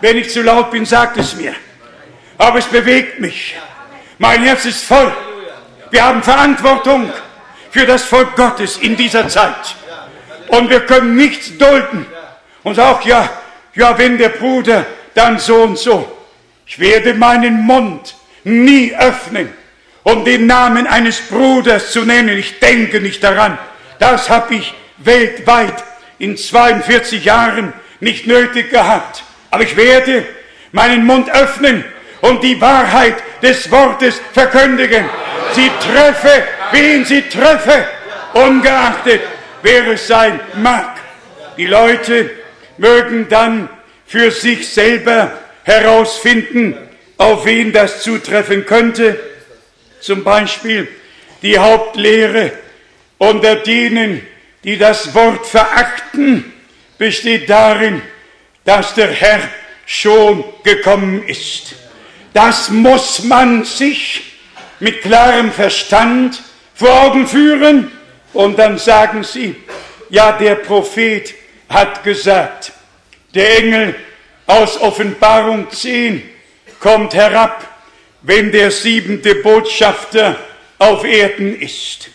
Wenn 0.00 0.18
ich 0.18 0.30
zu 0.30 0.42
laut 0.42 0.70
bin, 0.70 0.84
sagt 0.84 1.16
es 1.16 1.34
mir. 1.34 1.54
Aber 2.36 2.58
es 2.58 2.66
bewegt 2.66 3.20
mich. 3.20 3.56
Mein 4.18 4.42
Herz 4.42 4.64
ist 4.64 4.84
voll. 4.84 5.12
Wir 5.90 6.04
haben 6.04 6.22
Verantwortung 6.22 7.10
für 7.70 7.86
das 7.86 8.02
Volk 8.02 8.34
Gottes 8.34 8.76
in 8.78 8.96
dieser 8.96 9.28
Zeit. 9.28 9.76
Und 10.48 10.68
wir 10.70 10.80
können 10.80 11.14
nichts 11.14 11.56
dulden. 11.56 12.04
Und 12.64 12.80
auch 12.80 13.02
ja, 13.02 13.30
ja, 13.74 13.96
wenn 13.96 14.18
der 14.18 14.30
Bruder 14.30 14.84
dann 15.14 15.38
so 15.38 15.62
und 15.62 15.78
so. 15.78 16.16
Ich 16.66 16.78
werde 16.80 17.14
meinen 17.14 17.62
Mund 17.62 18.16
nie 18.44 18.94
öffnen, 18.94 19.52
um 20.02 20.24
den 20.24 20.46
Namen 20.46 20.86
eines 20.86 21.20
Bruders 21.20 21.92
zu 21.92 22.04
nennen. 22.04 22.36
Ich 22.36 22.58
denke 22.58 23.00
nicht 23.00 23.22
daran. 23.22 23.56
Das 24.00 24.28
habe 24.28 24.56
ich 24.56 24.74
weltweit 24.98 25.84
in 26.18 26.36
42 26.36 27.24
Jahren 27.24 27.72
nicht 28.00 28.26
nötig 28.26 28.70
gehabt. 28.70 29.22
Aber 29.50 29.62
ich 29.62 29.76
werde 29.76 30.26
meinen 30.72 31.06
Mund 31.06 31.30
öffnen 31.30 31.84
und 32.20 32.42
die 32.42 32.60
Wahrheit 32.60 33.16
des 33.42 33.70
Wortes 33.70 34.20
verkündigen. 34.32 35.04
Sie 35.52 35.70
treffe, 35.80 36.44
wen 36.72 37.04
sie 37.04 37.22
treffe, 37.22 37.86
ungeachtet, 38.34 39.22
wer 39.62 39.86
es 39.88 40.06
sein 40.06 40.40
mag. 40.54 40.98
Die 41.56 41.66
Leute 41.66 42.30
mögen 42.76 43.28
dann 43.28 43.68
für 44.06 44.30
sich 44.30 44.68
selber 44.68 45.32
herausfinden, 45.64 46.76
auf 47.16 47.44
wen 47.44 47.72
das 47.72 48.02
zutreffen 48.02 48.64
könnte. 48.64 49.18
Zum 50.00 50.24
Beispiel 50.24 50.88
die 51.42 51.58
Hauptlehre 51.58 52.52
unter 53.18 53.56
denen, 53.56 54.26
die 54.64 54.78
das 54.78 55.14
Wort 55.14 55.46
verachten, 55.46 56.52
besteht 56.96 57.50
darin, 57.50 58.02
dass 58.64 58.94
der 58.94 59.10
Herr 59.10 59.40
schon 59.86 60.44
gekommen 60.62 61.26
ist. 61.26 61.74
Das 62.32 62.70
muss 62.70 63.24
man 63.24 63.64
sich 63.64 64.22
mit 64.80 65.02
klarem 65.02 65.50
Verstand 65.52 66.40
vor 66.74 67.02
Augen 67.02 67.26
führen 67.26 67.90
und 68.32 68.58
dann 68.58 68.78
sagen 68.78 69.24
sie, 69.24 69.56
ja, 70.10 70.32
der 70.32 70.56
Prophet 70.56 71.34
hat 71.68 72.04
gesagt, 72.04 72.72
der 73.34 73.58
Engel 73.58 73.94
aus 74.46 74.80
Offenbarung 74.80 75.70
10 75.70 76.22
kommt 76.80 77.14
herab, 77.14 77.66
wenn 78.22 78.52
der 78.52 78.70
siebente 78.70 79.36
Botschafter 79.36 80.36
auf 80.78 81.04
Erden 81.04 81.60
ist. 81.60 82.10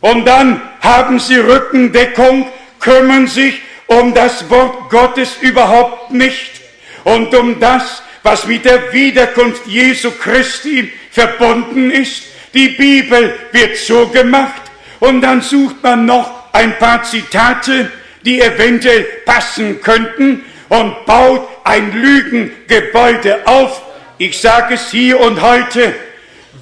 Und 0.00 0.24
dann 0.24 0.60
haben 0.80 1.18
sie 1.18 1.36
Rückendeckung, 1.36 2.46
kümmern 2.80 3.26
sich 3.26 3.60
um 3.86 4.14
das 4.14 4.48
Wort 4.50 4.90
Gottes 4.90 5.36
überhaupt 5.40 6.10
nicht 6.10 6.60
und 7.04 7.34
um 7.34 7.60
das, 7.60 8.02
was 8.26 8.44
mit 8.44 8.64
der 8.64 8.92
Wiederkunft 8.92 9.68
Jesu 9.68 10.10
Christi 10.10 10.92
verbunden 11.12 11.92
ist. 11.92 12.24
Die 12.54 12.70
Bibel 12.70 13.32
wird 13.52 13.76
so 13.76 14.08
gemacht 14.08 14.62
und 14.98 15.20
dann 15.20 15.40
sucht 15.40 15.80
man 15.84 16.06
noch 16.06 16.52
ein 16.52 16.76
paar 16.76 17.04
Zitate, 17.04 17.88
die 18.24 18.40
eventuell 18.40 19.04
passen 19.24 19.80
könnten 19.80 20.44
und 20.68 21.06
baut 21.06 21.46
ein 21.62 21.92
Lügengebäude 21.92 23.46
auf. 23.46 23.80
Ich 24.18 24.40
sage 24.40 24.74
es 24.74 24.90
hier 24.90 25.20
und 25.20 25.40
heute, 25.40 25.94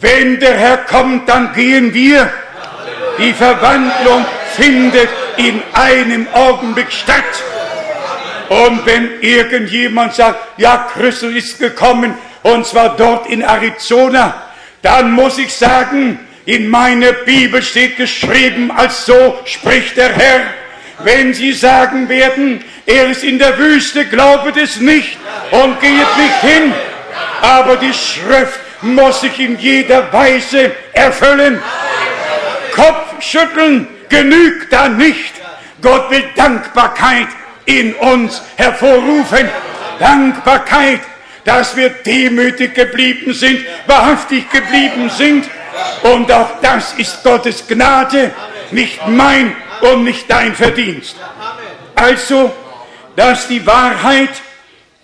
wenn 0.02 0.38
der 0.40 0.58
Herr 0.58 0.76
kommt, 0.76 1.26
dann 1.30 1.54
gehen 1.54 1.94
wir. 1.94 2.30
Die 3.18 3.32
Verwandlung 3.32 4.26
findet 4.54 5.08
in 5.38 5.62
einem 5.72 6.26
Augenblick 6.34 6.92
statt. 6.92 7.24
Und 8.48 8.84
wenn 8.84 9.20
irgendjemand 9.20 10.14
sagt, 10.14 10.58
ja, 10.58 10.88
Christus 10.92 11.34
ist 11.34 11.58
gekommen, 11.58 12.14
und 12.42 12.66
zwar 12.66 12.96
dort 12.96 13.26
in 13.28 13.42
Arizona, 13.42 14.34
dann 14.82 15.12
muss 15.12 15.38
ich 15.38 15.52
sagen, 15.52 16.18
in 16.44 16.68
meiner 16.68 17.12
Bibel 17.12 17.62
steht 17.62 17.96
geschrieben, 17.96 18.70
als 18.70 19.06
so 19.06 19.38
spricht 19.46 19.96
der 19.96 20.12
Herr. 20.12 20.40
Wenn 20.98 21.32
Sie 21.32 21.52
sagen 21.52 22.08
werden, 22.08 22.62
er 22.86 23.08
ist 23.08 23.24
in 23.24 23.38
der 23.38 23.56
Wüste, 23.58 24.04
glaubet 24.04 24.56
es 24.58 24.78
nicht 24.78 25.16
und 25.50 25.80
geht 25.80 25.90
nicht 25.90 26.40
hin. 26.42 26.72
Aber 27.40 27.76
die 27.76 27.94
Schrift 27.94 28.60
muss 28.82 29.22
sich 29.22 29.40
in 29.40 29.58
jeder 29.58 30.12
Weise 30.12 30.72
erfüllen. 30.92 31.60
Kopfschütteln 32.74 33.88
genügt 34.10 34.72
da 34.72 34.88
nicht. 34.88 35.32
Gott 35.80 36.10
will 36.10 36.24
Dankbarkeit 36.36 37.28
in 37.66 37.94
uns 37.94 38.42
hervorrufen. 38.56 39.48
Dankbarkeit, 39.98 41.00
dass 41.44 41.76
wir 41.76 41.90
demütig 41.90 42.74
geblieben 42.74 43.32
sind, 43.32 43.60
wahrhaftig 43.86 44.50
geblieben 44.50 45.10
sind. 45.10 45.48
Und 46.02 46.30
auch 46.32 46.60
das 46.62 46.94
ist 46.94 47.22
Gottes 47.22 47.66
Gnade, 47.66 48.32
nicht 48.70 49.06
mein 49.08 49.54
und 49.80 50.04
nicht 50.04 50.28
dein 50.28 50.54
Verdienst. 50.54 51.16
Also, 51.94 52.52
dass 53.16 53.48
die 53.48 53.64
Wahrheit 53.66 54.30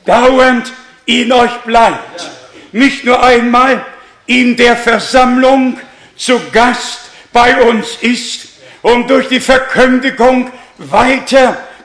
dauernd 0.04 0.72
in 1.06 1.32
euch 1.32 1.56
bleibt. 1.64 2.30
Nicht 2.72 3.04
nur 3.04 3.22
einmal 3.22 3.84
in 4.26 4.56
der 4.56 4.76
Versammlung 4.76 5.78
zu 6.16 6.40
Gast 6.52 7.10
bei 7.32 7.60
uns 7.62 7.96
ist 8.00 8.48
und 8.82 9.08
durch 9.10 9.28
die 9.28 9.40
Verkündigung 9.40 10.50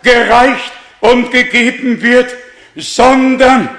weitergereicht 0.05 0.71
und 1.01 1.31
gegeben 1.31 2.01
wird, 2.01 2.33
sondern 2.75 3.69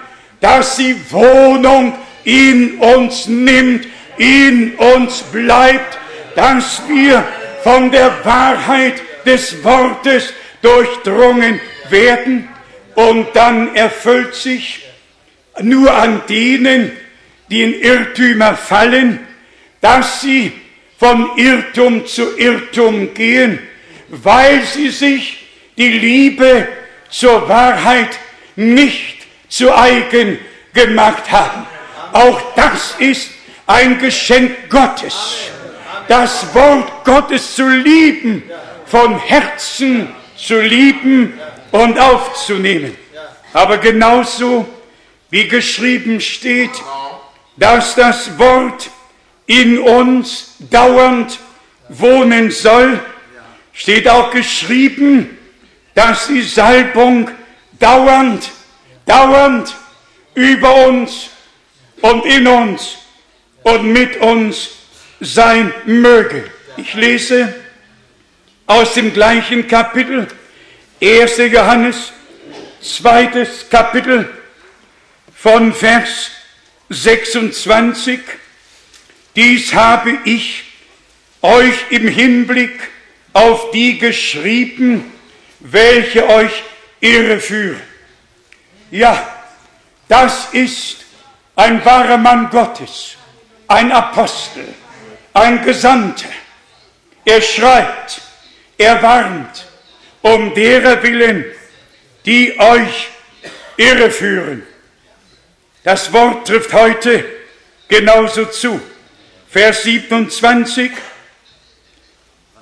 dass 0.40 0.76
sie 0.76 0.96
Wohnung 1.10 1.94
in 2.24 2.78
uns 2.78 3.26
nimmt, 3.26 3.86
in 4.18 4.74
uns 4.74 5.22
bleibt, 5.22 5.98
dass 6.34 6.82
wir 6.88 7.24
von 7.62 7.90
der 7.90 8.24
Wahrheit 8.24 8.94
des 9.24 9.62
Wortes 9.64 10.32
durchdrungen 10.62 11.60
werden 11.90 12.48
und 12.94 13.28
dann 13.34 13.74
erfüllt 13.74 14.34
sich 14.34 14.84
nur 15.60 15.92
an 15.92 16.22
denen, 16.28 16.92
die 17.50 17.62
in 17.62 17.80
Irrtümer 17.80 18.56
fallen, 18.56 19.20
dass 19.80 20.20
sie 20.20 20.52
von 20.98 21.30
Irrtum 21.36 22.06
zu 22.06 22.36
Irrtum 22.38 23.14
gehen, 23.14 23.58
weil 24.08 24.62
sie 24.62 24.88
sich 24.88 25.45
die 25.76 25.88
Liebe 25.88 26.68
zur 27.10 27.48
Wahrheit 27.48 28.18
nicht 28.56 29.26
zu 29.48 29.74
eigen 29.74 30.38
gemacht 30.72 31.30
haben. 31.30 31.66
Auch 32.12 32.40
das 32.54 32.94
ist 32.98 33.30
ein 33.66 33.98
Geschenk 33.98 34.70
Gottes. 34.70 35.50
Das 36.08 36.54
Wort 36.54 37.04
Gottes 37.04 37.54
zu 37.54 37.68
lieben, 37.68 38.42
von 38.86 39.18
Herzen 39.18 40.08
zu 40.36 40.60
lieben 40.60 41.38
und 41.72 41.98
aufzunehmen. 41.98 42.96
Aber 43.52 43.78
genauso 43.78 44.66
wie 45.30 45.48
geschrieben 45.48 46.20
steht, 46.20 46.70
dass 47.56 47.94
das 47.94 48.38
Wort 48.38 48.90
in 49.46 49.78
uns 49.78 50.54
dauernd 50.70 51.38
wohnen 51.88 52.50
soll, 52.50 53.00
steht 53.72 54.08
auch 54.08 54.30
geschrieben, 54.30 55.35
dass 55.96 56.26
die 56.26 56.42
Salbung 56.42 57.30
dauernd, 57.80 58.50
dauernd 59.06 59.74
über 60.34 60.86
uns 60.86 61.30
und 62.02 62.26
in 62.26 62.46
uns 62.46 62.98
und 63.62 63.92
mit 63.92 64.18
uns 64.18 64.68
sein 65.20 65.72
möge. 65.86 66.44
Ich 66.76 66.92
lese 66.92 67.52
aus 68.66 68.92
dem 68.92 69.14
gleichen 69.14 69.66
Kapitel, 69.66 70.28
1. 71.02 71.38
Johannes, 71.50 72.12
zweites 72.82 73.70
Kapitel 73.70 74.28
von 75.34 75.72
Vers 75.72 76.30
26. 76.90 78.20
Dies 79.34 79.72
habe 79.72 80.18
ich 80.26 80.64
euch 81.40 81.74
im 81.88 82.06
Hinblick 82.06 82.78
auf 83.32 83.70
die 83.70 83.98
geschrieben, 83.98 85.15
welche 85.60 86.28
euch 86.28 86.62
irreführen. 87.00 87.80
Ja, 88.90 89.44
das 90.08 90.48
ist 90.52 91.04
ein 91.56 91.84
wahrer 91.84 92.16
Mann 92.16 92.50
Gottes, 92.50 93.16
ein 93.68 93.90
Apostel, 93.90 94.66
ein 95.32 95.64
Gesandter. 95.64 96.28
Er 97.24 97.42
schreibt, 97.42 98.20
er 98.78 99.02
warnt, 99.02 99.66
um 100.22 100.54
derer 100.54 101.02
willen, 101.02 101.44
die 102.24 102.58
euch 102.58 103.08
irreführen. 103.76 104.66
Das 105.82 106.12
Wort 106.12 106.46
trifft 106.46 106.72
heute 106.72 107.24
genauso 107.88 108.46
zu. 108.46 108.80
Vers 109.48 109.84
27. 109.84 110.90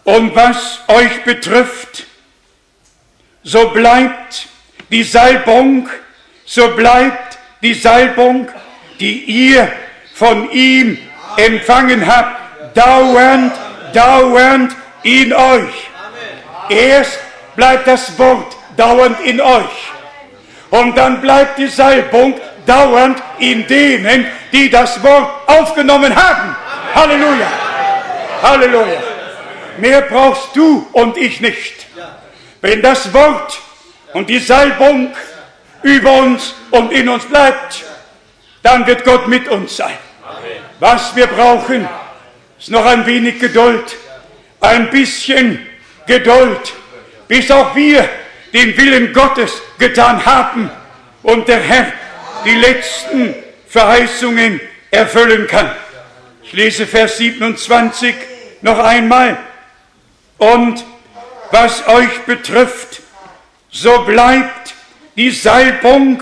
Und 0.05 0.35
was 0.35 0.81
euch 0.89 1.25
betrifft, 1.25 2.05
so 3.45 3.69
bleibt 3.69 4.49
die 4.91 5.05
Salbung, 5.05 5.89
so 6.45 6.75
bleibt 6.75 7.39
die 7.63 7.75
Salbung, 7.75 8.49
die 8.99 9.25
ihr 9.25 9.71
von 10.15 10.51
ihm 10.51 10.99
empfangen 11.37 12.07
habt, 12.07 12.77
dauernd, 12.77 13.53
dauernd 13.93 14.75
in 15.03 15.33
euch. 15.33 15.91
Erst 16.69 17.19
bleibt 17.55 17.87
das 17.87 18.19
Wort 18.19 18.57
dauernd 18.77 19.21
in 19.21 19.41
euch. 19.41 19.93
Und 20.71 20.97
dann 20.97 21.21
bleibt 21.21 21.59
die 21.59 21.69
Salbung 21.69 22.35
dauernd 22.67 23.23
in 23.39 23.67
denen, 23.67 24.27
die 24.53 24.71
das 24.71 25.03
Wort 25.03 25.31
aufgenommen 25.47 26.15
haben. 26.15 26.57
Halleluja. 26.95 27.47
Halleluja. 28.43 29.03
Mehr 29.79 30.03
brauchst 30.03 30.55
du 30.55 30.87
und 30.93 31.17
ich 31.17 31.41
nicht. 31.41 31.84
Wenn 32.65 32.81
das 32.81 33.13
Wort 33.13 33.61
und 34.15 34.31
die 34.31 34.39
Salbung 34.39 35.15
über 35.83 36.13
uns 36.15 36.55
und 36.71 36.93
in 36.93 37.11
uns 37.11 37.27
bleibt, 37.27 37.85
dann 38.63 38.87
wird 38.87 39.05
Gott 39.05 39.29
mit 39.29 39.47
uns 39.49 39.77
sein. 39.77 39.99
Was 40.81 41.15
wir 41.15 41.27
brauchen, 41.27 41.87
ist 42.59 42.71
noch 42.71 42.87
ein 42.87 43.05
wenig 43.05 43.39
Geduld, 43.39 43.95
ein 44.63 44.89
bisschen 44.89 45.59
Geduld, 46.07 46.73
bis 47.29 47.51
auch 47.51 47.77
wir 47.77 48.09
den 48.55 48.75
Willen 48.79 49.13
Gottes 49.13 49.61
getan 49.79 50.25
haben 50.25 50.71
und 51.23 51.47
der 51.47 51.61
Herr 51.61 51.93
die 52.47 52.55
letzten 52.55 53.35
Verheißungen 53.69 54.59
erfüllen 54.91 55.47
kann. 55.49 55.71
Ich 56.43 56.55
lese 56.55 56.87
Vers 56.87 57.19
27 57.19 58.15
noch 58.63 58.79
einmal. 58.79 59.37
Und 60.39 60.83
was 61.55 61.87
euch 61.87 62.23
betrifft, 62.27 63.01
so 63.71 64.01
bleibt 64.01 64.75
die 65.15 65.31
Salbung, 65.31 66.21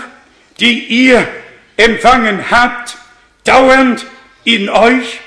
die 0.59 0.83
ihr 1.05 1.27
empfangen 1.75 2.51
habt, 2.51 2.95
dauernd 3.43 4.05
in 4.43 4.69
euch 4.69 5.19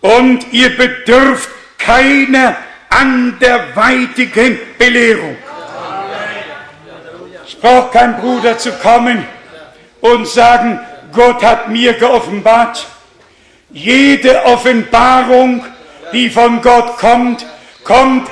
und 0.00 0.50
ihr 0.52 0.74
bedürft 0.74 1.50
keiner 1.76 2.56
anderweitigen 2.88 4.58
Belehrung. 4.78 5.36
Es 7.46 7.54
braucht 7.54 7.92
kein 7.92 8.16
Bruder 8.16 8.56
zu 8.56 8.72
kommen 8.78 9.26
und 10.00 10.26
sagen, 10.26 10.80
Gott 11.12 11.42
hat 11.42 11.68
mir 11.68 11.92
geoffenbart. 11.92 12.86
Jede 13.70 14.42
Offenbarung, 14.46 15.66
die 16.14 16.30
von 16.30 16.62
Gott 16.62 16.96
kommt, 16.96 17.44
kommt 17.84 18.26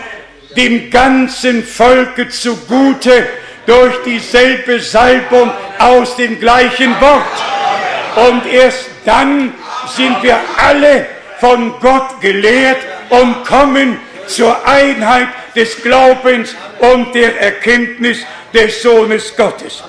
dem 0.57 0.91
ganzen 0.91 1.65
Volke 1.65 2.29
zugute 2.29 3.27
durch 3.67 4.03
dieselbe 4.05 4.81
Salbung 4.81 5.51
aus 5.79 6.17
dem 6.17 6.41
gleichen 6.41 6.99
Wort. 7.01 8.29
Und 8.31 8.47
erst 8.47 8.87
dann 9.05 9.53
sind 9.95 10.23
wir 10.23 10.39
alle 10.57 11.07
von 11.39 11.79
Gott 11.81 12.21
gelehrt 12.21 12.79
und 13.11 13.45
kommen 13.45 13.99
zur 14.27 14.67
Einheit 14.67 15.29
des 15.55 15.83
Glaubens 15.83 16.55
und 16.79 17.15
der 17.15 17.41
Erkenntnis 17.41 18.19
des 18.53 18.83
Sohnes 18.83 19.37
Gottes. 19.37 19.83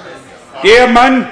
Der 0.63 0.87
Mann, 0.87 1.29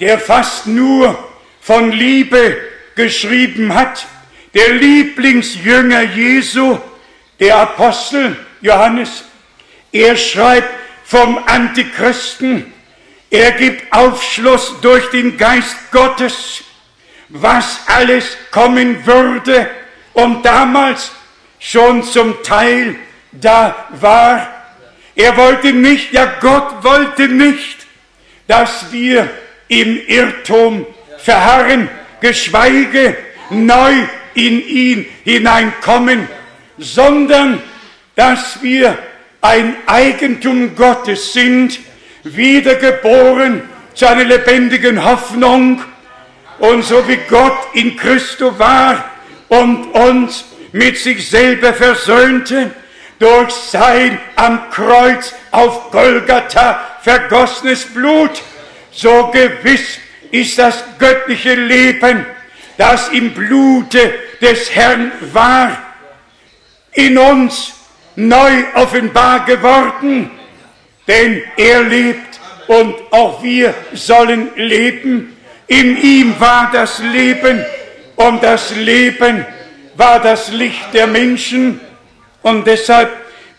der 0.00 0.18
fast 0.18 0.66
nur 0.66 1.16
von 1.60 1.92
Liebe 1.92 2.58
geschrieben 2.94 3.74
hat, 3.74 4.06
der 4.54 4.74
Lieblingsjünger 4.74 6.02
Jesu, 6.02 6.78
der 7.42 7.56
Apostel 7.56 8.36
Johannes, 8.60 9.24
er 9.90 10.16
schreibt 10.16 10.68
vom 11.04 11.38
Antichristen, 11.44 12.72
er 13.30 13.50
gibt 13.50 13.92
Aufschluss 13.92 14.76
durch 14.80 15.10
den 15.10 15.36
Geist 15.36 15.74
Gottes, 15.90 16.62
was 17.28 17.80
alles 17.88 18.36
kommen 18.52 19.04
würde. 19.04 19.68
Und 20.12 20.44
damals 20.44 21.10
schon 21.58 22.04
zum 22.04 22.40
Teil 22.44 22.94
da 23.32 23.88
war. 23.90 24.46
Er 25.16 25.36
wollte 25.36 25.72
nicht, 25.72 26.12
ja 26.12 26.34
Gott 26.40 26.84
wollte 26.84 27.26
nicht, 27.26 27.78
dass 28.46 28.92
wir 28.92 29.28
im 29.66 29.98
Irrtum 30.06 30.86
verharren, 31.18 31.88
geschweige 32.20 33.16
neu 33.50 33.94
in 34.34 34.64
ihn 34.64 35.06
hineinkommen, 35.24 36.28
sondern 36.82 37.62
dass 38.14 38.62
wir 38.62 38.98
ein 39.40 39.76
Eigentum 39.86 40.76
Gottes 40.76 41.32
sind, 41.32 41.78
wiedergeboren 42.24 43.62
zu 43.94 44.06
einer 44.06 44.24
lebendigen 44.24 45.04
Hoffnung. 45.04 45.82
Und 46.58 46.84
so 46.84 47.06
wie 47.08 47.18
Gott 47.28 47.58
in 47.72 47.96
Christo 47.96 48.58
war 48.58 49.04
und 49.48 49.86
uns 49.92 50.44
mit 50.72 50.96
sich 50.98 51.28
selber 51.28 51.74
versöhnte, 51.74 52.70
durch 53.18 53.52
sein 53.52 54.18
am 54.36 54.70
Kreuz 54.70 55.32
auf 55.50 55.90
Golgatha 55.90 56.80
vergossenes 57.02 57.84
Blut, 57.86 58.42
so 58.90 59.30
gewiss 59.32 59.98
ist 60.30 60.58
das 60.58 60.82
göttliche 60.98 61.54
Leben, 61.54 62.26
das 62.76 63.08
im 63.08 63.32
Blute 63.32 64.12
des 64.40 64.74
Herrn 64.74 65.12
war, 65.32 65.91
in 66.92 67.18
uns 67.18 67.72
neu 68.16 68.64
offenbar 68.74 69.44
geworden, 69.44 70.30
denn 71.08 71.42
er 71.56 71.82
lebt 71.82 72.40
und 72.68 72.94
auch 73.10 73.42
wir 73.42 73.74
sollen 73.92 74.50
leben. 74.56 75.36
In 75.66 75.96
ihm 76.00 76.34
war 76.38 76.70
das 76.72 76.98
Leben 76.98 77.64
und 78.16 78.42
das 78.42 78.74
Leben 78.76 79.46
war 79.96 80.20
das 80.20 80.50
Licht 80.50 80.92
der 80.92 81.06
Menschen 81.06 81.80
und 82.42 82.66
deshalb, 82.66 83.10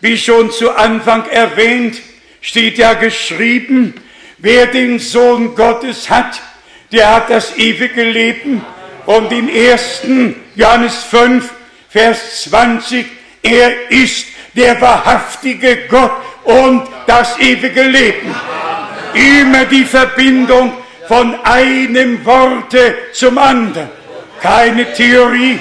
wie 0.01 0.17
schon 0.17 0.51
zu 0.51 0.71
Anfang 0.71 1.25
erwähnt, 1.29 1.97
steht 2.41 2.77
ja 2.77 2.93
geschrieben, 2.93 3.93
wer 4.37 4.67
den 4.67 4.99
Sohn 4.99 5.55
Gottes 5.55 6.09
hat, 6.09 6.41
der 6.91 7.15
hat 7.15 7.29
das 7.29 7.57
ewige 7.57 8.03
Leben. 8.03 8.63
Und 9.05 9.31
im 9.31 9.49
1. 9.49 10.01
Johannes 10.55 11.03
5, 11.03 11.49
Vers 11.89 12.43
20, 12.43 13.05
er 13.43 13.91
ist 13.91 14.27
der 14.55 14.79
wahrhaftige 14.81 15.87
Gott 15.89 16.11
und 16.43 16.87
das 17.05 17.37
ewige 17.39 17.83
Leben. 17.83 18.33
Immer 19.13 19.65
die 19.65 19.85
Verbindung 19.85 20.73
von 21.07 21.35
einem 21.43 22.25
Worte 22.25 22.95
zum 23.13 23.37
anderen. 23.37 23.89
Keine 24.41 24.91
Theorie, 24.93 25.59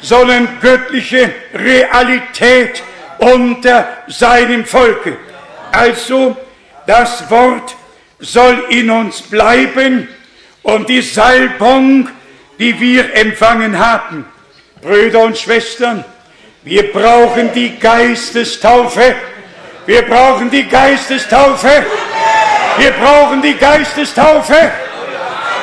sondern 0.00 0.48
göttliche 0.60 1.30
Realität 1.54 2.82
unter 3.18 3.88
seinem 4.08 4.64
Volke. 4.64 5.16
Also 5.72 6.36
das 6.86 7.28
Wort 7.30 7.74
soll 8.18 8.66
in 8.70 8.90
uns 8.90 9.22
bleiben 9.22 10.08
und 10.62 10.88
die 10.88 11.02
Salbung, 11.02 12.08
die 12.58 12.78
wir 12.80 13.14
empfangen 13.14 13.78
haben. 13.78 14.26
Brüder 14.82 15.20
und 15.20 15.38
Schwestern, 15.38 16.04
wir 16.64 16.90
brauchen 16.92 17.52
die 17.52 17.78
Geistestaufe. 17.78 19.14
Wir 19.84 20.02
brauchen 20.02 20.50
die 20.50 20.66
Geistestaufe. 20.66 21.84
Wir 22.78 22.90
brauchen 22.92 23.42
die 23.42 23.54
Geistestaufe. 23.54 24.72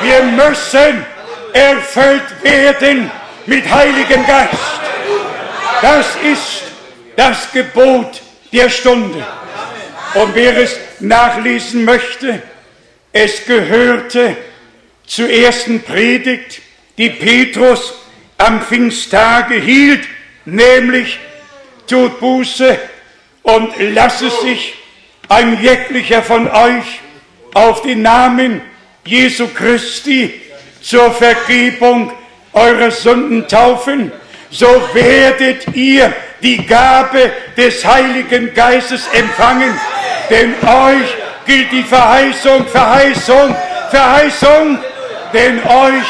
Wir 0.00 0.22
müssen 0.22 1.04
erfüllt 1.52 2.42
werden 2.42 3.10
mit 3.46 3.68
Heiligen 3.68 4.24
Geist. 4.26 4.80
Das 5.82 6.06
ist 6.22 6.62
das 7.16 7.50
Gebot 7.52 8.22
der 8.52 8.70
Stunde. 8.70 9.26
Und 10.14 10.34
wer 10.36 10.56
es 10.56 10.76
nachlesen 11.00 11.84
möchte, 11.84 12.42
es 13.12 13.44
gehörte 13.44 14.36
zur 15.04 15.28
ersten 15.28 15.82
Predigt, 15.82 16.62
die 16.96 17.10
Petrus 17.10 17.94
am 18.38 18.62
Pfingsttage 18.62 19.56
hielt, 19.56 20.06
nämlich 20.44 21.18
tut 21.86 22.18
Buße 22.20 22.78
und 23.42 23.72
lasse 23.94 24.30
sich 24.30 24.74
ein 25.28 25.62
jeglicher 25.62 26.22
von 26.22 26.48
euch 26.50 27.00
auf 27.54 27.82
den 27.82 28.02
Namen 28.02 28.60
Jesu 29.04 29.48
Christi 29.48 30.40
zur 30.80 31.10
Vergebung 31.12 32.12
eurer 32.52 32.90
Sünden 32.90 33.46
taufen, 33.48 34.12
so 34.50 34.66
werdet 34.92 35.74
ihr 35.74 36.12
die 36.42 36.64
Gabe 36.66 37.32
des 37.56 37.84
Heiligen 37.84 38.52
Geistes 38.52 39.08
empfangen, 39.12 39.78
denn 40.28 40.54
euch 40.62 41.08
gilt 41.46 41.72
die 41.72 41.82
Verheißung, 41.82 42.66
Verheißung, 42.66 43.56
Verheißung, 43.90 44.78
denn 45.32 45.58
euch 45.64 46.06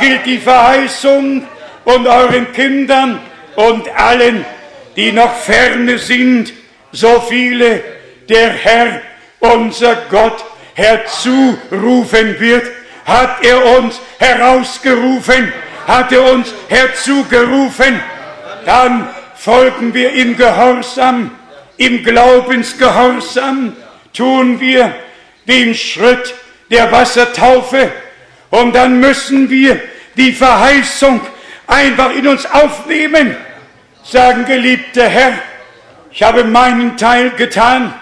gilt 0.00 0.26
die 0.26 0.38
Verheißung 0.38 1.46
und 1.84 2.06
euren 2.06 2.52
Kindern 2.52 3.20
und 3.56 3.88
allen, 3.98 4.44
die 4.96 5.12
noch 5.12 5.34
ferne 5.36 5.98
sind, 5.98 6.52
so 6.92 7.20
viele 7.28 7.82
der 8.28 8.50
Herr, 8.50 9.02
unser 9.40 9.96
Gott, 10.10 10.44
herzurufen 10.74 12.38
wird, 12.38 12.66
hat 13.04 13.44
er 13.44 13.78
uns 13.78 14.00
herausgerufen, 14.18 15.52
hat 15.86 16.12
er 16.12 16.32
uns 16.32 16.52
herzugerufen, 16.68 18.00
dann 18.64 19.08
folgen 19.36 19.94
wir 19.94 20.12
im 20.12 20.36
Gehorsam, 20.36 21.30
im 21.76 22.02
Glaubensgehorsam, 22.02 23.76
tun 24.12 24.60
wir 24.60 24.94
den 25.46 25.74
Schritt 25.74 26.34
der 26.70 26.90
Wassertaufe. 26.90 27.90
Und 28.50 28.74
dann 28.74 29.00
müssen 29.00 29.50
wir 29.50 29.80
die 30.16 30.32
Verheißung 30.32 31.20
einfach 31.66 32.14
in 32.14 32.26
uns 32.26 32.46
aufnehmen, 32.46 33.36
sagen, 34.04 34.44
geliebter 34.44 35.08
Herr, 35.08 35.32
ich 36.10 36.22
habe 36.22 36.44
meinen 36.44 36.96
Teil 36.96 37.30
getan, 37.30 37.92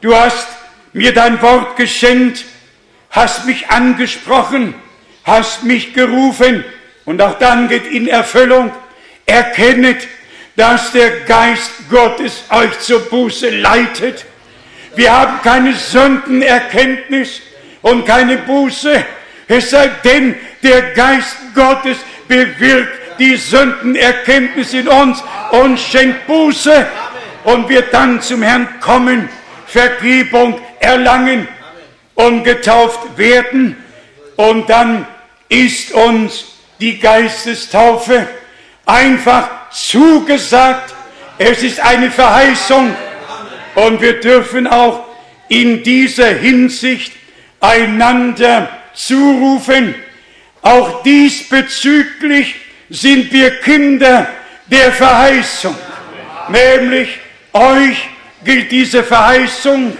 du 0.00 0.14
hast 0.14 0.46
mir 0.92 1.14
dein 1.14 1.40
Wort 1.40 1.76
geschenkt, 1.76 2.44
hast 3.10 3.46
mich 3.46 3.70
angesprochen, 3.70 4.74
hast 5.24 5.64
mich 5.64 5.94
gerufen 5.94 6.64
und 7.04 7.20
auch 7.22 7.38
dann 7.38 7.68
geht 7.68 7.86
in 7.86 8.08
Erfüllung. 8.08 8.72
Erkennet, 9.24 10.06
dass 10.56 10.92
der 10.92 11.20
Geist 11.20 11.70
Gottes 11.88 12.44
euch 12.50 12.78
zur 12.80 13.00
Buße 13.08 13.50
leitet. 13.50 14.26
Wir 14.94 15.12
haben 15.12 15.40
keine 15.42 15.72
Sündenerkenntnis 15.74 17.40
und 17.80 18.04
keine 18.04 18.38
Buße, 18.38 19.04
es 19.48 19.70
sei 19.70 19.88
denn, 20.04 20.34
der 20.62 20.92
Geist 20.92 21.36
Gottes 21.54 21.98
bewirkt 22.32 23.18
die 23.18 23.36
Sündenerkenntnis 23.36 24.72
in 24.72 24.88
uns 24.88 25.22
und 25.50 25.78
schenkt 25.78 26.26
Buße 26.26 26.86
und 27.44 27.68
wir 27.68 27.82
dann 27.82 28.22
zum 28.22 28.42
Herrn 28.42 28.66
kommen, 28.80 29.28
Vergebung 29.66 30.58
erlangen 30.80 31.46
und 32.14 32.44
getauft 32.44 33.18
werden 33.18 33.76
und 34.36 34.70
dann 34.70 35.06
ist 35.50 35.92
uns 35.92 36.46
die 36.80 36.98
Geistestaufe 36.98 38.26
einfach 38.86 39.70
zugesagt. 39.70 40.94
Es 41.36 41.62
ist 41.62 41.80
eine 41.80 42.10
Verheißung 42.10 42.96
und 43.74 44.00
wir 44.00 44.20
dürfen 44.20 44.66
auch 44.66 45.04
in 45.48 45.82
dieser 45.82 46.28
Hinsicht 46.28 47.12
einander 47.60 48.70
zurufen. 48.94 49.94
Auch 50.62 51.02
diesbezüglich 51.02 52.54
sind 52.88 53.32
wir 53.32 53.50
Kinder 53.60 54.28
der 54.66 54.92
Verheißung. 54.92 55.76
Nämlich 56.48 57.18
euch 57.52 58.08
gilt 58.44 58.70
diese 58.70 59.02
Verheißung 59.02 59.96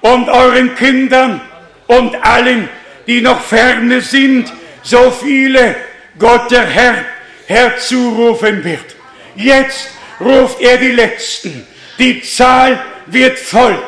und 0.00 0.28
euren 0.28 0.74
Kindern 0.74 1.40
und 1.86 2.14
allen, 2.24 2.68
die 3.06 3.20
noch 3.20 3.40
ferne 3.42 4.00
sind, 4.00 4.52
so 4.82 5.10
viele 5.10 5.76
Gott 6.18 6.50
der 6.50 6.66
Herr 6.66 7.04
herzurufen 7.46 8.64
wird. 8.64 8.96
Jetzt 9.34 9.90
ruft 10.20 10.60
er 10.60 10.78
die 10.78 10.92
Letzten. 10.92 11.66
Die 11.98 12.22
Zahl 12.22 12.80
wird 13.06 13.38
voll 13.38 13.78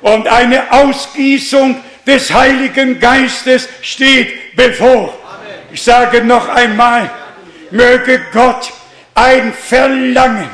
und 0.00 0.28
eine 0.28 0.72
Ausgießung 0.72 1.80
des 2.06 2.32
Heiligen 2.32 3.00
Geistes 3.00 3.68
steht 3.82 4.56
bevor. 4.56 5.15
Ich 5.76 5.82
sage 5.82 6.24
noch 6.24 6.48
einmal, 6.48 7.10
möge 7.70 8.18
Gott 8.32 8.72
ein 9.14 9.52
Verlangen, 9.52 10.48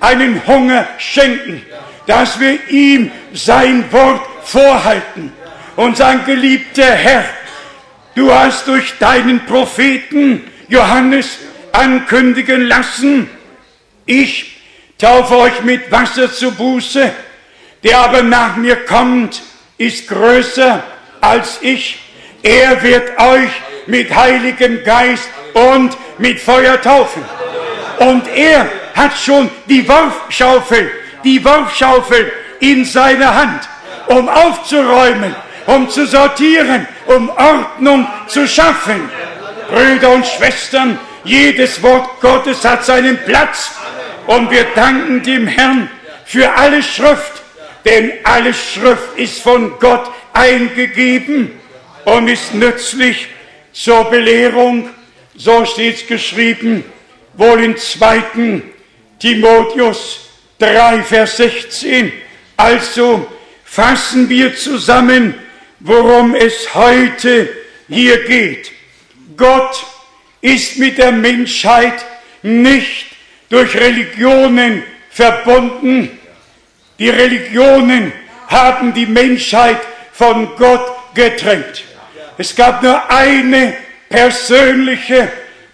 einen 0.00 0.44
Hunger 0.44 0.88
schenken, 0.98 1.64
dass 2.08 2.40
wir 2.40 2.68
ihm 2.68 3.12
sein 3.32 3.84
Wort 3.92 4.26
vorhalten 4.42 5.32
und 5.76 5.96
sagen, 5.96 6.22
geliebter 6.26 6.84
Herr, 6.84 7.26
du 8.16 8.34
hast 8.34 8.66
durch 8.66 8.98
deinen 8.98 9.46
Propheten 9.46 10.42
Johannes 10.66 11.38
ankündigen 11.70 12.62
lassen, 12.62 13.30
ich 14.04 14.62
taufe 14.98 15.36
euch 15.36 15.62
mit 15.62 15.92
Wasser 15.92 16.32
zu 16.32 16.50
Buße, 16.50 17.12
der 17.84 17.98
aber 17.98 18.22
nach 18.22 18.56
mir 18.56 18.84
kommt, 18.84 19.42
ist 19.78 20.08
größer 20.08 20.82
als 21.20 21.58
ich. 21.62 22.00
Er 22.46 22.80
wird 22.80 23.18
euch 23.18 23.50
mit 23.86 24.14
Heiligen 24.14 24.84
Geist 24.84 25.28
und 25.52 25.96
mit 26.18 26.38
Feuer 26.38 26.80
taufen. 26.80 27.24
Und 27.98 28.28
er 28.28 28.68
hat 28.94 29.18
schon 29.18 29.50
die 29.68 29.86
Wurfschaufel, 29.88 30.88
die 31.24 31.44
Wurfschaufel 31.44 32.30
in 32.60 32.84
seiner 32.84 33.34
Hand, 33.34 33.68
um 34.06 34.28
aufzuräumen, 34.28 35.34
um 35.66 35.90
zu 35.90 36.06
sortieren, 36.06 36.86
um 37.06 37.28
Ordnung 37.30 38.06
zu 38.28 38.46
schaffen. 38.46 39.10
Brüder 39.68 40.10
und 40.10 40.24
Schwestern, 40.24 41.00
jedes 41.24 41.82
Wort 41.82 42.20
Gottes 42.20 42.64
hat 42.64 42.84
seinen 42.84 43.18
Platz 43.24 43.72
und 44.28 44.52
wir 44.52 44.66
danken 44.76 45.20
dem 45.24 45.48
Herrn 45.48 45.90
für 46.24 46.48
alle 46.56 46.80
Schrift, 46.80 47.42
denn 47.84 48.12
alle 48.22 48.54
Schrift 48.54 49.16
ist 49.18 49.42
von 49.42 49.76
Gott 49.80 50.08
eingegeben 50.32 51.65
und 52.06 52.28
ist 52.28 52.54
nützlich 52.54 53.26
zur 53.72 54.04
Belehrung, 54.04 54.88
so 55.34 55.64
steht 55.66 55.96
es 55.96 56.06
geschrieben, 56.06 56.84
wohl 57.34 57.64
in 57.64 57.76
2. 57.76 58.62
Timotheus 59.18 60.20
3, 60.60 61.02
Vers 61.02 61.36
16. 61.38 62.12
Also 62.56 63.26
fassen 63.64 64.28
wir 64.28 64.54
zusammen, 64.54 65.34
worum 65.80 66.36
es 66.36 66.72
heute 66.74 67.48
hier 67.88 68.24
geht. 68.24 68.70
Gott 69.36 69.84
ist 70.40 70.78
mit 70.78 70.98
der 70.98 71.10
Menschheit 71.10 72.04
nicht 72.42 73.06
durch 73.48 73.74
Religionen 73.74 74.84
verbunden. 75.10 76.16
Die 77.00 77.10
Religionen 77.10 78.12
haben 78.46 78.94
die 78.94 79.06
Menschheit 79.06 79.80
von 80.12 80.54
Gott 80.56 80.86
getrennt. 81.12 81.82
Es 82.38 82.54
gab 82.54 82.82
nur 82.82 83.10
eine 83.10 83.74
persönliche 84.08 85.28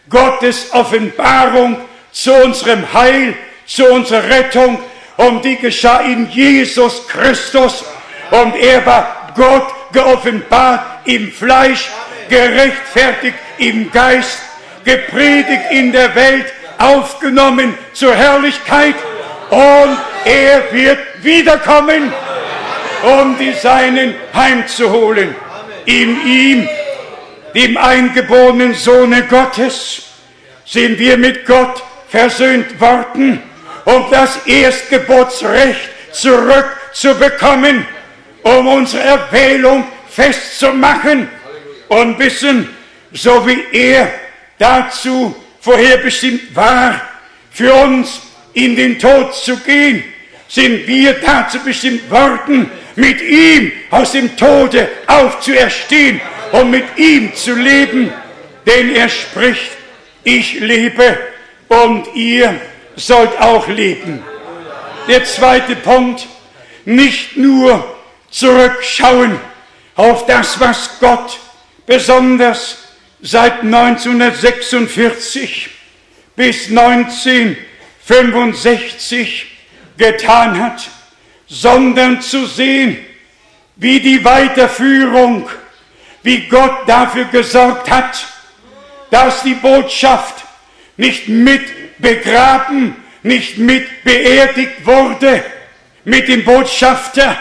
Gottesoffenbarung 0.08 1.76
zu 2.12 2.32
unserem 2.34 2.92
Heil, 2.92 3.34
zu 3.66 3.86
unserer 3.86 4.28
Rettung 4.28 4.78
und 5.16 5.44
die 5.44 5.56
geschah 5.56 6.00
in 6.00 6.30
Jesus 6.30 7.06
Christus. 7.08 7.84
Und 8.30 8.54
er 8.56 8.84
war 8.86 9.32
Gott 9.34 9.92
geoffenbart 9.92 11.06
im 11.06 11.32
Fleisch, 11.32 11.90
gerechtfertigt 12.28 13.36
im 13.58 13.90
Geist, 13.90 14.38
gepredigt 14.84 15.70
in 15.70 15.92
der 15.92 16.14
Welt, 16.14 16.46
aufgenommen 16.78 17.76
zur 17.92 18.14
Herrlichkeit. 18.14 18.94
Und 19.50 19.98
er 20.24 20.72
wird 20.72 20.98
wiederkommen, 21.22 22.12
um 23.02 23.36
die 23.38 23.52
Seinen 23.52 24.14
heimzuholen. 24.32 25.34
In 25.84 26.26
ihm, 26.26 26.68
dem 27.54 27.76
eingeborenen 27.76 28.74
Sohne 28.74 29.22
Gottes, 29.24 30.02
sind 30.64 30.98
wir 30.98 31.16
mit 31.16 31.44
Gott 31.44 31.82
versöhnt 32.08 32.80
worden, 32.80 33.42
um 33.84 34.06
das 34.10 34.46
Erstgeburtsrecht 34.46 35.90
zurückzubekommen, 36.12 37.86
um 38.42 38.66
unsere 38.68 39.02
Erwählung 39.02 39.84
festzumachen 40.08 41.28
und 41.88 42.18
wissen, 42.18 42.68
so 43.12 43.46
wie 43.46 43.64
er 43.72 44.12
dazu 44.58 45.34
vorherbestimmt 45.60 46.54
war, 46.54 47.00
für 47.50 47.72
uns 47.74 48.20
in 48.54 48.76
den 48.76 48.98
Tod 48.98 49.34
zu 49.34 49.56
gehen, 49.58 50.04
sind 50.48 50.86
wir 50.86 51.14
dazu 51.14 51.58
bestimmt 51.60 52.10
worden, 52.10 52.70
mit 52.96 53.20
ihm 53.20 53.72
aus 53.90 54.12
dem 54.12 54.36
Tode 54.36 54.88
aufzuerstehen 55.06 56.20
und 56.52 56.70
mit 56.70 56.84
ihm 56.96 57.34
zu 57.34 57.54
leben. 57.54 58.12
Denn 58.66 58.94
er 58.94 59.08
spricht, 59.08 59.70
ich 60.24 60.60
lebe 60.60 61.18
und 61.68 62.14
ihr 62.14 62.60
sollt 62.96 63.40
auch 63.40 63.66
leben. 63.68 64.22
Der 65.08 65.24
zweite 65.24 65.74
Punkt, 65.76 66.26
nicht 66.84 67.36
nur 67.36 67.96
zurückschauen 68.30 69.38
auf 69.94 70.26
das, 70.26 70.58
was 70.60 70.98
Gott 71.00 71.38
besonders 71.86 72.78
seit 73.20 73.62
1946 73.62 75.70
bis 76.36 76.68
1965 76.68 79.46
getan 79.96 80.60
hat, 80.60 80.88
sondern 81.52 82.22
zu 82.22 82.46
sehen, 82.46 82.96
wie 83.76 84.00
die 84.00 84.24
Weiterführung, 84.24 85.50
wie 86.22 86.48
Gott 86.48 86.88
dafür 86.88 87.26
gesorgt 87.26 87.90
hat, 87.90 88.26
dass 89.10 89.42
die 89.42 89.54
Botschaft 89.54 90.44
nicht 90.96 91.28
mit 91.28 91.98
begraben, 91.98 92.96
nicht 93.22 93.58
mit 93.58 94.02
beerdigt 94.02 94.86
wurde 94.86 95.44
mit 96.04 96.26
dem 96.26 96.42
Botschafter, 96.42 97.36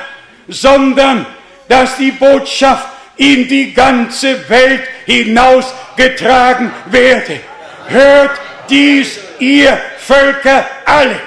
sondern 0.47 1.26
dass 1.70 1.97
die 1.97 2.12
Botschaft 2.12 2.88
in 3.16 3.47
die 3.47 3.74
ganze 3.74 4.49
Welt 4.49 4.84
hinausgetragen 5.05 6.72
werde. 6.88 7.39
Hört 7.88 8.39
dies, 8.70 9.20
ihr 9.39 9.80
Völker 9.99 10.68
alle. 10.86 11.20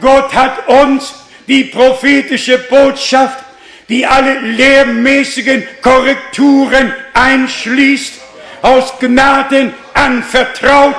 Gott 0.00 0.34
hat 0.34 0.68
uns 0.68 1.14
die 1.46 1.64
prophetische 1.64 2.58
Botschaft, 2.58 3.44
die 3.88 4.06
alle 4.06 4.40
lehrmäßigen 4.40 5.66
Korrekturen 5.82 6.92
einschließt, 7.12 8.14
aus 8.62 8.98
Gnaden 8.98 9.74
anvertraut. 9.92 10.96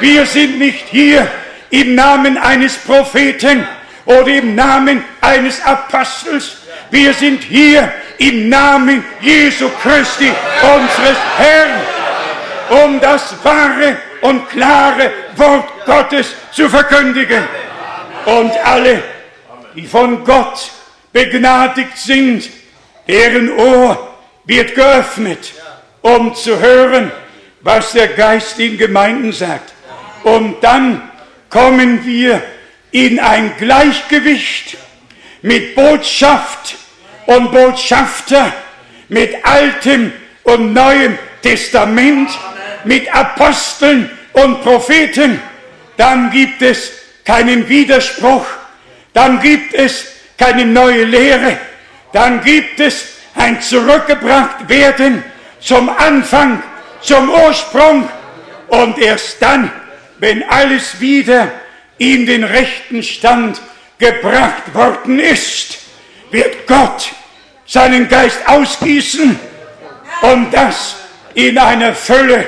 Wir 0.00 0.24
sind 0.24 0.58
nicht 0.58 0.86
hier 0.90 1.30
im 1.70 1.94
Namen 1.94 2.38
eines 2.38 2.76
Propheten 2.78 3.66
oder 4.06 4.28
im 4.28 4.54
Namen 4.54 5.04
eines 5.20 5.62
Apostels. 5.64 6.58
Wir 6.90 7.12
sind 7.12 7.42
hier 7.42 7.92
im 8.18 8.48
Namen 8.48 9.04
Jesu 9.20 9.68
Christi, 9.82 10.30
unseres 10.62 11.18
Herrn, 11.36 12.84
um 12.84 13.00
das 13.00 13.34
wahre 13.42 13.96
und 14.20 14.48
klare 14.48 15.10
Wort 15.36 15.68
Gottes 15.84 16.34
zu 16.52 16.68
verkündigen. 16.68 17.44
Und 18.24 18.52
alle, 18.64 19.02
die 19.74 19.86
von 19.86 20.24
Gott 20.24 20.70
begnadigt 21.12 21.96
sind, 21.96 22.48
deren 23.08 23.50
Ohr 23.50 24.14
wird 24.44 24.74
geöffnet, 24.74 25.52
um 26.02 26.34
zu 26.34 26.58
hören, 26.58 27.10
was 27.60 27.92
der 27.92 28.08
Geist 28.08 28.58
in 28.58 28.76
Gemeinden 28.76 29.32
sagt. 29.32 29.72
Und 30.22 30.62
dann 30.62 31.10
kommen 31.50 32.04
wir 32.04 32.42
in 32.90 33.18
ein 33.18 33.52
Gleichgewicht 33.58 34.76
mit 35.42 35.74
Botschaft 35.74 36.76
und 37.26 37.52
Botschafter, 37.52 38.52
mit 39.08 39.44
Altem 39.44 40.12
und 40.44 40.72
Neuem 40.72 41.18
Testament, 41.42 42.30
mit 42.84 43.14
Aposteln 43.14 44.10
und 44.32 44.62
Propheten, 44.62 45.40
dann 45.96 46.30
gibt 46.30 46.62
es 46.62 46.92
keinen 47.24 47.68
Widerspruch, 47.68 48.46
dann 49.14 49.40
gibt 49.40 49.72
es 49.72 50.06
keine 50.36 50.66
neue 50.66 51.04
Lehre, 51.04 51.56
dann 52.12 52.42
gibt 52.42 52.80
es 52.80 53.06
ein 53.34 53.62
zurückgebracht 53.62 54.68
werden 54.68 55.24
zum 55.60 55.88
Anfang, 55.88 56.62
zum 57.00 57.30
Ursprung 57.30 58.08
und 58.68 58.98
erst 58.98 59.40
dann, 59.40 59.70
wenn 60.18 60.42
alles 60.42 61.00
wieder 61.00 61.50
in 61.98 62.26
den 62.26 62.44
rechten 62.44 63.02
Stand 63.02 63.60
gebracht 63.98 64.74
worden 64.74 65.18
ist, 65.18 65.78
wird 66.30 66.66
Gott 66.66 67.12
seinen 67.66 68.08
Geist 68.08 68.40
ausgießen 68.46 69.38
und 70.22 70.50
das 70.52 70.96
in 71.34 71.58
einer 71.58 71.94
Fülle 71.94 72.46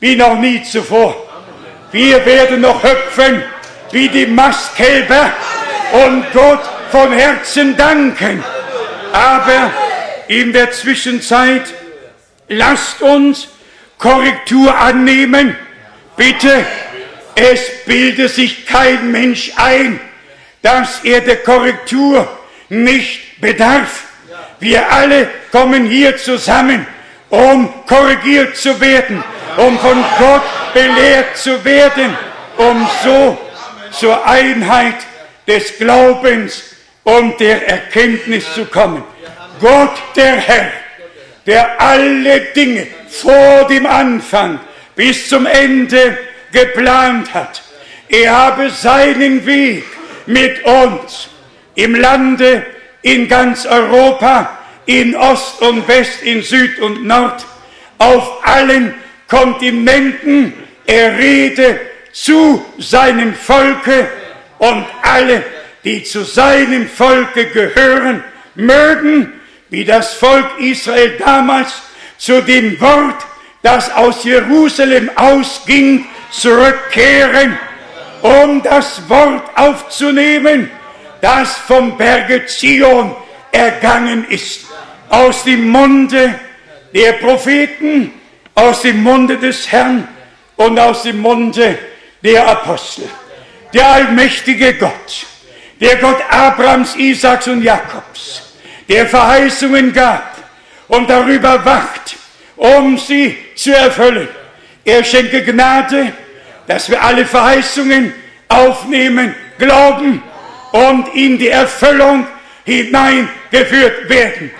wie 0.00 0.16
noch 0.16 0.38
nie 0.38 0.62
zuvor. 0.62 1.16
Wir 1.90 2.24
werden 2.24 2.60
noch 2.60 2.82
hüpfen 2.82 3.42
wie 3.90 4.08
die 4.08 4.26
Mastkälber 4.26 5.32
und 5.92 6.24
Gott 6.32 6.62
von 6.90 7.12
Herzen 7.12 7.76
danken. 7.76 8.42
Aber 9.12 9.70
in 10.28 10.52
der 10.52 10.72
Zwischenzeit 10.72 11.62
lasst 12.48 13.02
uns 13.02 13.48
Korrektur 13.98 14.76
annehmen. 14.76 15.56
Bitte, 16.16 16.64
es 17.34 17.60
bilde 17.86 18.28
sich 18.28 18.66
kein 18.66 19.10
Mensch 19.10 19.52
ein, 19.56 20.00
dass 20.62 21.04
er 21.04 21.20
der 21.20 21.36
Korrektur 21.36 22.28
nicht 22.68 23.40
bedarf. 23.40 24.04
Wir 24.60 24.90
alle 24.90 25.28
kommen 25.50 25.86
hier 25.86 26.16
zusammen, 26.16 26.86
um 27.28 27.68
korrigiert 27.86 28.56
zu 28.56 28.80
werden, 28.80 29.22
um 29.56 29.78
von 29.78 30.04
Gott 30.18 30.42
belehrt 30.72 31.36
zu 31.36 31.64
werden, 31.64 32.16
um 32.56 32.88
so 33.02 33.38
zur 33.90 34.26
Einheit 34.26 34.96
des 35.46 35.78
Glaubens 35.78 36.62
und 37.04 37.38
der 37.40 37.68
Erkenntnis 37.68 38.44
zu 38.54 38.64
kommen. 38.66 39.02
Gott 39.60 39.98
der 40.16 40.36
Herr, 40.36 40.72
der 41.46 41.80
alle 41.80 42.40
Dinge 42.56 42.86
vor 43.08 43.66
dem 43.68 43.86
Anfang 43.86 44.60
bis 44.94 45.28
zum 45.28 45.46
Ende 45.46 46.18
geplant 46.52 47.32
hat. 47.34 47.62
Er 48.08 48.32
habe 48.36 48.70
seinen 48.70 49.44
Weg 49.46 49.84
mit 50.26 50.64
uns 50.64 51.28
im 51.74 51.94
Lande, 51.94 52.64
in 53.02 53.28
ganz 53.28 53.66
Europa, 53.66 54.58
in 54.86 55.16
Ost 55.16 55.60
und 55.62 55.86
West, 55.88 56.22
in 56.22 56.42
Süd 56.42 56.78
und 56.80 57.04
Nord, 57.04 57.44
auf 57.98 58.46
allen 58.46 58.94
Kontinenten. 59.28 60.52
Er 60.86 61.16
rede 61.18 61.80
zu 62.12 62.64
seinem 62.78 63.34
Volke 63.34 64.08
und 64.62 64.86
alle, 65.02 65.42
die 65.82 66.04
zu 66.04 66.22
seinem 66.22 66.88
Volke 66.88 67.46
gehören, 67.46 68.22
mögen, 68.54 69.32
wie 69.70 69.84
das 69.84 70.14
Volk 70.14 70.46
Israel 70.60 71.18
damals, 71.18 71.82
zu 72.16 72.40
dem 72.40 72.80
Wort, 72.80 73.26
das 73.62 73.92
aus 73.92 74.22
Jerusalem 74.22 75.10
ausging, 75.16 76.06
zurückkehren, 76.30 77.58
um 78.22 78.62
das 78.62 79.02
Wort 79.08 79.42
aufzunehmen, 79.56 80.70
das 81.20 81.58
vom 81.58 81.98
Berge 81.98 82.46
Zion 82.46 83.16
ergangen 83.50 84.24
ist, 84.28 84.66
aus 85.08 85.42
dem 85.42 85.70
Munde 85.70 86.38
der 86.94 87.14
Propheten, 87.14 88.12
aus 88.54 88.82
dem 88.82 89.02
Munde 89.02 89.38
des 89.38 89.72
Herrn 89.72 90.06
und 90.54 90.78
aus 90.78 91.02
dem 91.02 91.20
Munde 91.20 91.76
der 92.22 92.46
Apostel. 92.46 93.08
Der 93.72 93.86
allmächtige 93.86 94.74
Gott, 94.74 95.26
der 95.80 95.96
Gott 95.96 96.22
Abrahams, 96.30 96.94
Isaaks 96.96 97.48
und 97.48 97.62
Jakobs, 97.62 98.52
der 98.88 99.06
Verheißungen 99.06 99.92
gab 99.92 100.36
und 100.88 101.08
darüber 101.08 101.64
wacht, 101.64 102.16
um 102.56 102.98
sie 102.98 103.36
zu 103.54 103.74
erfüllen. 103.74 104.28
Er 104.84 105.02
schenke 105.04 105.42
Gnade, 105.42 106.12
dass 106.66 106.90
wir 106.90 107.02
alle 107.02 107.24
Verheißungen 107.24 108.12
aufnehmen, 108.48 109.34
glauben 109.58 110.22
und 110.72 111.14
in 111.14 111.38
die 111.38 111.48
Erfüllung 111.48 112.26
hineingeführt 112.64 114.08
werden. 114.08 114.50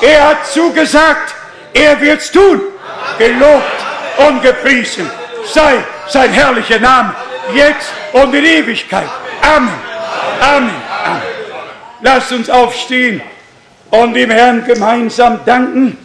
Er 0.00 0.28
hat 0.28 0.46
zugesagt, 0.46 1.34
er 1.72 2.00
wird's 2.00 2.30
tun. 2.30 2.60
Gelobt 3.18 3.84
und 4.18 4.42
gepriesen 4.42 5.08
sei 5.52 5.76
sein 6.08 6.32
herrlicher 6.32 6.78
Name, 6.78 7.14
jetzt 7.54 7.92
und 8.12 8.34
in 8.34 8.44
Ewigkeit. 8.44 9.08
Amen. 9.42 9.68
Amen. 10.40 10.70
Amen. 11.04 11.22
Lasst 12.02 12.32
uns 12.32 12.50
aufstehen 12.50 13.22
und 13.90 14.14
dem 14.14 14.30
Herrn 14.30 14.64
gemeinsam 14.64 15.40
danken. 15.44 15.98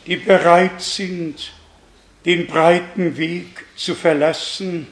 die 0.07 0.17
bereit 0.17 0.83
sind, 0.83 1.55
den 2.27 2.47
breiten 2.47 3.17
Weg 3.17 3.65
zu 3.75 3.95
verlassen, 3.95 4.87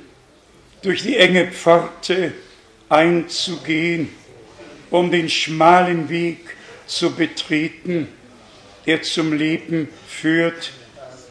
durch 0.80 1.02
die 1.02 1.18
enge 1.18 1.48
Pforte 1.52 2.32
einzugehen, 2.88 4.21
um 4.92 5.10
den 5.10 5.28
schmalen 5.30 6.10
Weg 6.10 6.38
zu 6.86 7.14
betreten, 7.14 8.08
der 8.86 9.02
zum 9.02 9.32
Leben 9.32 9.88
führt. 10.06 10.70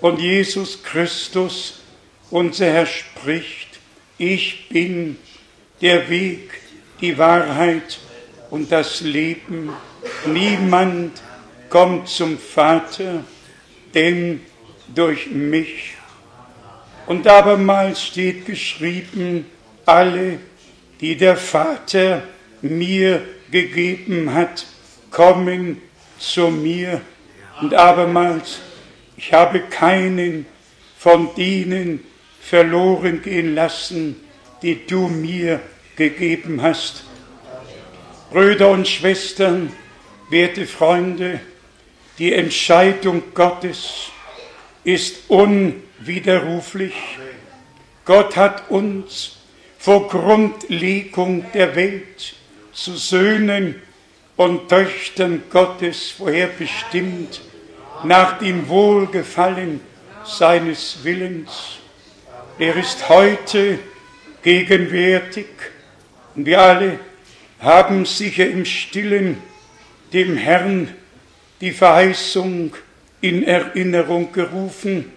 Und 0.01 0.19
Jesus 0.19 0.83
Christus, 0.83 1.81
unser 2.31 2.65
Herr, 2.65 2.87
spricht, 2.87 3.79
ich 4.17 4.67
bin 4.69 5.17
der 5.79 6.09
Weg, 6.09 6.49
die 7.01 7.17
Wahrheit 7.19 7.99
und 8.49 8.71
das 8.71 9.01
Leben. 9.01 9.69
Niemand 10.25 11.21
kommt 11.69 12.07
zum 12.07 12.39
Vater, 12.39 13.23
denn 13.93 14.41
durch 14.93 15.27
mich. 15.27 15.93
Und 17.05 17.27
abermals 17.27 18.03
steht 18.03 18.47
geschrieben, 18.47 19.45
alle, 19.85 20.39
die 20.99 21.15
der 21.15 21.37
Vater 21.37 22.23
mir 22.61 23.21
gegeben 23.51 24.33
hat, 24.33 24.65
kommen 25.11 25.81
zu 26.17 26.49
mir. 26.49 27.01
Und 27.61 27.73
abermals, 27.73 28.59
ich 29.17 29.33
habe 29.33 29.59
keinen 29.59 30.45
von 30.97 31.33
denen 31.35 32.03
verloren 32.41 33.21
gehen 33.21 33.55
lassen, 33.55 34.15
die 34.61 34.85
du 34.85 35.07
mir 35.07 35.59
gegeben 35.95 36.61
hast. 36.61 37.03
Brüder 38.31 38.69
und 38.69 38.87
Schwestern, 38.87 39.71
werte 40.29 40.65
Freunde, 40.65 41.39
die 42.17 42.33
Entscheidung 42.33 43.23
Gottes 43.33 44.11
ist 44.83 45.29
unwiderruflich. 45.29 46.93
Gott 48.05 48.35
hat 48.35 48.69
uns 48.69 49.37
vor 49.77 50.07
Grundlegung 50.07 51.45
der 51.53 51.75
Welt 51.75 52.35
zu 52.73 52.95
Söhnen 52.95 53.75
und 54.35 54.69
Töchtern 54.69 55.43
Gottes 55.49 56.11
vorherbestimmt, 56.11 57.41
nach 58.03 58.39
dem 58.39 58.67
Wohlgefallen 58.67 59.79
seines 60.25 60.99
Willens. 61.03 61.77
Er 62.57 62.75
ist 62.75 63.09
heute 63.09 63.79
gegenwärtig 64.41 65.47
und 66.35 66.45
wir 66.45 66.61
alle 66.61 66.99
haben 67.59 68.05
sicher 68.05 68.47
im 68.47 68.65
stillen 68.65 69.37
dem 70.13 70.37
Herrn 70.37 70.93
die 71.61 71.71
Verheißung 71.71 72.75
in 73.21 73.43
Erinnerung 73.43 74.31
gerufen 74.31 75.11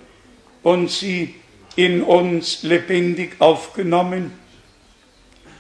und 0.63 0.91
sie 0.91 1.35
in 1.77 2.03
uns 2.03 2.63
lebendig 2.63 3.37
aufgenommen, 3.41 4.33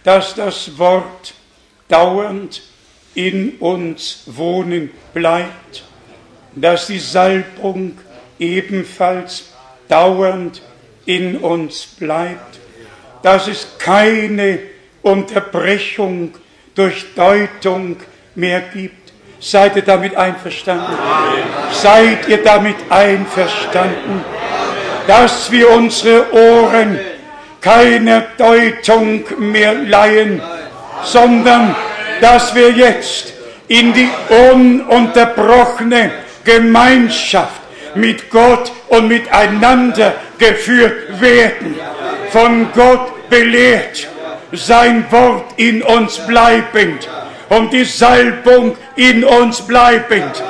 dass 0.04 0.34
das 0.34 0.78
Wort 0.78 1.34
dauernd 1.88 2.62
in 3.14 3.56
uns 3.58 4.22
wohnen 4.26 4.90
bleibt, 5.12 5.84
dass 6.54 6.86
die 6.88 6.98
Salbung 6.98 7.98
ebenfalls 8.38 9.52
dauernd 9.88 10.62
in 11.06 11.36
uns 11.36 11.86
bleibt, 11.98 12.58
dass 13.22 13.48
es 13.48 13.78
keine 13.78 14.58
Unterbrechung 15.02 16.34
durch 16.74 17.14
Deutung 17.14 17.96
mehr 18.34 18.60
gibt. 18.72 19.12
Seid 19.40 19.76
ihr 19.76 19.82
damit 19.82 20.16
einverstanden? 20.16 20.96
Seid 21.72 22.28
ihr 22.28 22.42
damit 22.42 22.76
einverstanden, 22.88 24.24
dass 25.06 25.50
wir 25.50 25.70
unsere 25.70 26.32
Ohren 26.32 26.98
keiner 27.60 28.22
Deutung 28.38 29.24
mehr 29.38 29.74
leihen, 29.74 30.40
sondern 31.04 31.74
dass 32.20 32.54
wir 32.54 32.70
jetzt 32.70 33.32
in 33.68 33.92
die 33.92 34.08
ununterbrochene 34.28 36.10
Gemeinschaft 36.44 37.60
mit 37.94 38.30
Gott 38.30 38.72
und 38.88 39.08
miteinander 39.08 40.14
geführt 40.38 41.20
werden, 41.20 41.76
von 42.30 42.68
Gott 42.74 43.28
belehrt, 43.30 44.08
sein 44.52 45.04
Wort 45.10 45.44
in 45.56 45.82
uns 45.82 46.18
bleibend 46.26 47.08
und 47.48 47.72
die 47.72 47.84
Salbung 47.84 48.76
in 48.96 49.24
uns 49.24 49.62
bleibend, 49.62 50.42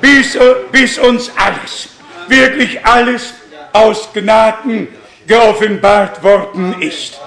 bis, 0.00 0.38
bis 0.70 0.98
uns 0.98 1.30
alles, 1.36 1.88
wirklich 2.28 2.84
alles 2.84 3.34
aus 3.72 4.08
Gnaden 4.12 4.88
geoffenbart 5.26 6.22
worden 6.22 6.80
ist. 6.80 7.18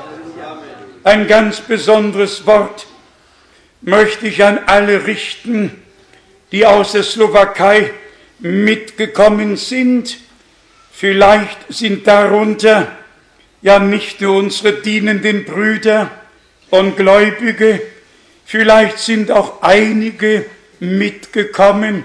Ein 1.05 1.27
ganz 1.27 1.61
besonderes 1.61 2.47
Wort 2.47 2.87
möchte 3.81 4.25
ich 4.25 4.43
an 4.43 4.57
alle 4.65 5.05
richten, 5.05 5.69
die 6.51 6.65
aus 6.65 6.93
der 6.93 7.03
Slowakei 7.03 7.91
mitgekommen 8.39 9.55
sind. 9.55 10.17
Vielleicht 10.91 11.59
sind 11.69 12.07
darunter 12.07 12.87
ja 13.61 13.77
nicht 13.77 14.19
nur 14.19 14.37
unsere 14.37 14.81
dienenden 14.81 15.45
Brüder 15.45 16.09
und 16.71 16.97
Gläubige, 16.97 17.83
vielleicht 18.43 18.97
sind 18.97 19.29
auch 19.29 19.61
einige 19.61 20.47
mitgekommen, 20.79 22.03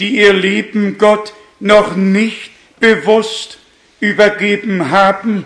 die 0.00 0.16
ihr 0.16 0.32
Leben 0.32 0.98
Gott 0.98 1.32
noch 1.60 1.94
nicht 1.94 2.50
bewusst 2.80 3.58
übergeben 4.00 4.90
haben. 4.90 5.44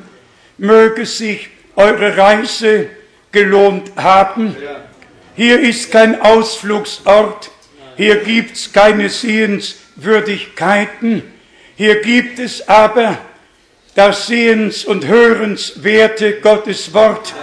Möge 0.56 1.04
sich 1.04 1.50
eure 1.76 2.16
Reise 2.16 2.88
gelohnt 3.32 3.92
haben. 3.96 4.56
Hier 5.36 5.60
ist 5.60 5.92
kein 5.92 6.20
Ausflugsort, 6.20 7.50
hier 7.96 8.16
gibt's 8.16 8.72
keine 8.72 9.08
Sehenswürdigkeiten, 9.08 11.22
hier 11.76 12.02
gibt 12.02 12.38
es 12.38 12.68
aber 12.68 13.16
das 13.94 14.26
Sehens- 14.26 14.84
und 14.84 15.06
Hörenswerte 15.06 16.40
Gottes 16.40 16.92
Wort, 16.94 17.34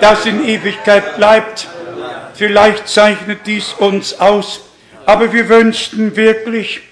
das 0.00 0.26
in 0.26 0.46
Ewigkeit 0.46 1.16
bleibt. 1.16 1.66
Vielleicht 2.34 2.88
zeichnet 2.88 3.40
dies 3.46 3.72
uns 3.72 4.20
aus, 4.20 4.60
aber 5.06 5.32
wir 5.32 5.48
wünschten 5.48 6.16
wirklich, 6.16 6.82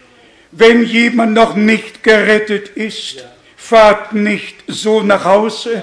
wenn 0.52 0.84
jemand 0.84 1.34
noch 1.34 1.54
nicht 1.54 2.02
gerettet 2.02 2.68
ist, 2.68 3.26
fahrt 3.56 4.14
nicht 4.14 4.56
so 4.66 5.02
nach 5.02 5.24
Hause, 5.24 5.82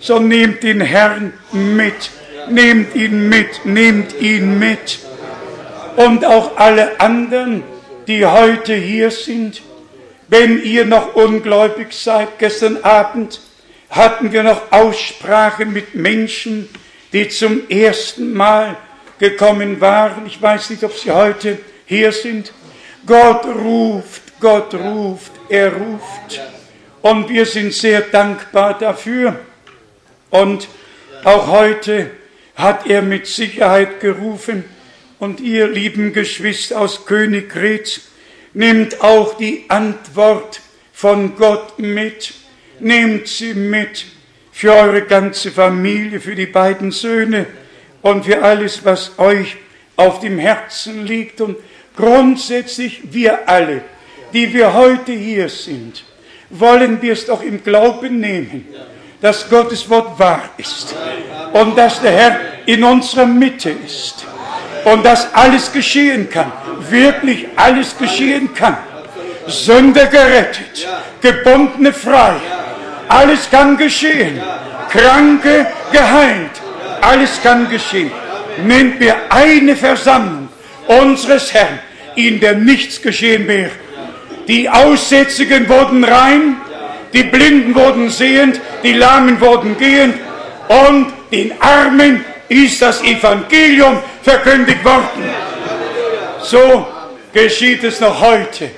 sondern 0.00 0.28
nehmt 0.28 0.62
den 0.62 0.80
Herrn 0.80 1.32
mit, 1.52 2.10
nehmt 2.48 2.94
ihn 2.94 3.28
mit, 3.28 3.64
nehmt 3.64 4.20
ihn 4.20 4.58
mit. 4.58 4.98
Und 5.96 6.24
auch 6.24 6.56
alle 6.56 7.00
anderen, 7.00 7.62
die 8.06 8.24
heute 8.24 8.74
hier 8.74 9.10
sind, 9.10 9.62
wenn 10.28 10.62
ihr 10.62 10.84
noch 10.84 11.14
ungläubig 11.14 11.92
seid, 11.92 12.38
gestern 12.38 12.78
Abend 12.84 13.40
hatten 13.90 14.32
wir 14.32 14.42
noch 14.42 14.70
Aussprache 14.70 15.64
mit 15.64 15.94
Menschen, 15.94 16.68
die 17.12 17.28
zum 17.28 17.68
ersten 17.68 18.34
Mal 18.34 18.76
gekommen 19.18 19.80
waren. 19.80 20.26
Ich 20.26 20.40
weiß 20.40 20.70
nicht, 20.70 20.84
ob 20.84 20.94
sie 20.94 21.10
heute 21.10 21.58
hier 21.86 22.12
sind. 22.12 22.52
Gott 23.06 23.46
ruft, 23.46 24.22
Gott 24.40 24.74
ruft, 24.74 25.32
er 25.48 25.72
ruft. 25.72 26.40
Und 27.00 27.28
wir 27.28 27.46
sind 27.46 27.72
sehr 27.72 28.02
dankbar 28.02 28.78
dafür. 28.78 29.38
Und 30.30 30.68
auch 31.24 31.48
heute 31.48 32.10
hat 32.54 32.86
er 32.86 33.02
mit 33.02 33.26
Sicherheit 33.26 34.00
gerufen. 34.00 34.64
Und 35.18 35.40
ihr 35.40 35.66
lieben 35.68 36.12
Geschwister 36.12 36.80
aus 36.80 37.06
Königgrätz, 37.06 38.02
nehmt 38.52 39.00
auch 39.00 39.36
die 39.36 39.64
Antwort 39.68 40.60
von 40.92 41.36
Gott 41.36 41.78
mit. 41.78 42.34
Nehmt 42.80 43.26
sie 43.26 43.54
mit 43.54 44.06
für 44.52 44.72
eure 44.72 45.02
ganze 45.02 45.50
Familie, 45.50 46.20
für 46.20 46.34
die 46.34 46.46
beiden 46.46 46.90
Söhne 46.90 47.46
und 48.02 48.24
für 48.24 48.42
alles, 48.42 48.84
was 48.84 49.18
euch 49.18 49.56
auf 49.96 50.20
dem 50.20 50.38
Herzen 50.38 51.06
liegt. 51.06 51.40
Und 51.40 51.56
grundsätzlich 51.96 53.12
wir 53.12 53.48
alle, 53.48 53.82
die 54.32 54.52
wir 54.52 54.74
heute 54.74 55.12
hier 55.12 55.48
sind, 55.48 56.04
wollen 56.50 57.02
wir 57.02 57.12
es 57.12 57.26
doch 57.26 57.42
im 57.42 57.62
Glauben 57.62 58.20
nehmen, 58.20 58.66
dass 59.20 59.48
Gottes 59.48 59.88
Wort 59.90 60.18
wahr 60.18 60.42
ist 60.56 60.94
und 61.52 61.76
dass 61.76 62.00
der 62.00 62.12
Herr 62.12 62.40
in 62.66 62.84
unserer 62.84 63.26
Mitte 63.26 63.70
ist 63.70 64.24
und 64.84 65.04
dass 65.04 65.34
alles 65.34 65.72
geschehen 65.72 66.28
kann, 66.30 66.52
wirklich 66.88 67.46
alles 67.56 67.96
geschehen 67.98 68.52
kann. 68.54 68.76
Sünder 69.46 70.06
gerettet, 70.06 70.86
Gebundene 71.20 71.92
frei, 71.92 72.34
alles 73.08 73.50
kann 73.50 73.76
geschehen, 73.76 74.40
Kranke 74.90 75.66
geheilt, 75.90 76.50
alles 77.00 77.40
kann 77.42 77.68
geschehen. 77.68 78.10
Nennt 78.64 79.00
mir 79.00 79.14
eine 79.30 79.74
Versammlung 79.76 80.48
unseres 80.86 81.52
Herrn, 81.54 81.78
in 82.14 82.40
der 82.40 82.54
nichts 82.54 83.00
geschehen 83.00 83.46
wäre. 83.46 83.70
Die 84.46 84.68
Aussätzigen 84.68 85.68
wurden 85.68 86.04
rein, 86.04 86.56
die 87.12 87.24
Blinden 87.24 87.74
wurden 87.74 88.10
sehend, 88.10 88.60
die 88.82 88.92
Lahmen 88.92 89.40
wurden 89.40 89.76
gehend 89.78 90.14
und 90.68 91.12
den 91.32 91.52
Armen 91.60 92.24
ist 92.48 92.80
das 92.80 93.02
Evangelium 93.02 93.98
verkündigt 94.22 94.84
worden. 94.84 95.24
So 96.42 96.86
geschieht 97.32 97.84
es 97.84 98.00
noch 98.00 98.20
heute. 98.20 98.70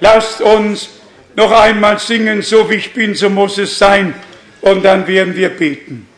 Lasst 0.00 0.40
uns 0.40 0.90
noch 1.36 1.52
einmal 1.52 1.98
singen, 1.98 2.42
so 2.42 2.68
wie 2.70 2.74
ich 2.74 2.92
bin, 2.92 3.14
so 3.14 3.30
muss 3.30 3.58
es 3.58 3.78
sein. 3.78 4.14
Und 4.60 4.84
dann 4.84 5.06
werden 5.06 5.36
wir 5.36 5.50
beten. 5.50 6.08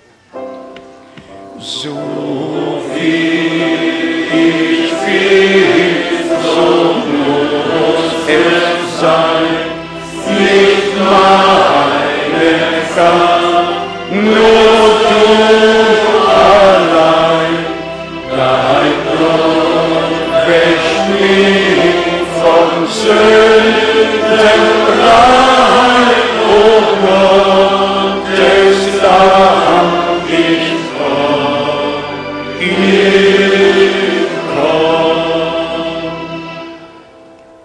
So 1.59 2.83
wie 2.95 3.39
ich 4.31 4.93
bin, 5.05 5.95
so 6.43 7.03
muss 7.13 8.29
es 8.29 9.01
sein. 9.01 9.67
Nicht 10.29 10.99
meine 10.99 11.46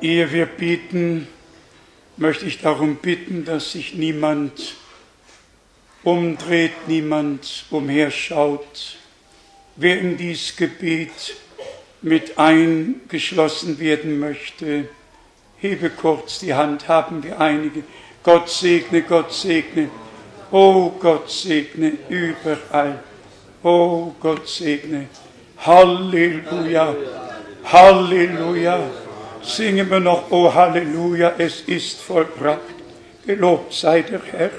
Ehe 0.01 0.31
wir 0.31 0.45
beten, 0.45 1.27
möchte 2.17 2.45
ich 2.45 2.59
darum 2.59 2.95
bitten, 2.97 3.45
dass 3.45 3.71
sich 3.71 3.93
niemand 3.93 4.80
umdreht, 6.03 6.87
niemand 6.87 7.65
umherschaut. 7.69 8.97
Wer 9.75 9.99
in 9.99 10.17
dieses 10.17 10.55
Gebet 10.55 11.35
mit 12.01 12.37
eingeschlossen 12.37 13.79
werden 13.79 14.19
möchte, 14.19 14.89
hebe 15.57 15.89
kurz 15.89 16.39
die 16.39 16.53
Hand, 16.53 16.87
haben 16.87 17.23
wir 17.23 17.39
einige. 17.39 17.83
Gott 18.23 18.49
segne, 18.49 19.01
Gott 19.03 19.33
segne. 19.33 19.89
Oh 20.51 20.91
Gott 20.99 21.31
segne 21.31 21.93
überall. 22.09 23.03
Oh 23.63 24.13
Gott 24.19 24.47
segne. 24.47 25.07
Halleluja. 25.57 26.95
Halleluja. 27.63 28.89
Singen 29.43 29.89
wir 29.89 29.99
noch, 29.99 30.29
oh 30.31 30.53
Halleluja, 30.53 31.33
es 31.37 31.61
ist 31.61 32.01
vollbracht. 32.01 32.59
Gelobt 33.25 33.73
sei 33.73 34.01
der 34.01 34.21
Herr. 34.23 34.51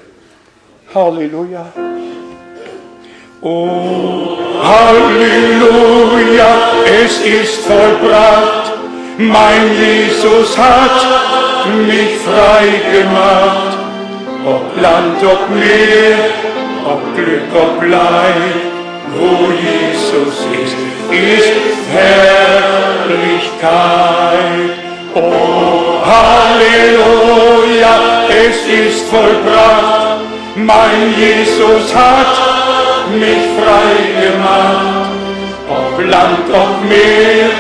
Halleluja. 0.95 1.65
Oh, 3.41 4.37
Halleluja, 4.63 6.51
es 6.85 7.21
ist 7.21 7.61
vollbracht. 7.67 8.73
Mein 9.17 9.75
Jesus 9.75 10.57
hat 10.59 11.07
mich 11.87 12.19
frei 12.19 12.67
gemacht. 12.93 13.79
Ob 14.45 14.65
Land, 14.83 15.25
ob 15.25 15.49
Meer, 15.51 16.19
ob 16.85 17.01
Glück, 17.17 17.51
ob 17.55 17.83
Leid, 17.83 18.61
wo 19.17 19.51
Jesus 19.51 20.37
ist, 20.63 20.77
ist 21.11 21.53
Herrlichkeit. 21.91 23.13
Oh, 25.15 26.05
Halleluja, 26.05 27.95
es 28.29 28.59
ist 28.67 29.03
vollbracht. 29.09 30.02
Mein 30.55 31.15
Jesus 31.19 31.95
hat 31.95 33.11
mich 33.19 33.43
frei 33.57 33.97
gemacht. 34.21 35.11
Ob 35.67 35.99
Land, 36.05 36.51
ob 36.51 36.85
Meer, 36.87 37.51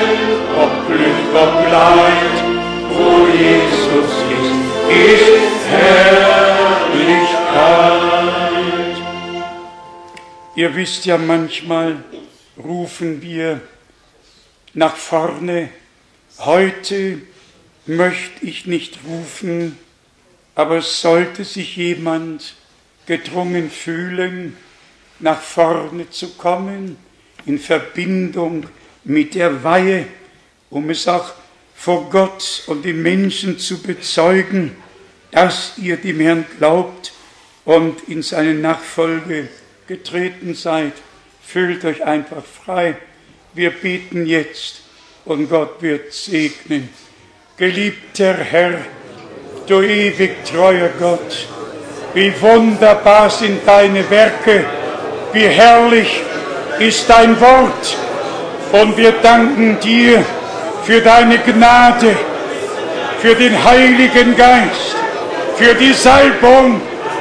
ob 0.59 0.87
Glück, 0.87 1.35
ob 1.35 1.55
Leid, 1.71 2.45
wo 2.91 3.27
Jesus 3.29 4.13
ist, 4.29 4.53
ist 4.91 5.67
Herrlichkeit. 5.71 6.53
Ihr 10.55 10.77
wisst 10.77 11.07
ja, 11.07 11.17
manchmal 11.17 12.05
rufen 12.63 13.23
wir 13.23 13.63
nach 14.75 14.97
vorne. 14.97 15.71
Heute 16.41 17.23
möchte 17.87 18.45
ich 18.45 18.67
nicht 18.67 18.99
rufen, 19.09 19.79
aber 20.55 20.83
sollte 20.83 21.45
sich 21.45 21.77
jemand 21.77 22.55
gedrungen 23.07 23.71
fühlen, 23.71 24.57
nach 25.19 25.41
vorne 25.41 26.11
zu 26.11 26.31
kommen, 26.35 26.97
in 27.47 27.59
Verbindung 27.59 28.67
mit 29.05 29.35
der 29.35 29.65
Weihe, 29.65 30.07
um 30.71 30.91
es 30.91 31.09
auch 31.09 31.33
vor 31.75 32.11
Gott 32.11 32.65
und 32.67 32.85
den 32.85 33.03
Menschen 33.03 33.59
zu 33.59 33.83
bezeugen, 33.83 34.77
dass 35.31 35.73
ihr 35.79 35.97
dem 35.97 36.21
Herrn 36.21 36.45
glaubt 36.59 37.13
und 37.65 38.09
in 38.09 38.23
seine 38.23 38.55
Nachfolge 38.55 39.49
getreten 39.89 40.55
seid. 40.55 40.93
Fühlt 41.45 41.85
euch 41.85 42.05
einfach 42.05 42.45
frei. 42.45 42.97
Wir 43.55 43.71
beten 43.71 44.27
jetzt 44.27 44.83
und 45.25 45.49
Gott 45.49 45.83
wird 45.83 46.13
segnen. 46.13 46.89
Geliebter 47.57 48.35
Herr, 48.35 48.79
du 49.67 49.83
ewig 49.83 50.45
treuer 50.45 50.91
Gott, 50.99 51.49
wie 52.15 52.33
wunderbar 52.41 53.31
sind 53.31 53.67
deine 53.67 54.09
Werke, 54.11 54.65
wie 55.33 55.47
herrlich 55.47 56.23
ist 56.79 57.09
dein 57.09 57.41
Wort. 57.41 57.97
Und 58.73 58.97
wir 58.97 59.13
danken 59.23 59.79
dir 59.81 60.25
für 60.85 61.01
deine 61.01 61.39
Gnade, 61.39 62.17
für 63.21 63.35
den 63.35 63.63
Heiligen 63.65 64.37
Geist, 64.37 64.97
für 65.57 65.75
die 65.75 65.93
Salbung, 65.93 66.81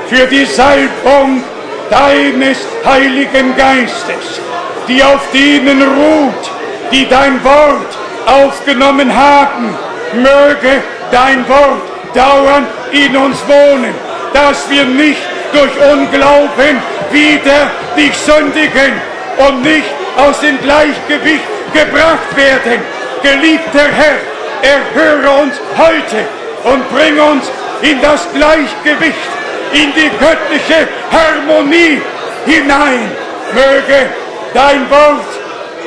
für 0.09 0.25
die 0.27 0.45
Salbung 0.45 1.43
deines 1.89 2.57
Heiligen 2.85 3.55
Geistes, 3.55 4.41
die 4.87 5.03
auf 5.03 5.21
denen 5.33 5.81
ruht, 5.81 6.51
die 6.91 7.07
dein 7.07 7.43
Wort 7.43 7.97
aufgenommen 8.25 9.13
haben. 9.13 9.75
Möge 10.13 10.81
dein 11.11 11.47
Wort 11.47 11.81
dauernd 12.13 12.67
in 12.91 13.15
uns 13.15 13.37
wohnen, 13.47 13.93
dass 14.33 14.69
wir 14.69 14.85
nicht 14.85 15.21
durch 15.53 15.71
Unglauben 15.91 16.77
wieder 17.11 17.71
dich 17.97 18.15
sündigen 18.17 18.93
und 19.37 19.61
nicht 19.63 19.91
aus 20.17 20.39
dem 20.39 20.59
Gleichgewicht 20.61 21.43
gebracht 21.73 22.35
werden. 22.35 22.81
Geliebter 23.21 23.87
Herr, 23.91 24.19
erhöre 24.61 25.41
uns 25.41 25.55
heute 25.77 26.25
und 26.63 26.89
bring 26.89 27.19
uns 27.19 27.45
in 27.81 28.01
das 28.01 28.27
Gleichgewicht, 28.33 29.31
in 29.73 29.93
die 29.93 30.09
göttliche 30.19 30.87
Harmonie 31.11 32.01
hinein. 32.45 33.11
Möge 33.53 34.09
dein 34.53 34.89
Wort 34.89 35.25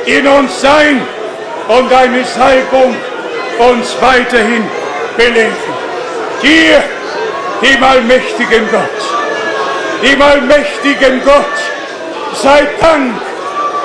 in 0.05 0.27
uns 0.27 0.61
sein 0.61 1.01
und 1.67 1.91
deine 1.91 2.23
Salbung 2.25 2.95
uns 3.57 3.95
weiterhin 4.01 4.63
belegen. 5.17 5.55
Dir, 6.41 6.83
dem 7.65 7.83
allmächtigen 7.83 8.69
Gott, 8.71 9.01
dem 10.03 10.21
allmächtigen 10.21 11.21
Gott, 11.23 11.57
sei 12.43 12.67
Dank, 12.79 13.15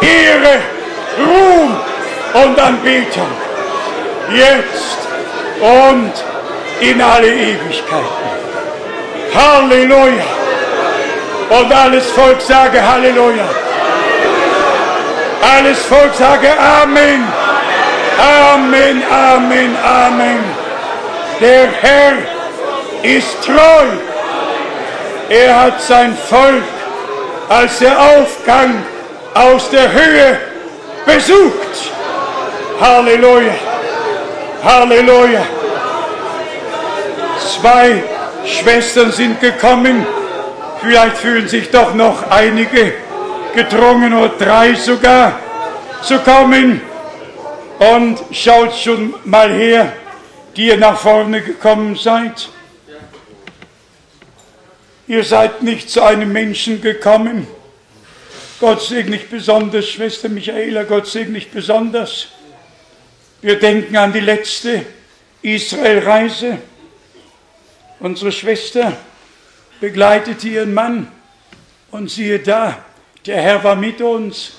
Ehre, 0.02 0.56
Ruhm 1.18 1.76
und 2.42 2.58
Anbetung, 2.58 3.32
jetzt 4.32 4.98
und 5.60 6.12
in 6.80 7.00
alle 7.00 7.28
Ewigkeiten. 7.28 8.30
Halleluja! 9.34 10.24
Und 11.50 11.72
alles 11.72 12.06
Volk 12.12 12.40
sage 12.40 12.80
Halleluja. 12.80 13.48
Alles 15.56 15.78
Volk 15.84 16.14
sage 16.14 16.48
Amen. 16.82 17.24
Amen, 18.18 19.02
Amen, 19.10 19.76
Amen. 19.82 20.44
Der 21.40 21.68
Herr 21.82 22.39
ist 23.02 23.42
treu. 23.44 23.86
Er 25.28 25.60
hat 25.60 25.80
sein 25.80 26.16
Volk, 26.28 26.64
als 27.48 27.78
der 27.78 27.98
Aufgang 27.98 28.82
aus 29.34 29.70
der 29.70 29.92
Höhe 29.92 30.38
besucht. 31.06 31.92
Halleluja. 32.80 33.54
Halleluja. 34.64 35.46
Zwei 37.60 38.02
Schwestern 38.44 39.12
sind 39.12 39.40
gekommen. 39.40 40.06
Vielleicht 40.80 41.18
fühlen 41.18 41.48
sich 41.48 41.70
doch 41.70 41.94
noch 41.94 42.30
einige 42.30 42.94
gedrungen 43.54 44.14
oder 44.14 44.30
drei 44.38 44.74
sogar 44.74 45.32
zu 46.02 46.18
kommen. 46.18 46.80
Und 47.78 48.18
schaut 48.32 48.74
schon 48.74 49.14
mal 49.24 49.50
her, 49.50 49.92
die 50.56 50.66
ihr 50.66 50.76
nach 50.76 50.98
vorne 50.98 51.40
gekommen 51.40 51.96
seid. 51.96 52.48
Ihr 55.10 55.24
seid 55.24 55.64
nicht 55.64 55.90
zu 55.90 56.02
einem 56.04 56.30
Menschen 56.30 56.80
gekommen. 56.80 57.48
Gott 58.60 58.80
segne 58.80 59.16
dich 59.16 59.28
besonders, 59.28 59.88
Schwester 59.88 60.28
Michaela, 60.28 60.84
Gott 60.84 61.08
segne 61.08 61.34
dich 61.34 61.50
besonders. 61.50 62.28
Wir 63.42 63.58
denken 63.58 63.96
an 63.96 64.12
die 64.12 64.20
letzte 64.20 64.86
Israelreise. 65.42 66.58
Unsere 67.98 68.30
Schwester 68.30 68.96
begleitete 69.80 70.46
ihren 70.46 70.74
Mann 70.74 71.10
und 71.90 72.08
siehe 72.08 72.38
da, 72.38 72.84
der 73.26 73.42
Herr 73.42 73.64
war 73.64 73.74
mit 73.74 74.00
uns 74.00 74.52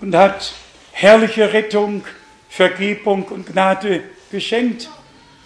und 0.00 0.14
hat 0.14 0.52
herrliche 0.92 1.52
Rettung, 1.52 2.04
Vergebung 2.48 3.24
und 3.24 3.48
Gnade 3.48 4.04
geschenkt, 4.30 4.88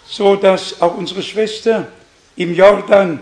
so 0.05 0.35
dass 0.35 0.79
auch 0.79 0.95
unsere 0.95 1.23
Schwester 1.23 1.87
im 2.35 2.53
Jordan 2.53 3.19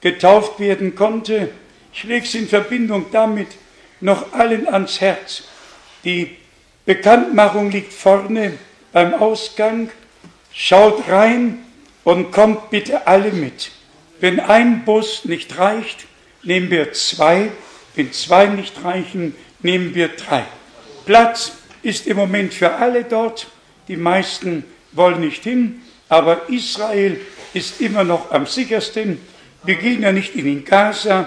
getauft 0.00 0.60
werden 0.60 0.94
konnte. 0.94 1.50
Ich 1.92 2.04
lege 2.04 2.26
es 2.26 2.34
in 2.34 2.48
Verbindung 2.48 3.06
damit 3.12 3.48
noch 4.00 4.32
allen 4.32 4.68
ans 4.68 5.00
Herz. 5.00 5.44
Die 6.04 6.36
Bekanntmachung 6.84 7.70
liegt 7.70 7.92
vorne 7.92 8.52
beim 8.92 9.14
Ausgang. 9.14 9.90
Schaut 10.52 11.08
rein 11.08 11.58
und 12.04 12.32
kommt 12.32 12.70
bitte 12.70 13.06
alle 13.06 13.32
mit. 13.32 13.70
Wenn 14.20 14.40
ein 14.40 14.84
Bus 14.84 15.24
nicht 15.24 15.58
reicht, 15.58 16.06
nehmen 16.42 16.70
wir 16.70 16.92
zwei. 16.92 17.50
Wenn 17.94 18.12
zwei 18.12 18.46
nicht 18.46 18.84
reichen, 18.84 19.34
nehmen 19.60 19.94
wir 19.94 20.08
drei. 20.08 20.44
Platz 21.04 21.52
ist 21.82 22.06
im 22.06 22.16
Moment 22.16 22.54
für 22.54 22.74
alle 22.74 23.04
dort. 23.04 23.48
Die 23.88 23.96
meisten 23.96 24.64
wollen 24.92 25.20
nicht 25.20 25.44
hin, 25.44 25.82
aber 26.08 26.48
Israel 26.48 27.20
ist 27.54 27.80
immer 27.80 28.04
noch 28.04 28.30
am 28.30 28.46
sichersten. 28.46 29.20
Wir 29.66 29.74
gehen 29.74 30.02
ja 30.02 30.12
nicht 30.12 30.36
in 30.36 30.64
Gaza 30.64 31.26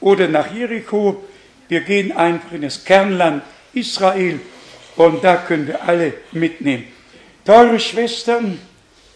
oder 0.00 0.28
nach 0.28 0.52
Jericho, 0.52 1.24
wir 1.68 1.80
gehen 1.80 2.12
einfach 2.12 2.52
in 2.52 2.62
das 2.62 2.84
Kernland 2.84 3.42
Israel 3.72 4.40
und 4.96 5.22
da 5.24 5.36
können 5.36 5.66
wir 5.66 5.82
alle 5.82 6.14
mitnehmen. 6.32 6.84
Teure 7.44 7.80
Schwestern, 7.80 8.60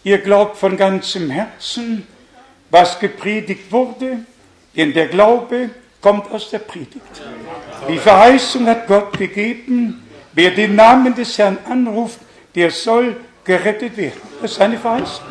ihr 0.03 0.17
glaubt 0.17 0.57
von 0.57 0.75
ganzem 0.77 1.29
Herzen, 1.29 2.05
was 2.69 2.99
gepredigt 2.99 3.71
wurde, 3.71 4.19
denn 4.75 4.93
der 4.93 5.07
Glaube 5.07 5.69
kommt 6.01 6.29
aus 6.31 6.49
der 6.49 6.59
Predigt. 6.59 7.01
Die 7.89 7.97
Verheißung 7.97 8.67
hat 8.67 8.87
Gott 8.87 9.17
gegeben, 9.17 10.03
wer 10.33 10.51
den 10.51 10.75
Namen 10.75 11.15
des 11.15 11.37
Herrn 11.37 11.57
anruft, 11.69 12.19
der 12.55 12.71
soll 12.71 13.15
gerettet 13.43 13.95
werden. 13.95 14.21
Das 14.41 14.51
ist 14.51 14.61
eine 14.61 14.77
Verheißung. 14.77 15.25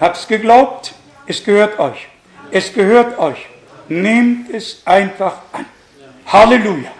Habt's 0.00 0.26
geglaubt, 0.26 0.94
es 1.26 1.44
gehört 1.44 1.78
euch. 1.78 2.09
Es 2.52 2.72
gehört 2.72 3.18
euch. 3.18 3.46
Nehmt 3.88 4.52
es 4.54 4.82
einfach 4.84 5.34
an. 5.52 5.66
Halleluja. 6.26 6.90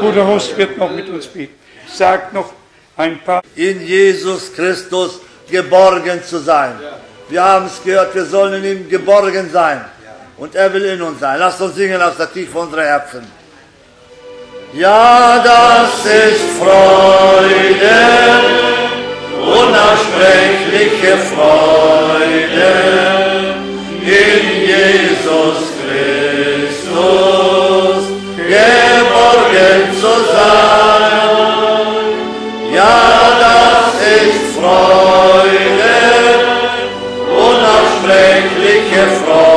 Bruder 0.00 0.26
Horst 0.26 0.56
wird 0.56 0.76
noch 0.78 0.90
mit 0.90 1.08
uns 1.08 1.26
beten. 1.26 1.54
Sagt 1.92 2.32
noch 2.32 2.52
ein 2.96 3.20
paar. 3.20 3.42
In 3.54 3.86
Jesus 3.86 4.52
Christus 4.54 5.20
geborgen 5.48 6.22
zu 6.24 6.38
sein. 6.38 6.74
Wir 7.28 7.42
haben 7.42 7.66
es 7.66 7.82
gehört, 7.82 8.14
wir 8.14 8.24
sollen 8.24 8.64
in 8.64 8.78
ihm 8.78 8.88
geborgen 8.88 9.50
sein. 9.50 9.84
Und 10.36 10.54
er 10.54 10.72
will 10.72 10.84
in 10.84 11.02
uns 11.02 11.20
sein. 11.20 11.38
Lasst 11.38 11.60
uns 11.60 11.74
singen 11.74 12.00
aus 12.00 12.16
der 12.16 12.32
Tiefe 12.32 12.58
unserer 12.58 12.84
Herzen. 12.84 13.26
Ja, 14.72 15.42
das 15.42 16.06
ist 16.06 16.44
Freude, 16.58 17.90
unaussprechliche 19.40 21.16
Freude 21.34 23.29
in 24.10 24.62
Jesus 24.66 25.60
Christus 25.80 26.90
geborgen 28.36 29.82
zu 30.00 30.14
sein. 30.32 31.28
Ja, 32.74 32.98
das 33.46 33.94
ist 34.18 34.42
Freude, 34.56 35.94
unaussprechliche 37.28 39.02
Freude 39.24 39.49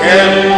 can 0.00 0.57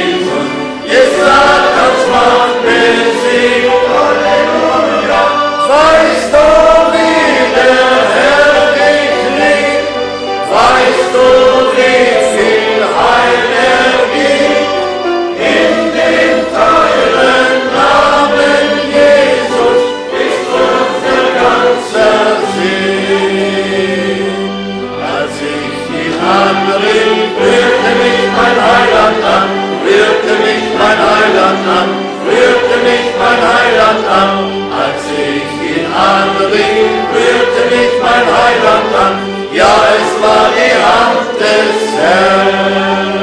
an, 31.77 31.89
rührte 32.27 32.75
mich 32.87 33.07
mein 33.23 33.41
Heiland 33.53 34.03
an. 34.23 34.35
Als 34.83 35.03
ich 35.29 35.51
ihn 35.71 35.87
anrief, 36.13 37.01
rührte 37.15 37.61
mich 37.73 37.93
mein 38.07 38.27
Heiland 38.39 38.91
an. 39.05 39.15
Ja, 39.59 39.75
es 39.99 40.11
war 40.23 40.47
die 40.59 40.75
Hand 40.89 41.29
des 41.43 41.77
Herrn. 42.01 43.13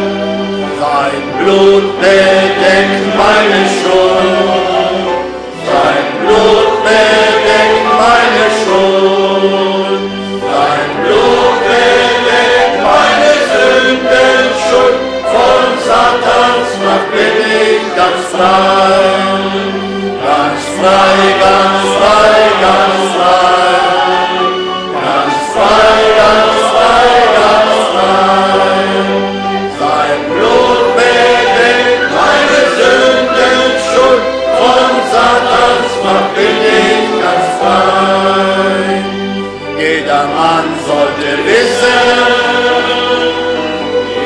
Sein 0.83 1.23
Blut 1.39 1.87
bedeckt 2.01 3.07
meine 3.23 3.61
Schuhe. 3.69 3.78
ganz 17.99 18.23
frei, 18.31 19.59
ganz 20.27 20.63
frei, 20.79 21.19
ganz 21.45 21.83
frei, 21.99 22.39
ganz 22.65 23.01
frei, 23.17 23.79
ganz 25.05 25.37
frei, 25.55 25.99
ganz 26.21 26.59
frei, 26.75 27.11
ganz 27.39 27.75
frei. 27.93 28.87
Sein 29.81 30.21
Blut 30.31 30.87
bedeckt 30.97 32.05
meine 32.19 32.61
Sünden 32.79 33.61
schon, 33.89 34.21
von 34.59 34.93
Satans 35.13 35.93
Macht 36.05 36.31
bin 36.37 36.59
ich 36.81 37.07
ganz 37.25 37.47
frei. 37.59 38.87
Jeder 39.77 40.25
Mann 40.37 40.69
sollte 40.87 41.31
wissen, 41.49 42.03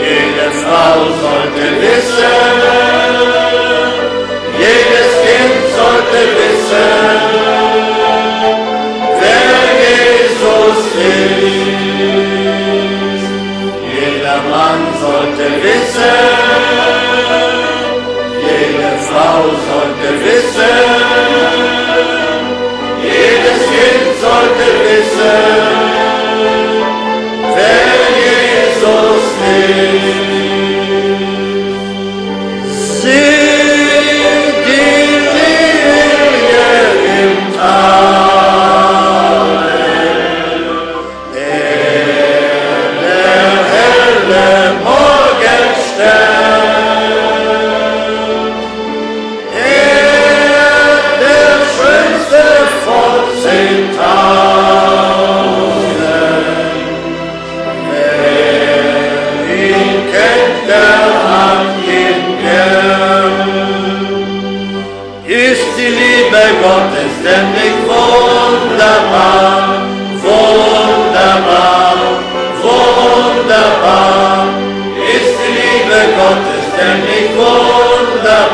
jede 0.04 0.48
Frau 0.62 0.96
sollte 1.24 1.64
wissen, 1.80 2.61
wissen, 15.62 16.02
jede 18.46 18.92
Frau 19.08 19.42
sollte 19.68 20.08
wissen, 20.24 20.76
jedes 23.02 23.62
Kind 23.74 24.08
sollte 24.20 24.66
wissen. 24.84 25.71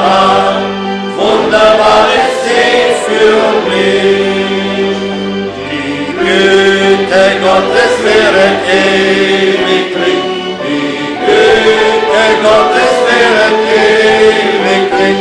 wunderbar, 0.08 0.62
wunderbar 1.16 2.06
ist 2.24 2.44
es 2.46 2.98
für 3.06 3.42
mich. 3.68 4.96
Die 5.70 6.06
Güte 6.18 7.24
Gottes 7.42 7.94
währet 8.04 8.60
ewiglich, 8.68 10.24
die 10.64 10.86
Güte 11.24 12.24
Gottes 12.42 12.94
währet 13.06 13.56
ewiglich. 14.56 15.18